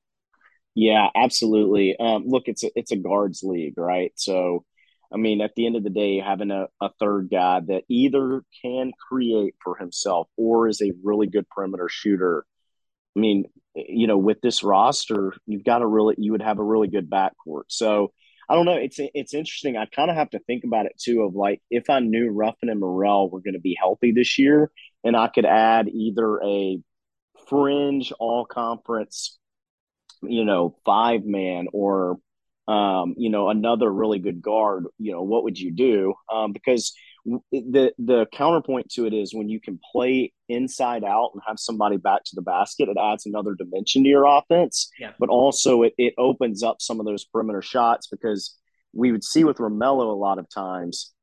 [0.76, 1.98] Yeah, absolutely.
[1.98, 4.12] Um, look, it's a, it's a guards league, right?
[4.16, 4.66] So,
[5.14, 8.44] I mean, at the end of the day, having a, a third guy that either
[8.62, 12.46] can create for himself or is a really good perimeter shooter.
[13.16, 13.46] I mean,
[13.76, 17.10] you know, with this roster, you've got a really you would have a really good
[17.10, 17.64] backcourt.
[17.68, 18.12] So
[18.50, 18.78] I don't know.
[18.78, 19.78] It's it's interesting.
[19.78, 21.22] I kind of have to think about it too.
[21.22, 24.72] Of like if I knew Ruffin and Murrell were going to be healthy this year,
[25.04, 26.80] and I could add either a
[27.48, 29.38] fringe all conference,
[30.24, 32.18] you know, five man or
[32.68, 34.86] um, you know another really good guard.
[34.98, 36.16] You know, what would you do?
[36.34, 36.94] Um, because
[37.52, 41.98] the the counterpoint to it is when you can play inside out and have somebody
[41.98, 44.90] back to the basket, it adds another dimension to your offense.
[45.00, 45.12] Yeah.
[45.20, 48.58] But also it, it opens up some of those perimeter shots because
[48.94, 51.14] we would see with Romello a lot of times.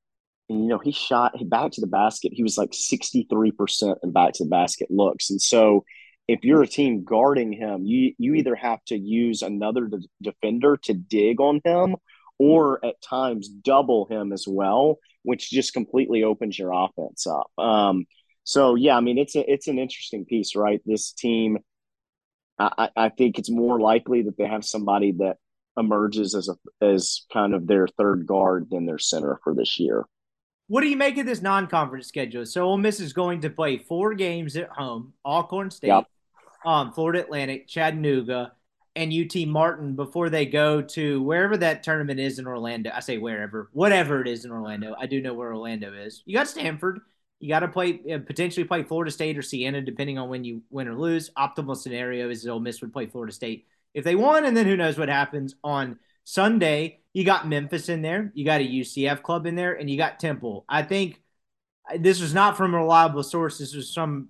[0.48, 2.32] And, you know, he shot he back to the basket.
[2.32, 5.30] He was like 63% in back to the basket looks.
[5.30, 5.84] And so
[6.28, 10.76] if you're a team guarding him, you you either have to use another de- defender
[10.84, 11.96] to dig on him
[12.38, 17.50] or at times double him as well, which just completely opens your offense up.
[17.58, 18.06] Um,
[18.46, 20.80] so yeah, I mean it's a it's an interesting piece, right?
[20.86, 21.58] This team,
[22.60, 25.38] I, I think it's more likely that they have somebody that
[25.76, 30.04] emerges as a as kind of their third guard than their center for this year.
[30.68, 32.46] What do you make of this non-conference schedule?
[32.46, 36.04] So Ole Miss is going to play four games at home: Alcorn State, yep.
[36.64, 38.52] um, Florida Atlantic, Chattanooga,
[38.94, 42.92] and UT Martin before they go to wherever that tournament is in Orlando.
[42.94, 44.94] I say wherever, whatever it is in Orlando.
[44.96, 46.22] I do know where Orlando is.
[46.26, 47.00] You got Stanford.
[47.40, 50.62] You got to play uh, potentially play Florida State or Siena, depending on when you
[50.70, 51.30] win or lose.
[51.36, 54.76] Optimal scenario is Ole Miss would play Florida State if they won, and then who
[54.76, 57.00] knows what happens on Sunday.
[57.12, 58.30] You got Memphis in there.
[58.34, 60.64] You got a UCF club in there, and you got Temple.
[60.68, 61.20] I think
[61.90, 63.58] uh, this was not from a reliable source.
[63.58, 64.28] This was some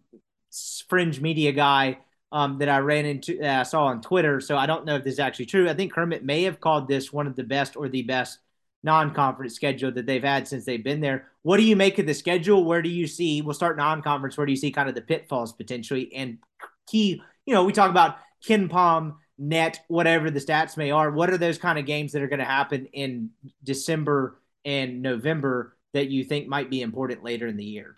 [0.88, 1.98] fringe media guy
[2.32, 4.40] um, that I ran into, uh, I saw on Twitter.
[4.40, 5.68] So I don't know if this is actually true.
[5.68, 8.38] I think Kermit may have called this one of the best or the best
[8.86, 11.26] non-conference schedule that they've had since they've been there.
[11.42, 12.64] What do you make of the schedule?
[12.64, 13.42] Where do you see?
[13.42, 14.38] We'll start non-conference.
[14.38, 16.38] Where do you see kind of the pitfalls potentially and
[16.86, 17.20] key?
[17.44, 21.10] You know, we talk about KenPom, net, whatever the stats may are.
[21.10, 23.30] What are those kind of games that are going to happen in
[23.62, 27.96] December and November that you think might be important later in the year?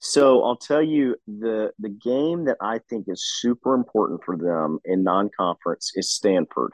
[0.00, 4.78] So I'll tell you the the game that I think is super important for them
[4.84, 6.72] in non-conference is Stanford,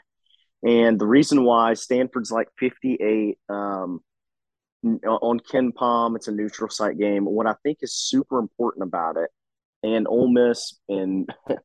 [0.62, 4.00] and the reason why Stanford's like 58 um,
[4.84, 7.24] on KenPom, it's a neutral site game.
[7.24, 9.30] What I think is super important about it,
[9.82, 11.28] and Ole Miss and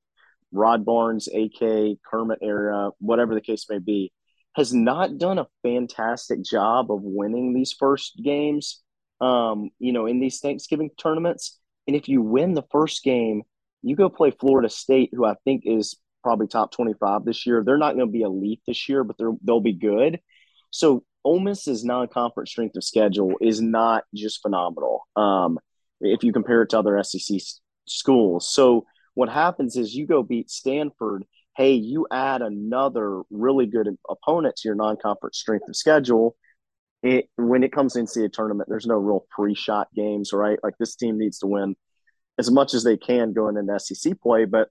[0.52, 4.12] Rod Barnes, AK Kermit area, whatever the case may be,
[4.56, 8.82] has not done a fantastic job of winning these first games
[9.22, 11.60] um, you know, in these Thanksgiving tournaments.
[11.88, 13.44] And if you win the first game,
[13.84, 17.64] you go play Florida State, who I think is probably top 25 this year.
[17.64, 20.20] They're not going to be elite this year, but they'll be good.
[20.72, 25.08] So Ole Miss's non-conference strength of schedule is not just phenomenal.
[25.16, 25.60] Um,
[26.00, 27.40] if you compare it to other SEC
[27.86, 28.52] schools.
[28.52, 31.26] So what happens is you go beat Stanford.
[31.56, 36.36] Hey, you add another really good opponent to your non-conference strength of schedule
[37.04, 40.60] it, when it comes into a tournament, there's no real pre-shot games, right?
[40.64, 41.76] Like this team needs to win
[42.38, 44.70] as much as they can going into SEC play, but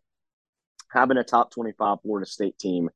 [0.92, 2.90] having a top 25 Florida State team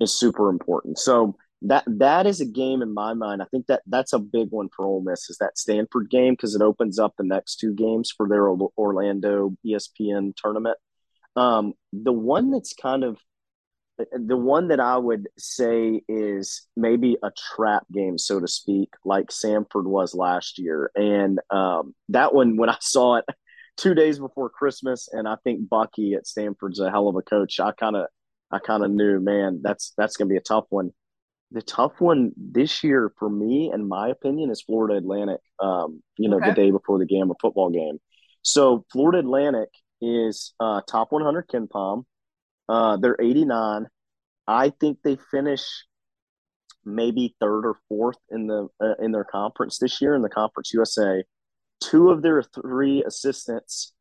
[0.00, 0.98] is super important.
[0.98, 3.40] So that that is a game in my mind.
[3.42, 6.54] I think that that's a big one for Ole Miss is that Stanford game because
[6.54, 10.76] it opens up the next two games for their Orlando ESPN tournament.
[11.36, 13.18] Um, the one that's kind of
[14.12, 19.28] the one that I would say is maybe a trap game, so to speak, like
[19.28, 20.90] Samford was last year.
[20.96, 23.24] And um, that one, when I saw it
[23.76, 27.60] two days before Christmas, and I think Bucky at Samford's a hell of a coach.
[27.60, 28.06] I kind of,
[28.50, 30.90] I kind of knew, man, that's that's going to be a tough one.
[31.50, 35.40] The tough one this year for me, in my opinion, is Florida Atlantic.
[35.60, 36.50] Um, you know, okay.
[36.50, 37.98] the day before the game, a football game.
[38.42, 39.68] So Florida Atlantic
[40.00, 42.04] is uh, top 100 KenPom.
[42.68, 43.86] Uh, they're 89.
[44.48, 45.62] I think they finish
[46.84, 50.72] maybe third or fourth in the uh, in their conference this year in the Conference
[50.74, 51.22] USA.
[51.82, 53.92] Two of their three assistants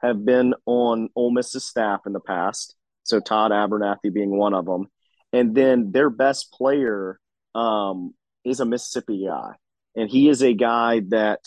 [0.00, 2.74] have been on Ole Miss's staff in the past.
[3.04, 4.88] So Todd Abernethy being one of them,
[5.32, 7.20] and then their best player
[7.54, 8.14] um,
[8.44, 9.52] is a Mississippi guy,
[9.94, 11.40] and he is a guy that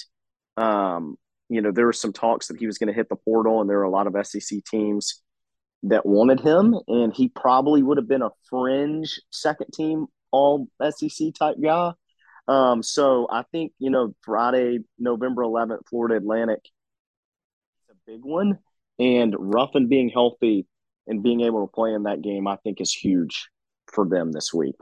[0.56, 1.18] um,
[1.50, 3.70] you know there were some talks that he was going to hit the portal, and
[3.70, 5.22] there are a lot of SEC teams
[5.84, 11.34] that wanted him, and he probably would have been a fringe second team all SEC
[11.34, 11.92] type guy.
[12.50, 18.58] Um, so I think you know Friday, November 11th, Florida Atlantic, it's a big one,
[18.98, 20.66] and Ruffin being healthy
[21.06, 23.50] and being able to play in that game, I think is huge
[23.86, 24.76] for them this week.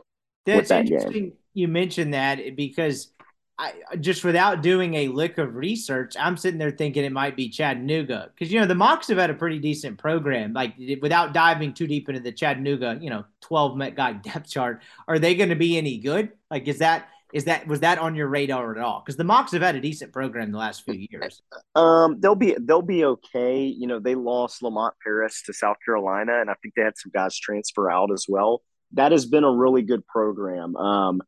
[0.45, 1.11] That's that interesting.
[1.11, 1.33] Game.
[1.53, 3.11] You mentioned that because
[3.59, 7.49] I just without doing a lick of research, I'm sitting there thinking it might be
[7.49, 10.53] Chattanooga because you know the Mocs have had a pretty decent program.
[10.53, 14.83] Like without diving too deep into the Chattanooga, you know, 12 Met guy depth chart,
[15.09, 16.29] are they going to be any good?
[16.49, 19.01] Like, is that is that was that on your radar at all?
[19.05, 21.41] Because the Mocs have had a decent program the last few years.
[21.75, 23.65] Um, they'll be they'll be okay.
[23.65, 27.11] You know, they lost Lamont Paris to South Carolina, and I think they had some
[27.13, 28.61] guys transfer out as well.
[28.93, 30.75] That has been a really good program.
[30.77, 31.21] Um,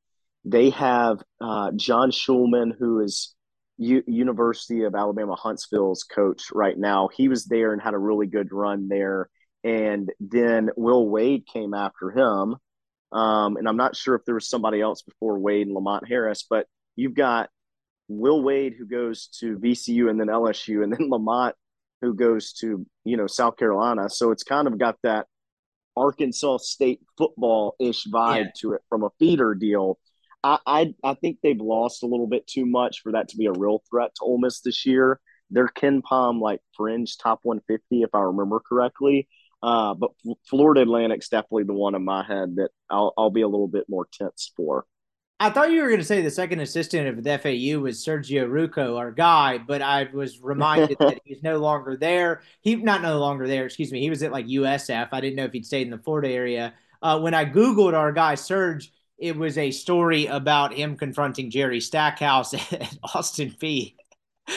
[0.45, 3.35] they have uh, John Shulman, who is
[3.77, 7.09] U- University of Alabama Huntsville's coach right now.
[7.13, 9.29] He was there and had a really good run there.
[9.63, 12.55] And then Will Wade came after him.
[13.11, 16.45] Um, and I'm not sure if there was somebody else before Wade and Lamont Harris,
[16.47, 17.49] but you've got
[18.07, 21.55] Will Wade who goes to VCU and then LSU, and then Lamont
[22.01, 24.09] who goes to you know South Carolina.
[24.09, 25.27] So it's kind of got that
[25.95, 28.51] Arkansas State football ish vibe yeah.
[28.61, 29.99] to it from a feeder deal.
[30.43, 33.47] I, I, I think they've lost a little bit too much for that to be
[33.47, 35.19] a real threat to Ole Miss this year.
[35.51, 35.69] They're
[36.03, 39.27] Palm like fringe top 150 if I remember correctly.
[39.61, 40.11] Uh, but
[40.47, 43.85] Florida Atlantic's definitely the one in my head that I'll, I'll be a little bit
[43.89, 44.85] more tense for.
[45.41, 48.45] I thought you were going to say the second assistant of the FAU was Sergio
[48.49, 52.41] Rouco, our guy, but I was reminded that he's no longer there.
[52.59, 53.65] He not no longer there.
[53.65, 54.01] Excuse me.
[54.01, 55.09] He was at like USF.
[55.11, 56.73] I didn't know if he'd stayed in the Florida area.
[57.01, 61.79] Uh, when I googled our guy Serge, it was a story about him confronting Jerry
[61.79, 63.95] Stackhouse at Austin Peay,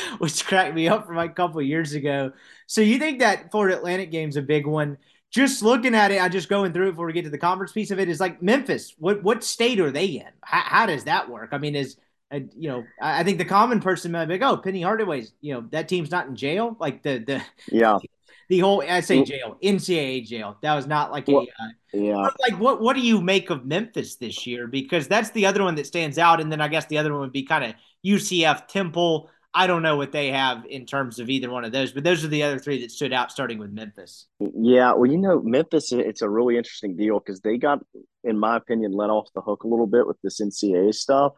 [0.18, 2.32] which cracked me up from like a couple years ago.
[2.66, 4.98] So you think that Florida Atlantic game's a big one?
[5.30, 7.72] Just looking at it, I just going through it before we get to the conference
[7.72, 8.94] piece of it is like Memphis.
[8.98, 10.28] What what state are they in?
[10.42, 11.50] How, how does that work?
[11.52, 11.96] I mean, is
[12.32, 15.52] uh, you know, I, think the common person might be like, oh, Penny Hardaway's, you
[15.52, 16.76] know, that team's not in jail.
[16.80, 17.98] Like the the yeah
[18.48, 20.56] the whole I say jail, NCAA jail.
[20.62, 21.44] That was not like a uh,
[21.92, 22.28] yeah.
[22.40, 24.66] Like what what do you make of Memphis this year?
[24.66, 27.20] Because that's the other one that stands out, and then I guess the other one
[27.20, 27.74] would be kind of
[28.04, 29.30] UCF Temple.
[29.54, 32.24] I don't know what they have in terms of either one of those, but those
[32.24, 34.26] are the other three that stood out, starting with Memphis.
[34.40, 37.80] Yeah, well, you know, Memphis, it's a really interesting deal because they got,
[38.24, 41.34] in my opinion, let off the hook a little bit with this NCAA stuff.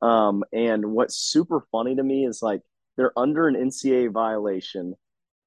[0.00, 2.60] Um, and what's super funny to me is like
[2.96, 4.94] they're under an NCAA violation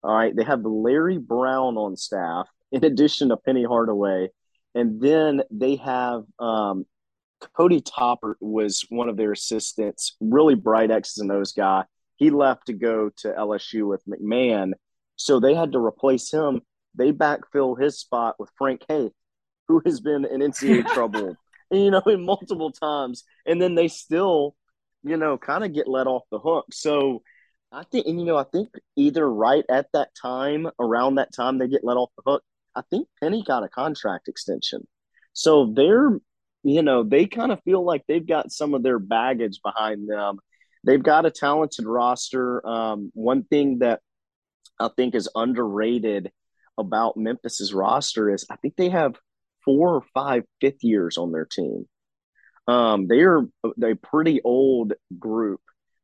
[0.04, 0.36] all right.
[0.36, 4.30] They have Larry Brown on staff in addition to Penny Hardaway.
[4.76, 6.86] And then they have um,
[7.56, 11.84] Cody Toppert was one of their assistants, really bright X's and O's guy.
[12.20, 14.74] He left to go to LSU with McMahon.
[15.16, 16.62] So they had to replace him.
[16.94, 19.14] They backfill his spot with Frank Haith,
[19.70, 21.38] who has been in NCAA trouble,
[21.72, 23.24] you know, in multiple times.
[23.46, 24.56] And then they still,
[25.04, 26.66] you know, kind of get let off the hook.
[26.74, 27.24] So
[27.72, 31.58] I think, and you know, I think either right at that time, around that time
[31.58, 32.44] they get let off the hook,
[32.76, 34.86] I think Penny got a contract extension.
[35.32, 36.20] So they're,
[36.64, 40.40] you know, they kind of feel like they've got some of their baggage behind them.
[40.84, 42.66] They've got a talented roster.
[42.66, 44.02] Um, one thing that
[44.80, 46.32] I think is underrated
[46.78, 49.16] about Memphis's roster is I think they have
[49.66, 51.86] four or five fifth years on their team.
[52.68, 55.62] Um, they are a pretty old group.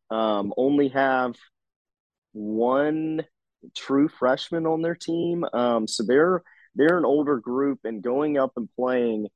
[0.09, 1.35] Um, only have
[2.33, 3.25] one
[3.75, 5.45] true freshman on their team.
[5.53, 6.43] Um, so they're
[6.75, 9.27] they're an older group, and going up and playing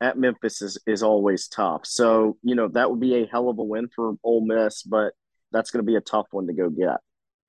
[0.00, 1.86] at Memphis is, is always tough.
[1.86, 5.12] So you know that would be a hell of a win for Ole Miss, but
[5.52, 6.98] that's going to be a tough one to go get.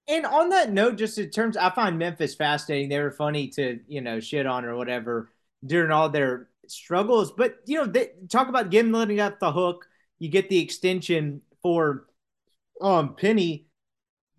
[0.07, 2.89] And on that note, just in terms, I find Memphis fascinating.
[2.89, 5.29] They were funny to you know shit on or whatever
[5.65, 9.87] during all their struggles, but you know they talk about getting letting up the hook.
[10.19, 12.05] You get the extension for
[12.81, 13.67] um Penny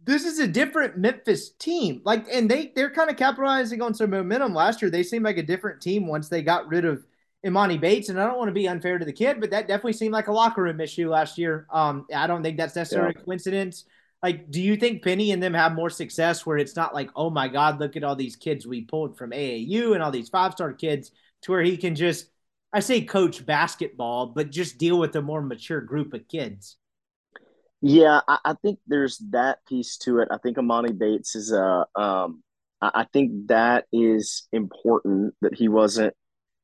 [0.07, 2.01] this is a different Memphis team.
[2.05, 4.91] Like, and they they're kind of capitalizing on some momentum last year.
[4.91, 7.05] They seemed like a different team once they got rid of
[7.45, 8.09] Emoni Bates.
[8.09, 10.29] And I don't want to be unfair to the kid, but that definitely seemed like
[10.29, 11.67] a locker room issue last year.
[11.73, 13.23] Um, I don't think that's necessarily yeah.
[13.23, 13.85] a coincidence.
[14.23, 17.31] Like, do you think Penny and them have more success where it's not like, oh
[17.31, 20.53] my God, look at all these kids we pulled from AAU and all these five
[20.53, 21.11] star kids
[21.43, 22.27] to where he can just,
[22.73, 26.77] I say coach basketball, but just deal with a more mature group of kids?
[27.83, 30.29] Yeah, I, I, think there's that piece to it.
[30.31, 31.87] I think Emoni Bates is a.
[31.95, 32.43] Um,
[32.81, 36.15] I, I think that is important that he wasn't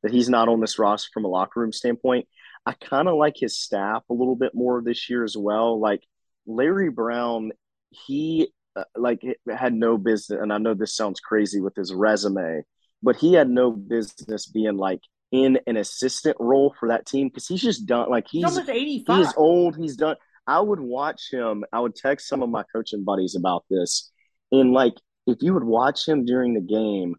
[0.03, 2.27] that he's not on this roster from a locker room standpoint.
[2.65, 5.81] I kind of like his staff a little bit more this year as well.
[5.81, 6.03] Like
[6.47, 7.53] Larry Brown,
[7.91, 12.63] he uh, like had no business, and I know this sounds crazy with his resume,
[13.03, 15.01] but he had no business being like
[15.33, 18.11] in an assistant role for that team because he's just done.
[18.11, 19.77] Like he's, he's he's old.
[19.77, 20.17] He's done.
[20.47, 21.65] I would watch him.
[21.73, 24.11] I would text some of my coaching buddies about this.
[24.51, 24.95] And like,
[25.27, 27.15] if you would watch him during the game,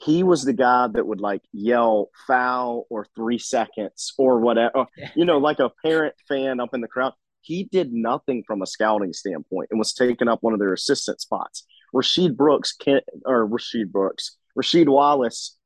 [0.00, 5.24] he was the guy that would like yell foul or three seconds or whatever, you
[5.24, 7.12] know, like a parent fan up in the crowd.
[7.40, 11.20] he did nothing from a scouting standpoint and was taking up one of their assistant
[11.20, 11.64] spots.
[11.94, 15.56] Rasheed Brooks can't, or Rasheed Brooks, Rasheed Wallace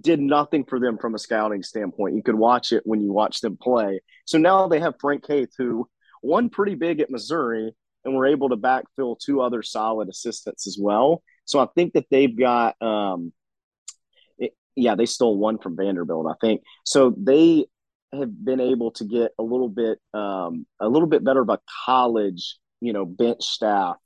[0.00, 2.16] did nothing for them from a scouting standpoint.
[2.16, 4.00] You could watch it when you watch them play.
[4.24, 5.88] So now they have Frank Haith, who
[6.22, 7.72] won pretty big at Missouri
[8.04, 11.22] and were able to backfill two other solid assistants as well.
[11.44, 13.32] So I think that they've got, um,
[14.76, 16.62] yeah, they stole one from Vanderbilt, I think.
[16.84, 17.66] So they
[18.12, 21.58] have been able to get a little bit, um, a little bit better of a
[21.84, 23.96] college, you know, bench staff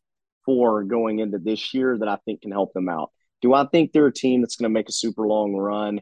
[0.47, 3.11] for going into this year that I think can help them out.
[3.43, 6.01] Do I think they're a team that's going to make a super long run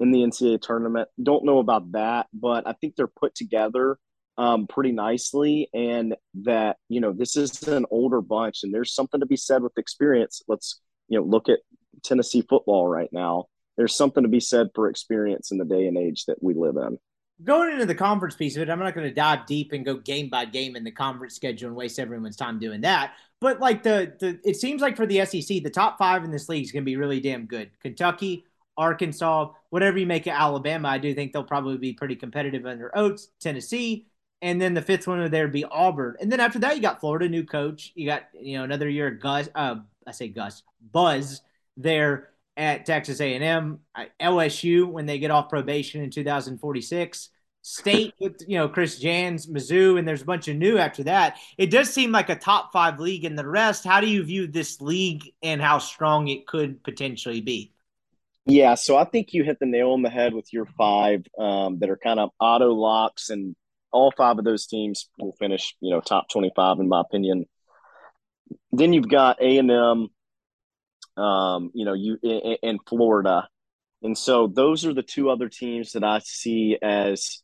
[0.00, 1.08] in the NCAA tournament?
[1.22, 3.98] Don't know about that, but I think they're put together
[4.38, 9.20] um, pretty nicely, and that you know this is an older bunch, and there's something
[9.20, 10.42] to be said with experience.
[10.48, 11.60] Let's you know look at
[12.02, 13.46] Tennessee football right now.
[13.76, 16.76] There's something to be said for experience in the day and age that we live
[16.76, 16.98] in.
[17.44, 19.96] Going into the conference piece of it, I'm not going to dive deep and go
[19.96, 23.14] game by game in the conference schedule and waste everyone's time doing that.
[23.40, 26.48] But like the the, it seems like for the SEC, the top five in this
[26.48, 27.70] league is going to be really damn good.
[27.80, 28.44] Kentucky,
[28.76, 32.96] Arkansas, whatever you make of Alabama, I do think they'll probably be pretty competitive under
[32.96, 34.06] Oats, Tennessee,
[34.42, 36.16] and then the fifth one there would be Auburn.
[36.20, 37.92] And then after that, you got Florida, new coach.
[37.94, 39.48] You got you know another year of Gus.
[39.54, 39.76] Uh,
[40.06, 40.62] I say Gus
[40.92, 41.40] Buzz
[41.76, 43.80] there at Texas A&M,
[44.20, 47.30] LSU when they get off probation in 2046.
[47.64, 51.38] State with you know Chris Jans, Mizzou, and there's a bunch of new after that.
[51.56, 53.84] It does seem like a top five league in the rest.
[53.84, 57.72] How do you view this league and how strong it could potentially be?
[58.46, 61.78] Yeah, so I think you hit the nail on the head with your five um,
[61.78, 63.54] that are kind of auto locks and
[63.92, 67.46] all five of those teams will finish, you know, top 25 in my opinion.
[68.72, 70.08] Then you've got A&M,
[71.16, 73.48] um, you know, you in, in Florida.
[74.02, 77.42] And so those are the two other teams that I see as,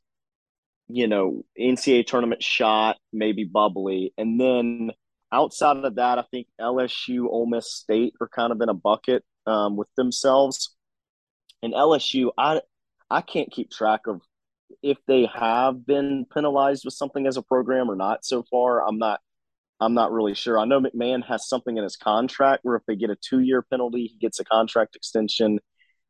[0.88, 4.12] you know, NCAA tournament shot, maybe bubbly.
[4.18, 4.90] And then
[5.32, 9.24] outside of that, I think LSU, Ole Miss State are kind of in a bucket
[9.46, 10.74] um, with themselves.
[11.62, 12.60] And LSU, I
[13.10, 14.20] I can't keep track of
[14.82, 18.86] if they have been penalized with something as a program or not so far.
[18.86, 19.20] I'm not
[19.80, 20.58] I'm not really sure.
[20.58, 23.62] I know McMahon has something in his contract where if they get a two year
[23.62, 25.60] penalty, he gets a contract extension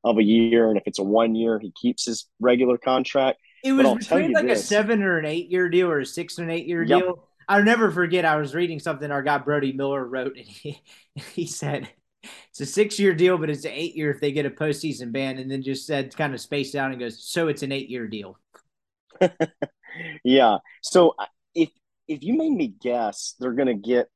[0.04, 3.38] of a year, and if it's a one year, he keeps his regular contract.
[3.64, 4.62] It was between like this.
[4.62, 7.00] a seven or an eight year deal or a six or an eight year yep.
[7.00, 7.28] deal.
[7.48, 8.24] I'll never forget.
[8.24, 10.82] I was reading something our guy Brody Miller wrote, and he
[11.34, 11.88] he said
[12.22, 15.12] it's a six year deal, but it's an eight year if they get a postseason
[15.12, 17.88] ban, and then just said kind of spaced out and goes, so it's an eight
[17.88, 18.38] year deal.
[20.24, 20.58] yeah.
[20.82, 21.14] So
[21.54, 21.70] if
[22.08, 24.08] if you made me guess, they're going to get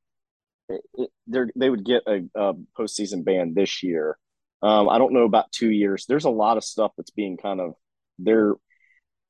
[1.27, 4.16] they're, they would get a, a, postseason ban this year.
[4.62, 6.06] Um, I don't know about two years.
[6.06, 7.74] There's a lot of stuff that's being kind of
[8.19, 8.55] there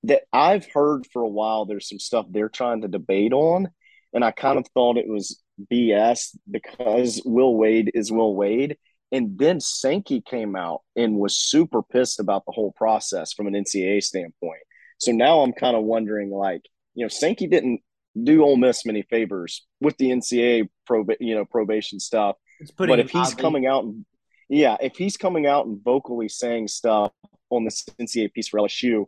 [0.05, 1.65] that I've heard for a while.
[1.65, 3.71] There's some stuff they're trying to debate on,
[4.13, 8.77] and I kind of thought it was BS because Will Wade is Will Wade.
[9.11, 13.53] And then Sankey came out and was super pissed about the whole process from an
[13.53, 14.63] NCAA standpoint.
[14.99, 16.63] So now I'm kind of wondering, like,
[16.95, 17.83] you know, Sankey didn't
[18.21, 22.37] do Ole Miss many favors with the NCAA prob you know probation stuff.
[22.77, 24.05] But if he's coming out and
[24.49, 27.13] yeah, if he's coming out and vocally saying stuff
[27.51, 29.07] on the NCAA piece for LSU,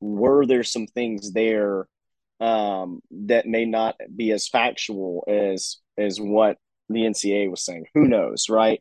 [0.00, 1.86] were there some things there
[2.40, 6.58] um, that may not be as factual as as what
[6.88, 7.86] the NCAA was saying?
[7.94, 8.80] Who knows, right?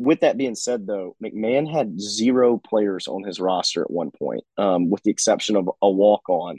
[0.00, 4.42] with that being said, though, McMahon had zero players on his roster at one point,
[4.56, 6.58] um, with the exception of a walk on.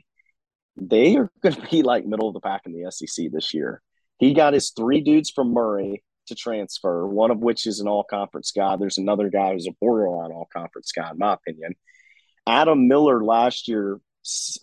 [0.78, 3.82] They are going to be like middle of the pack in the SEC this year.
[4.18, 8.04] He got his three dudes from Murray to transfer, one of which is an all
[8.04, 8.76] conference guy.
[8.76, 11.76] There's another guy who's a borderline all conference guy, in my opinion.
[12.48, 14.00] Adam Miller last year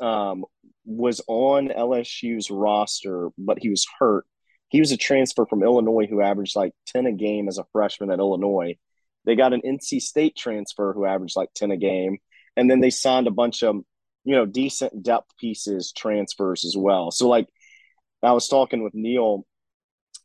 [0.01, 0.45] um,
[0.85, 4.25] was on LSU's roster, but he was hurt
[4.69, 8.11] he was a transfer from Illinois who averaged like 10 a game as a freshman
[8.11, 8.77] at Illinois.
[9.25, 12.19] They got an NC State transfer who averaged like 10 a game.
[12.57, 13.77] And then they signed a bunch of,
[14.29, 17.11] you know, decent depth pieces transfers as well.
[17.11, 17.49] So, like,
[18.23, 19.47] I was talking with Neil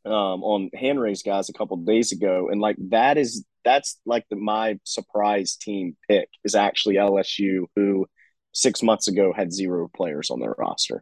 [0.06, 4.26] um, on hand raise guys a couple days ago, and like that is that's like
[4.30, 8.06] the my surprise team pick is actually LSU, who
[8.52, 11.02] six months ago had zero players on their roster.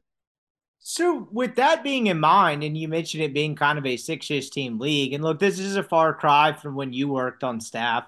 [0.77, 4.51] So, with that being in mind, and you mentioned it being kind of a six-ish
[4.51, 8.03] team league, and look, this is a far cry from when you worked on staff,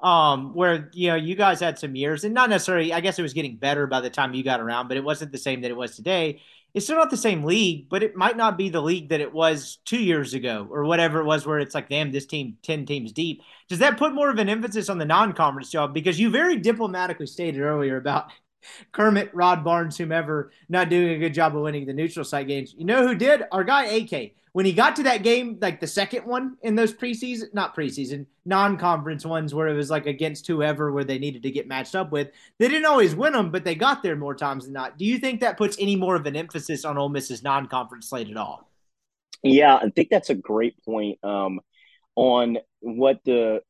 [0.00, 2.92] um, where you know you guys had some years, and not necessarily.
[2.92, 5.32] I guess it was getting better by the time you got around, but it wasn't
[5.32, 6.40] the same that it was today.
[6.74, 9.32] It's still not the same league, but it might not be the league that it
[9.32, 12.84] was two years ago or whatever it was, where it's like, damn, this team ten
[12.86, 13.42] teams deep.
[13.68, 15.94] Does that put more of an emphasis on the non-conference job?
[15.94, 18.30] Because you very diplomatically stated earlier about
[18.92, 22.74] Kermit, Rod Barnes, whomever, not doing a good job of winning the neutral site games.
[22.76, 23.42] You know who did?
[23.52, 24.32] Our guy AK.
[24.52, 28.26] When he got to that game, like the second one in those preseason, not preseason,
[28.44, 32.10] non-conference ones where it was like against whoever where they needed to get matched up
[32.10, 34.98] with, they didn't always win them, but they got there more times than not.
[34.98, 38.30] Do you think that puts any more of an emphasis on Ole Miss's non-conference slate
[38.30, 38.68] at all?
[39.42, 41.60] Yeah, I think that's a great point um,
[42.16, 43.60] on what the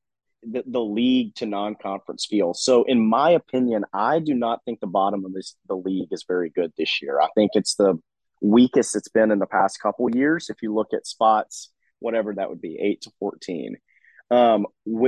[0.43, 2.55] the, the league to non-conference feel.
[2.55, 6.25] So, in my opinion, I do not think the bottom of this the league is
[6.27, 7.21] very good this year.
[7.21, 7.99] I think it's the
[8.41, 10.49] weakest it's been in the past couple years.
[10.49, 13.77] If you look at spots, whatever that would be, eight to fourteen.
[14.31, 14.67] Um,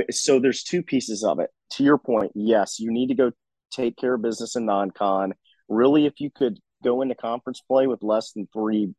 [0.09, 1.49] so there's two pieces of it.
[1.73, 3.31] To your point, yes, you need to go
[3.71, 5.33] take care of business in non-con.
[5.69, 8.93] Really, if you could go into conference play with less than three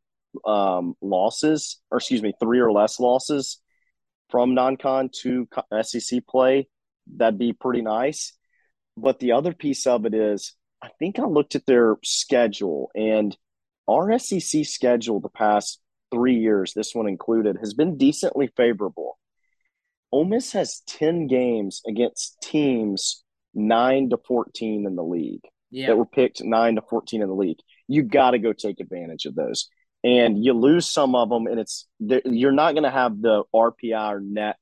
[0.45, 3.61] um, losses, or excuse me, three or less losses,
[4.33, 5.47] from non-con to
[5.83, 6.67] SEC play,
[7.17, 8.33] that'd be pretty nice.
[8.97, 13.37] But the other piece of it is, I think I looked at their schedule, and
[13.87, 15.79] our SEC schedule the past
[16.11, 19.19] three years, this one included, has been decently favorable.
[20.11, 25.87] Ole Miss has 10 games against teams 9 to 14 in the league yeah.
[25.87, 27.59] that were picked 9 to 14 in the league.
[27.87, 29.69] You got to go take advantage of those
[30.03, 34.15] and you lose some of them, and it's you're not going to have the RPI
[34.15, 34.57] or net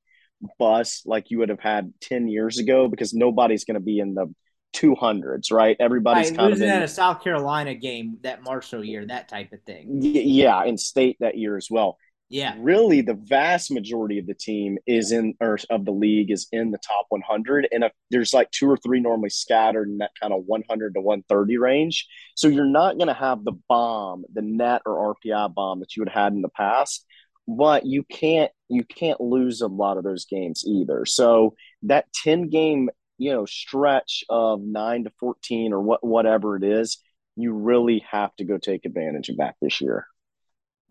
[0.58, 4.14] bus like you would have had 10 years ago because nobody's going to be in
[4.14, 4.34] the
[4.74, 5.76] 200s, right?
[5.80, 9.52] Everybody's right, kind of in, at a South Carolina game that Marshall year, that type
[9.54, 10.00] of thing.
[10.02, 11.98] Yeah, in state that year as well.
[12.32, 12.56] Yeah.
[12.58, 16.72] Really, the vast majority of the team is in, or of the league is in
[16.72, 17.68] the top 100.
[17.74, 21.02] And if there's like two or three normally scattered in that kind of 100 to
[21.02, 22.08] 130 range.
[22.36, 26.02] So you're not going to have the bomb, the net or RPI bomb that you
[26.02, 27.06] would have had in the past.
[27.50, 31.06] But you can't you can't lose a lot of those games either.
[31.06, 36.64] So that 10 game, you know, stretch of nine to 14 or what whatever it
[36.64, 36.98] is,
[37.36, 40.08] you really have to go take advantage of that this year.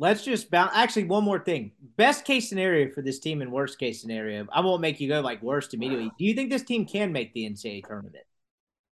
[0.00, 0.72] Let's just bounce.
[0.74, 1.72] Actually, one more thing.
[1.98, 4.46] Best case scenario for this team and worst case scenario.
[4.50, 6.10] I won't make you go like worst immediately.
[6.18, 8.24] Do you think this team can make the NCAA tournament?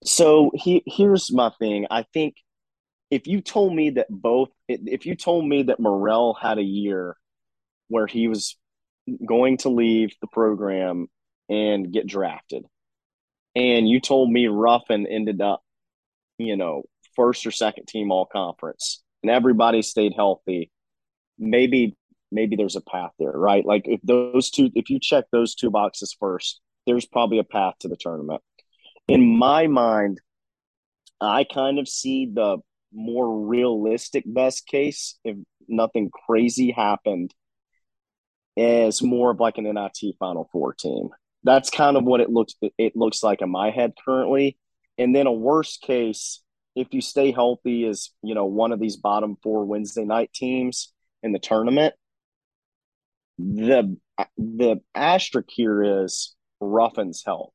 [0.05, 1.87] So he, here's my thing.
[1.93, 2.35] I think
[3.13, 7.17] if you told me that both, if you told me that Murrell had a year
[7.87, 8.57] where he was
[9.25, 11.07] going to leave the program
[11.49, 12.65] and get drafted,
[13.55, 15.63] and you told me Ruffin ended up,
[16.37, 16.83] you know,
[17.15, 20.73] first or second team all conference, and everybody stayed healthy
[21.39, 21.97] maybe
[22.33, 23.65] maybe there's a path there, right?
[23.65, 27.75] Like if those two, if you check those two boxes first, there's probably a path
[27.81, 28.43] to the tournament.
[29.09, 30.21] In my mind,
[31.21, 32.59] I kind of see the
[32.93, 35.37] more realistic best case if
[35.69, 37.35] nothing crazy happened
[38.57, 41.09] as more of like an NIT Final Four team.
[41.45, 44.59] That's kind of what it looks it looks like in my head currently.
[44.99, 46.43] And then a worst case,
[46.75, 50.93] if you stay healthy, is you know one of these bottom four Wednesday night teams
[51.27, 51.95] in the tournament.
[53.39, 53.99] The
[54.39, 57.53] the asterisk here is Ruffin's health.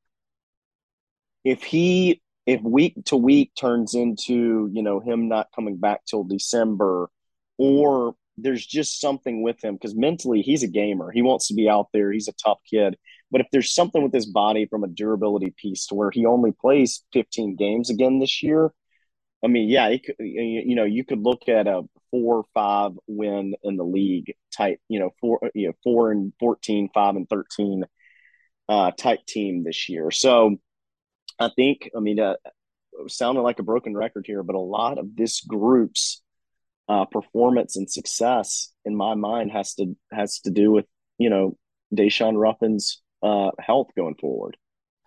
[1.43, 6.23] If he if week to week turns into you know him not coming back till
[6.23, 7.09] December,
[7.57, 11.11] or there's just something with him because mentally he's a gamer.
[11.11, 12.11] He wants to be out there.
[12.11, 12.97] He's a tough kid.
[13.31, 16.51] But if there's something with his body from a durability piece to where he only
[16.51, 18.71] plays 15 games again this year,
[19.43, 23.55] I mean, yeah, could, you know, you could look at a four or five win
[23.63, 27.85] in the league type, you know, four, you know, four and 14, five and 13
[28.69, 30.11] uh, type team this year.
[30.11, 30.57] So
[31.39, 32.35] I think, I mean, uh,
[33.07, 36.21] sounding like a broken record here, but a lot of this group's
[36.87, 40.85] uh, performance and success, in my mind, has to has to do with
[41.17, 41.57] you know
[41.95, 44.57] Daeshun Ruffin's uh, health going forward.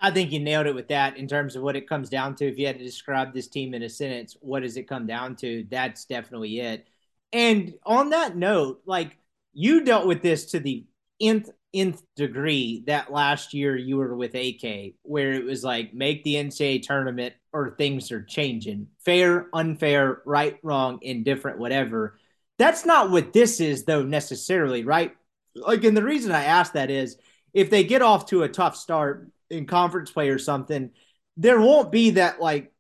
[0.01, 2.47] I think you nailed it with that in terms of what it comes down to.
[2.47, 5.37] If you had to describe this team in a sentence, what does it come down
[5.37, 5.67] to?
[5.71, 6.87] That's definitely it.
[7.35, 9.19] And on that note, like
[9.53, 10.87] you dealt with this to the
[11.21, 16.23] nth nth degree that last year you were with AK, where it was like make
[16.23, 18.87] the NCAA tournament or things are changing.
[19.05, 22.17] Fair, unfair, right, wrong, indifferent, whatever.
[22.59, 25.17] That's not what this is, though, necessarily, right?
[25.57, 27.17] Like, and the reason I ask that is
[27.53, 30.91] if they get off to a tough start, in conference play or something,
[31.37, 32.73] there won't be that like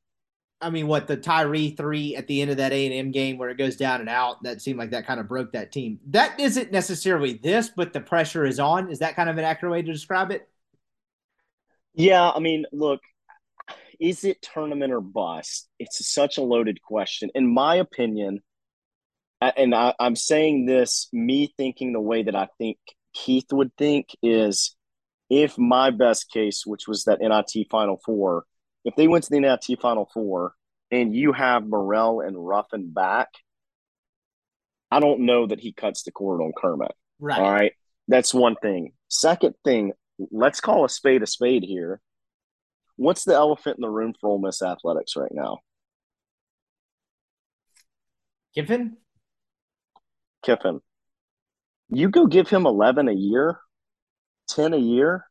[0.64, 3.36] I mean, what the Tyree three at the end of that A and M game
[3.38, 6.00] where it goes down and out that seemed like that kind of broke that team.
[6.08, 8.90] That isn't necessarily this, but the pressure is on.
[8.90, 10.48] Is that kind of an accurate way to describe it?
[11.94, 13.00] Yeah, I mean, look,
[14.00, 15.68] is it tournament or bust?
[15.78, 17.30] It's such a loaded question.
[17.34, 18.40] In my opinion,
[19.40, 22.78] and I, I'm saying this, me thinking the way that I think
[23.12, 24.76] Keith would think is
[25.30, 28.44] if my best case, which was that NIT Final Four,
[28.84, 30.54] if they went to the NIT Final Four
[30.90, 33.28] and you have Murrell and Ruffin back,
[34.90, 36.92] I don't know that he cuts the cord on Kermit.
[37.18, 37.38] Right.
[37.38, 37.72] All right.
[38.08, 38.92] That's one thing.
[39.08, 39.92] Second thing,
[40.30, 42.00] let's call a spade a spade here.
[42.96, 45.58] What's the elephant in the room for Ole Miss athletics right now?
[48.54, 48.98] Kiffin?
[50.44, 50.80] Kiffin.
[51.88, 53.58] You go give him 11 a year,
[54.48, 55.26] 10 a year.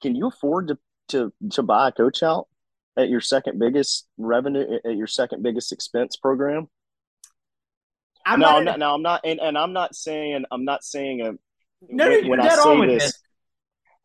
[0.00, 0.78] Can you afford to,
[1.08, 2.48] to, to buy a coach out
[2.96, 6.68] at your second biggest revenue, at your second biggest expense program?
[8.26, 10.84] I'm no, not, I'm not, no, I'm not, and, and I'm not saying, I'm not
[10.84, 11.32] saying a,
[11.88, 13.22] no, when, when I say this, this.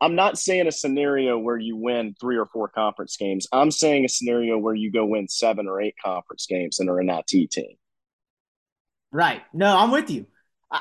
[0.00, 3.46] I'm not saying a scenario where you win three or four conference games.
[3.52, 7.00] I'm saying a scenario where you go win seven or eight conference games and are
[7.00, 7.76] an IT team.
[9.12, 9.42] Right.
[9.52, 10.26] No, I'm with you.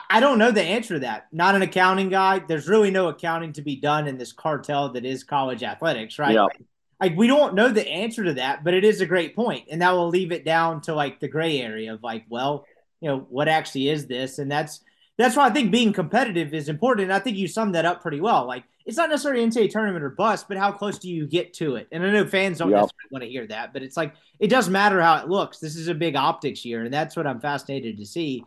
[0.10, 1.28] I, don't know the answer to that.
[1.32, 2.40] Not an accounting guy.
[2.40, 6.36] There's really no accounting to be done in this cartel that is college athletics, right?
[6.36, 6.62] Like,
[7.00, 9.82] like we don't know the answer to that, but it is a great point, and
[9.82, 12.66] that will leave it down to like the gray area of like, well,
[13.02, 14.40] you know, what actually is this?
[14.40, 14.82] And that's
[15.18, 17.06] that's why I think being competitive is important.
[17.06, 18.48] And I think you summed that up pretty well.
[18.48, 21.76] Like it's not necessarily NCAA tournament or bust, but how close do you get to
[21.76, 21.88] it?
[21.92, 22.82] And I know fans don't Yep.
[22.82, 25.60] necessarily want to hear that, but it's like it does matter how it looks.
[25.60, 28.44] This is a big optics year, and that's what I'm fascinated to see.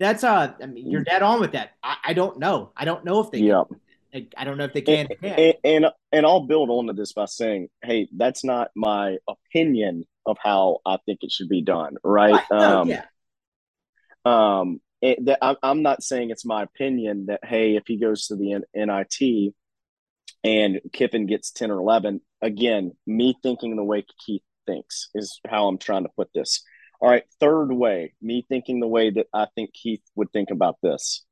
[0.00, 1.72] That's uh, I mean, you're dead on with that.
[1.82, 2.72] I, I don't know.
[2.74, 3.40] I don't know if they.
[3.40, 3.64] Yeah.
[3.68, 3.80] Can.
[4.12, 5.06] I, I don't know if they can.
[5.06, 5.38] And, or can't.
[5.38, 10.38] and, and and I'll build onto this by saying, hey, that's not my opinion of
[10.42, 12.42] how I think it should be done, right?
[12.50, 13.04] No, um, yeah.
[14.24, 18.26] um, it, that, I'm, I'm not saying it's my opinion that hey, if he goes
[18.28, 19.54] to the NIT
[20.42, 25.68] and Kiffin gets ten or eleven, again, me thinking the way Keith thinks is how
[25.68, 26.64] I'm trying to put this.
[27.00, 30.76] All right, third way, me thinking the way that I think Keith would think about
[30.82, 31.24] this.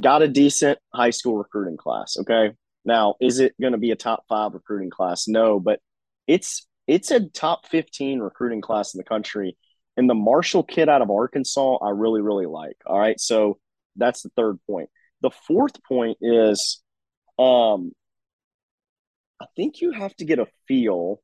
[0.00, 2.16] Got a decent high school recruiting class.
[2.20, 2.52] Okay,
[2.84, 5.28] now is it going to be a top five recruiting class?
[5.28, 5.80] No, but
[6.26, 9.56] it's it's a top fifteen recruiting class in the country.
[9.96, 12.76] And the Marshall kid out of Arkansas, I really, really like.
[12.84, 13.18] All right.
[13.18, 13.58] So
[13.96, 14.90] that's the third point.
[15.22, 16.82] The fourth point is
[17.38, 17.92] um
[19.40, 21.22] I think you have to get a feel.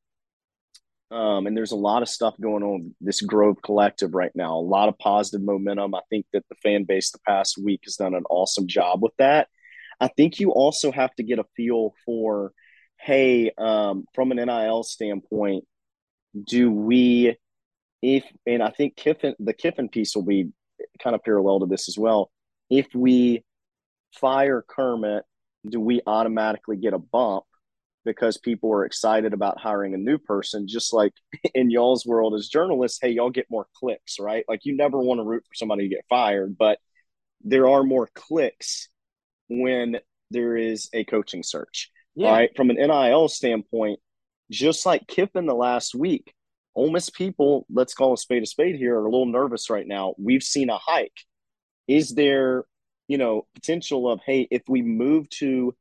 [1.13, 4.57] Um, and there's a lot of stuff going on this Grove Collective right now.
[4.57, 5.93] A lot of positive momentum.
[5.93, 9.13] I think that the fan base the past week has done an awesome job with
[9.19, 9.47] that.
[9.99, 12.51] I think you also have to get a feel for,
[12.99, 15.65] hey, um, from an NIL standpoint,
[16.43, 17.37] do we
[18.01, 20.49] if and I think Kiffin the Kiffin piece will be
[21.01, 22.31] kind of parallel to this as well.
[22.71, 23.45] If we
[24.19, 25.25] fire Kermit,
[25.69, 27.43] do we automatically get a bump
[28.05, 30.67] because people are excited about hiring a new person?
[30.67, 31.13] Just like
[31.53, 34.45] in y'all's world as journalists, hey, y'all get more clicks, right?
[34.47, 36.79] Like you never want to root for somebody to get fired, but
[37.43, 38.89] there are more clicks
[39.49, 39.97] when
[40.31, 41.91] there is a coaching search.
[42.15, 42.27] Yeah.
[42.27, 42.55] All right.
[42.55, 43.99] From an NIL standpoint,
[44.51, 46.33] just like Kiffin the last week,
[46.75, 49.87] Ole Miss people, let's call a spade a spade here, are a little nervous right
[49.87, 50.13] now.
[50.17, 51.17] We've seen a hike.
[51.87, 52.65] Is there,
[53.07, 55.75] you know, potential of, hey, if we move to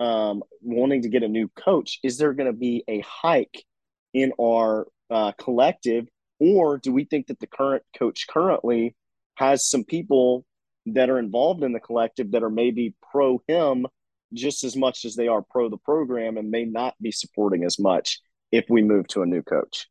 [0.00, 3.64] um, wanting to get a new coach, is there going to be a hike
[4.12, 6.06] in our uh, collective?
[6.38, 8.94] Or do we think that the current coach currently
[9.36, 10.44] has some people
[10.86, 13.86] that are involved in the collective that are maybe pro him
[14.32, 17.78] just as much as they are pro the program and may not be supporting as
[17.78, 18.20] much
[18.52, 19.88] if we move to a new coach?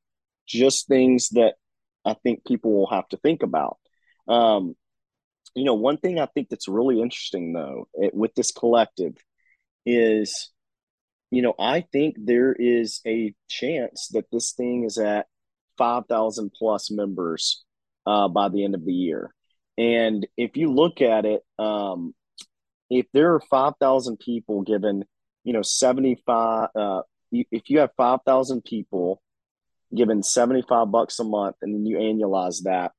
[0.47, 1.55] Just things that
[2.05, 3.77] I think people will have to think about.
[4.27, 4.75] Um,
[5.55, 9.15] you know, one thing I think that's really interesting though it, with this collective
[9.85, 10.51] is,
[11.31, 15.27] you know, I think there is a chance that this thing is at
[15.77, 17.63] 5,000 plus members
[18.05, 19.33] uh, by the end of the year.
[19.77, 22.13] And if you look at it, um,
[22.89, 25.03] if there are 5,000 people given,
[25.43, 29.21] you know, 75, uh, if you have 5,000 people
[29.93, 32.91] given 75 bucks a month and then you annualize that,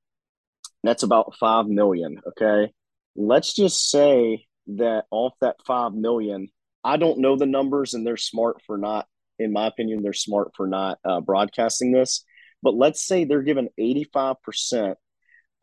[0.83, 2.21] that's about 5 million.
[2.29, 2.73] Okay.
[3.15, 6.49] Let's just say that off that 5 million,
[6.87, 9.07] I don't know the numbers and they're smart for not,
[9.41, 12.25] in my opinion, they're smart for not uh, broadcasting this.
[12.63, 14.95] But let's say they're given 85%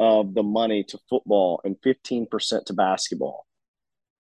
[0.02, 3.45] of the money to football and 15% to basketball.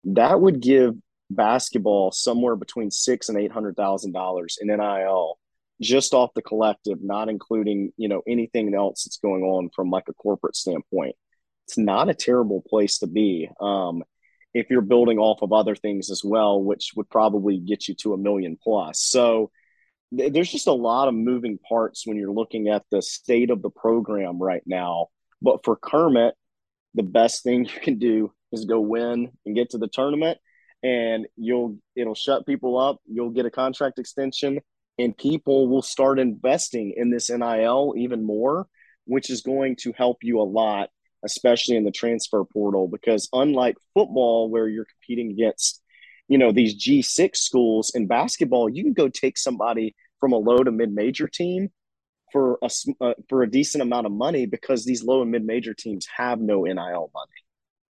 [0.03, 0.95] That would give
[1.29, 5.37] basketball somewhere between six and eight hundred thousand dollars in NIL
[5.81, 10.09] just off the collective, not including, you know, anything else that's going on from like
[10.09, 11.15] a corporate standpoint.
[11.67, 13.49] It's not a terrible place to be.
[13.61, 14.03] Um,
[14.53, 18.13] if you're building off of other things as well, which would probably get you to
[18.13, 19.01] a million plus.
[19.01, 19.51] So
[20.15, 23.61] th- there's just a lot of moving parts when you're looking at the state of
[23.61, 25.07] the program right now.
[25.41, 26.35] But for Kermit,
[26.95, 30.39] the best thing you can do is go win and get to the tournament
[30.81, 32.97] and you'll it'll shut people up.
[33.05, 34.59] You'll get a contract extension
[34.97, 38.67] and people will start investing in this NIL even more,
[39.05, 40.89] which is going to help you a lot,
[41.23, 42.87] especially in the transfer portal.
[42.87, 45.81] Because unlike football, where you're competing against,
[46.27, 50.63] you know, these G6 schools in basketball, you can go take somebody from a low
[50.63, 51.69] to mid major team
[52.31, 52.69] for a
[53.01, 56.39] uh, for a decent amount of money because these low and mid major teams have
[56.39, 57.31] no NIL money.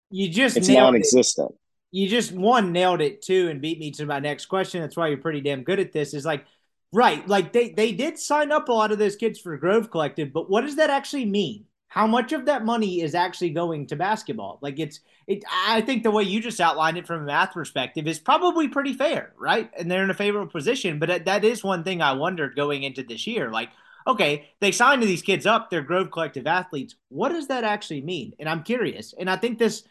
[0.10, 1.52] You just it's non-existent.
[1.52, 1.58] It.
[1.92, 4.82] You just one nailed it too and beat me to my next question.
[4.82, 6.14] That's why you're pretty damn good at this.
[6.14, 6.46] Is like
[6.92, 10.32] right, like they they did sign up a lot of those kids for Grove Collective,
[10.34, 11.66] but what does that actually mean?
[11.90, 14.60] How much of that money is actually going to basketball?
[14.62, 15.44] Like it's it.
[15.52, 18.94] I think the way you just outlined it from a math perspective is probably pretty
[18.94, 19.70] fair, right?
[19.78, 21.00] And they're in a favorable position.
[21.00, 23.70] But that is one thing I wondered going into this year, like
[24.08, 26.96] okay, they signed these kids up, they're Grove Collective athletes.
[27.10, 28.34] What does that actually mean?
[28.40, 29.14] And I'm curious.
[29.18, 29.84] And I think this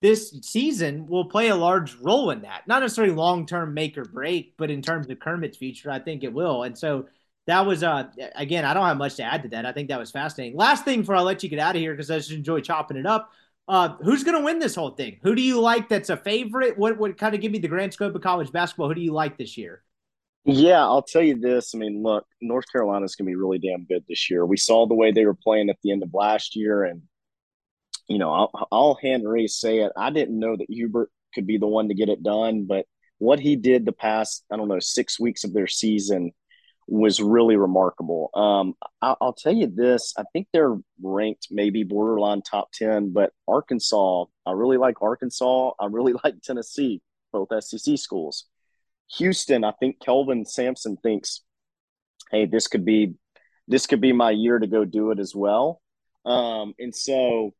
[0.00, 2.66] this season will play a large role in that.
[2.66, 6.24] Not necessarily long term make or break, but in terms of Kermit's future, I think
[6.24, 6.64] it will.
[6.64, 7.06] And so
[7.46, 8.04] that was uh
[8.34, 9.66] again, I don't have much to add to that.
[9.66, 10.56] I think that was fascinating.
[10.56, 12.96] Last thing before I let you get out of here, because I just enjoy chopping
[12.96, 13.30] it up.
[13.68, 15.18] Uh, who's to win this whole thing?
[15.22, 16.76] Who do you like that's a favorite?
[16.76, 18.88] What would kind of give me the grand scope of college basketball?
[18.88, 19.82] Who do you like this year?
[20.44, 21.72] Yeah, I'll tell you this.
[21.74, 24.44] I mean, look, North Carolina's to be really damn good this year.
[24.44, 27.02] We saw the way they were playing at the end of last year, and
[28.08, 29.92] you know, I'll, I'll hand raise say it.
[29.96, 32.86] I didn't know that Hubert could be the one to get it done, but
[33.18, 36.32] what he did the past, I don't know, six weeks of their season
[36.86, 38.30] was really remarkable.
[38.34, 43.32] Um, I, will tell you this: I think they're ranked maybe borderline top ten, but
[43.48, 45.72] Arkansas, I really like Arkansas.
[45.80, 47.00] I really like Tennessee,
[47.32, 48.46] both SEC schools.
[49.18, 51.42] Houston, I think Kelvin Sampson thinks,
[52.30, 53.14] hey, this could be
[53.68, 55.80] this could be my year to go do it as well.
[56.24, 57.52] Um, and so,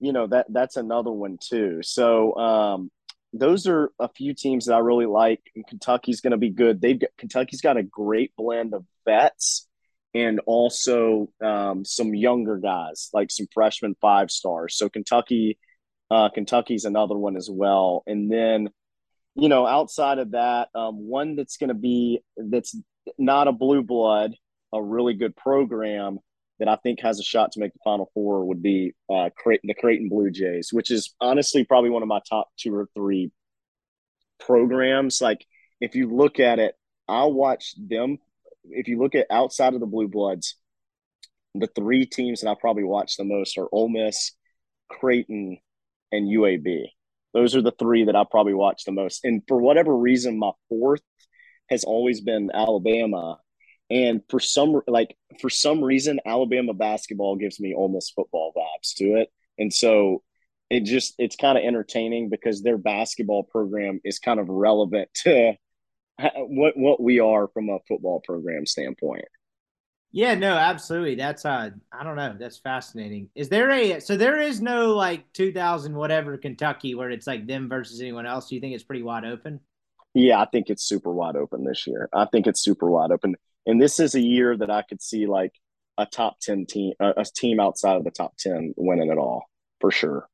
[0.00, 1.80] you know, that that's another one too.
[1.82, 2.90] So um,
[3.34, 5.40] those are a few teams that I really like.
[5.54, 6.80] And Kentucky's going to be good.
[6.80, 9.68] They've got Kentucky's got a great blend of vets
[10.14, 14.76] and also um, some younger guys, like some freshman five stars.
[14.76, 15.58] So Kentucky,
[16.10, 18.04] uh, Kentucky's another one as well.
[18.06, 18.70] And then
[19.34, 22.76] you know, outside of that, um, one that's going to be that's
[23.18, 24.34] not a blue blood,
[24.72, 26.20] a really good program
[26.64, 29.74] that I think has a shot to make the Final Four would be uh, the
[29.78, 33.30] Creighton Blue Jays, which is honestly probably one of my top two or three
[34.40, 35.20] programs.
[35.20, 35.44] Like,
[35.80, 36.74] if you look at it,
[37.06, 38.18] I watch them.
[38.64, 40.56] If you look at outside of the Blue Bloods,
[41.54, 44.32] the three teams that I probably watch the most are Ole Miss,
[44.88, 45.58] Creighton,
[46.12, 46.86] and UAB.
[47.34, 49.24] Those are the three that I probably watch the most.
[49.24, 51.02] And for whatever reason, my fourth
[51.68, 53.38] has always been Alabama.
[53.90, 58.94] And for some like for some reason, Alabama basketball gives me Ole Miss football vibes
[58.96, 59.28] to it.
[59.58, 60.22] And so
[60.70, 65.54] it just it's kind of entertaining because their basketball program is kind of relevant to
[66.36, 69.26] what what we are from a football program standpoint.
[70.12, 71.16] Yeah, no, absolutely.
[71.16, 73.30] That's uh I don't know, that's fascinating.
[73.34, 77.68] Is there a so there is no like 2000 whatever Kentucky where it's like them
[77.68, 78.48] versus anyone else?
[78.48, 79.60] Do you think it's pretty wide open?
[80.14, 82.08] Yeah, I think it's super wide open this year.
[82.12, 83.34] I think it's super wide open.
[83.66, 85.52] And this is a year that I could see like
[85.96, 89.44] a top 10 team a team outside of the top 10 winning it all
[89.80, 90.28] for sure.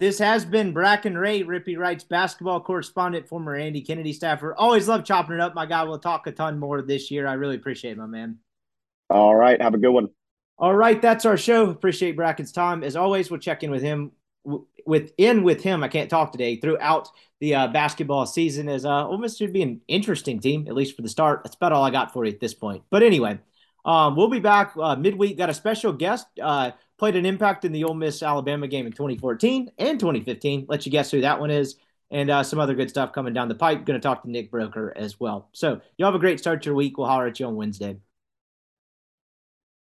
[0.00, 4.54] This has been Bracken Ray, Rippee Wright's basketball correspondent, former Andy Kennedy staffer.
[4.54, 5.54] Always love chopping it up.
[5.54, 7.28] My guy We'll talk a ton more this year.
[7.28, 8.38] I really appreciate it, my man.
[9.08, 9.60] All right.
[9.62, 10.08] Have a good one.
[10.58, 11.00] All right.
[11.00, 11.70] That's our show.
[11.70, 12.82] Appreciate Bracken's time.
[12.82, 14.12] As always, we'll check in with him
[14.86, 15.82] within with him.
[15.82, 17.08] I can't talk today throughout
[17.40, 20.96] the uh, basketball season as uh, Ole Miss should be an interesting team, at least
[20.96, 21.42] for the start.
[21.44, 22.82] That's about all I got for you at this point.
[22.90, 23.38] But anyway,
[23.84, 25.36] um, we'll be back uh, midweek.
[25.36, 26.26] Got a special guest.
[26.40, 30.66] Uh, played an impact in the Ole Miss Alabama game in 2014 and 2015.
[30.68, 31.76] Let you guess who that one is.
[32.10, 33.84] And uh, some other good stuff coming down the pipe.
[33.84, 35.48] Going to talk to Nick Broker as well.
[35.52, 36.96] So, you all have a great start to your week.
[36.96, 37.96] We'll holler at you on Wednesday.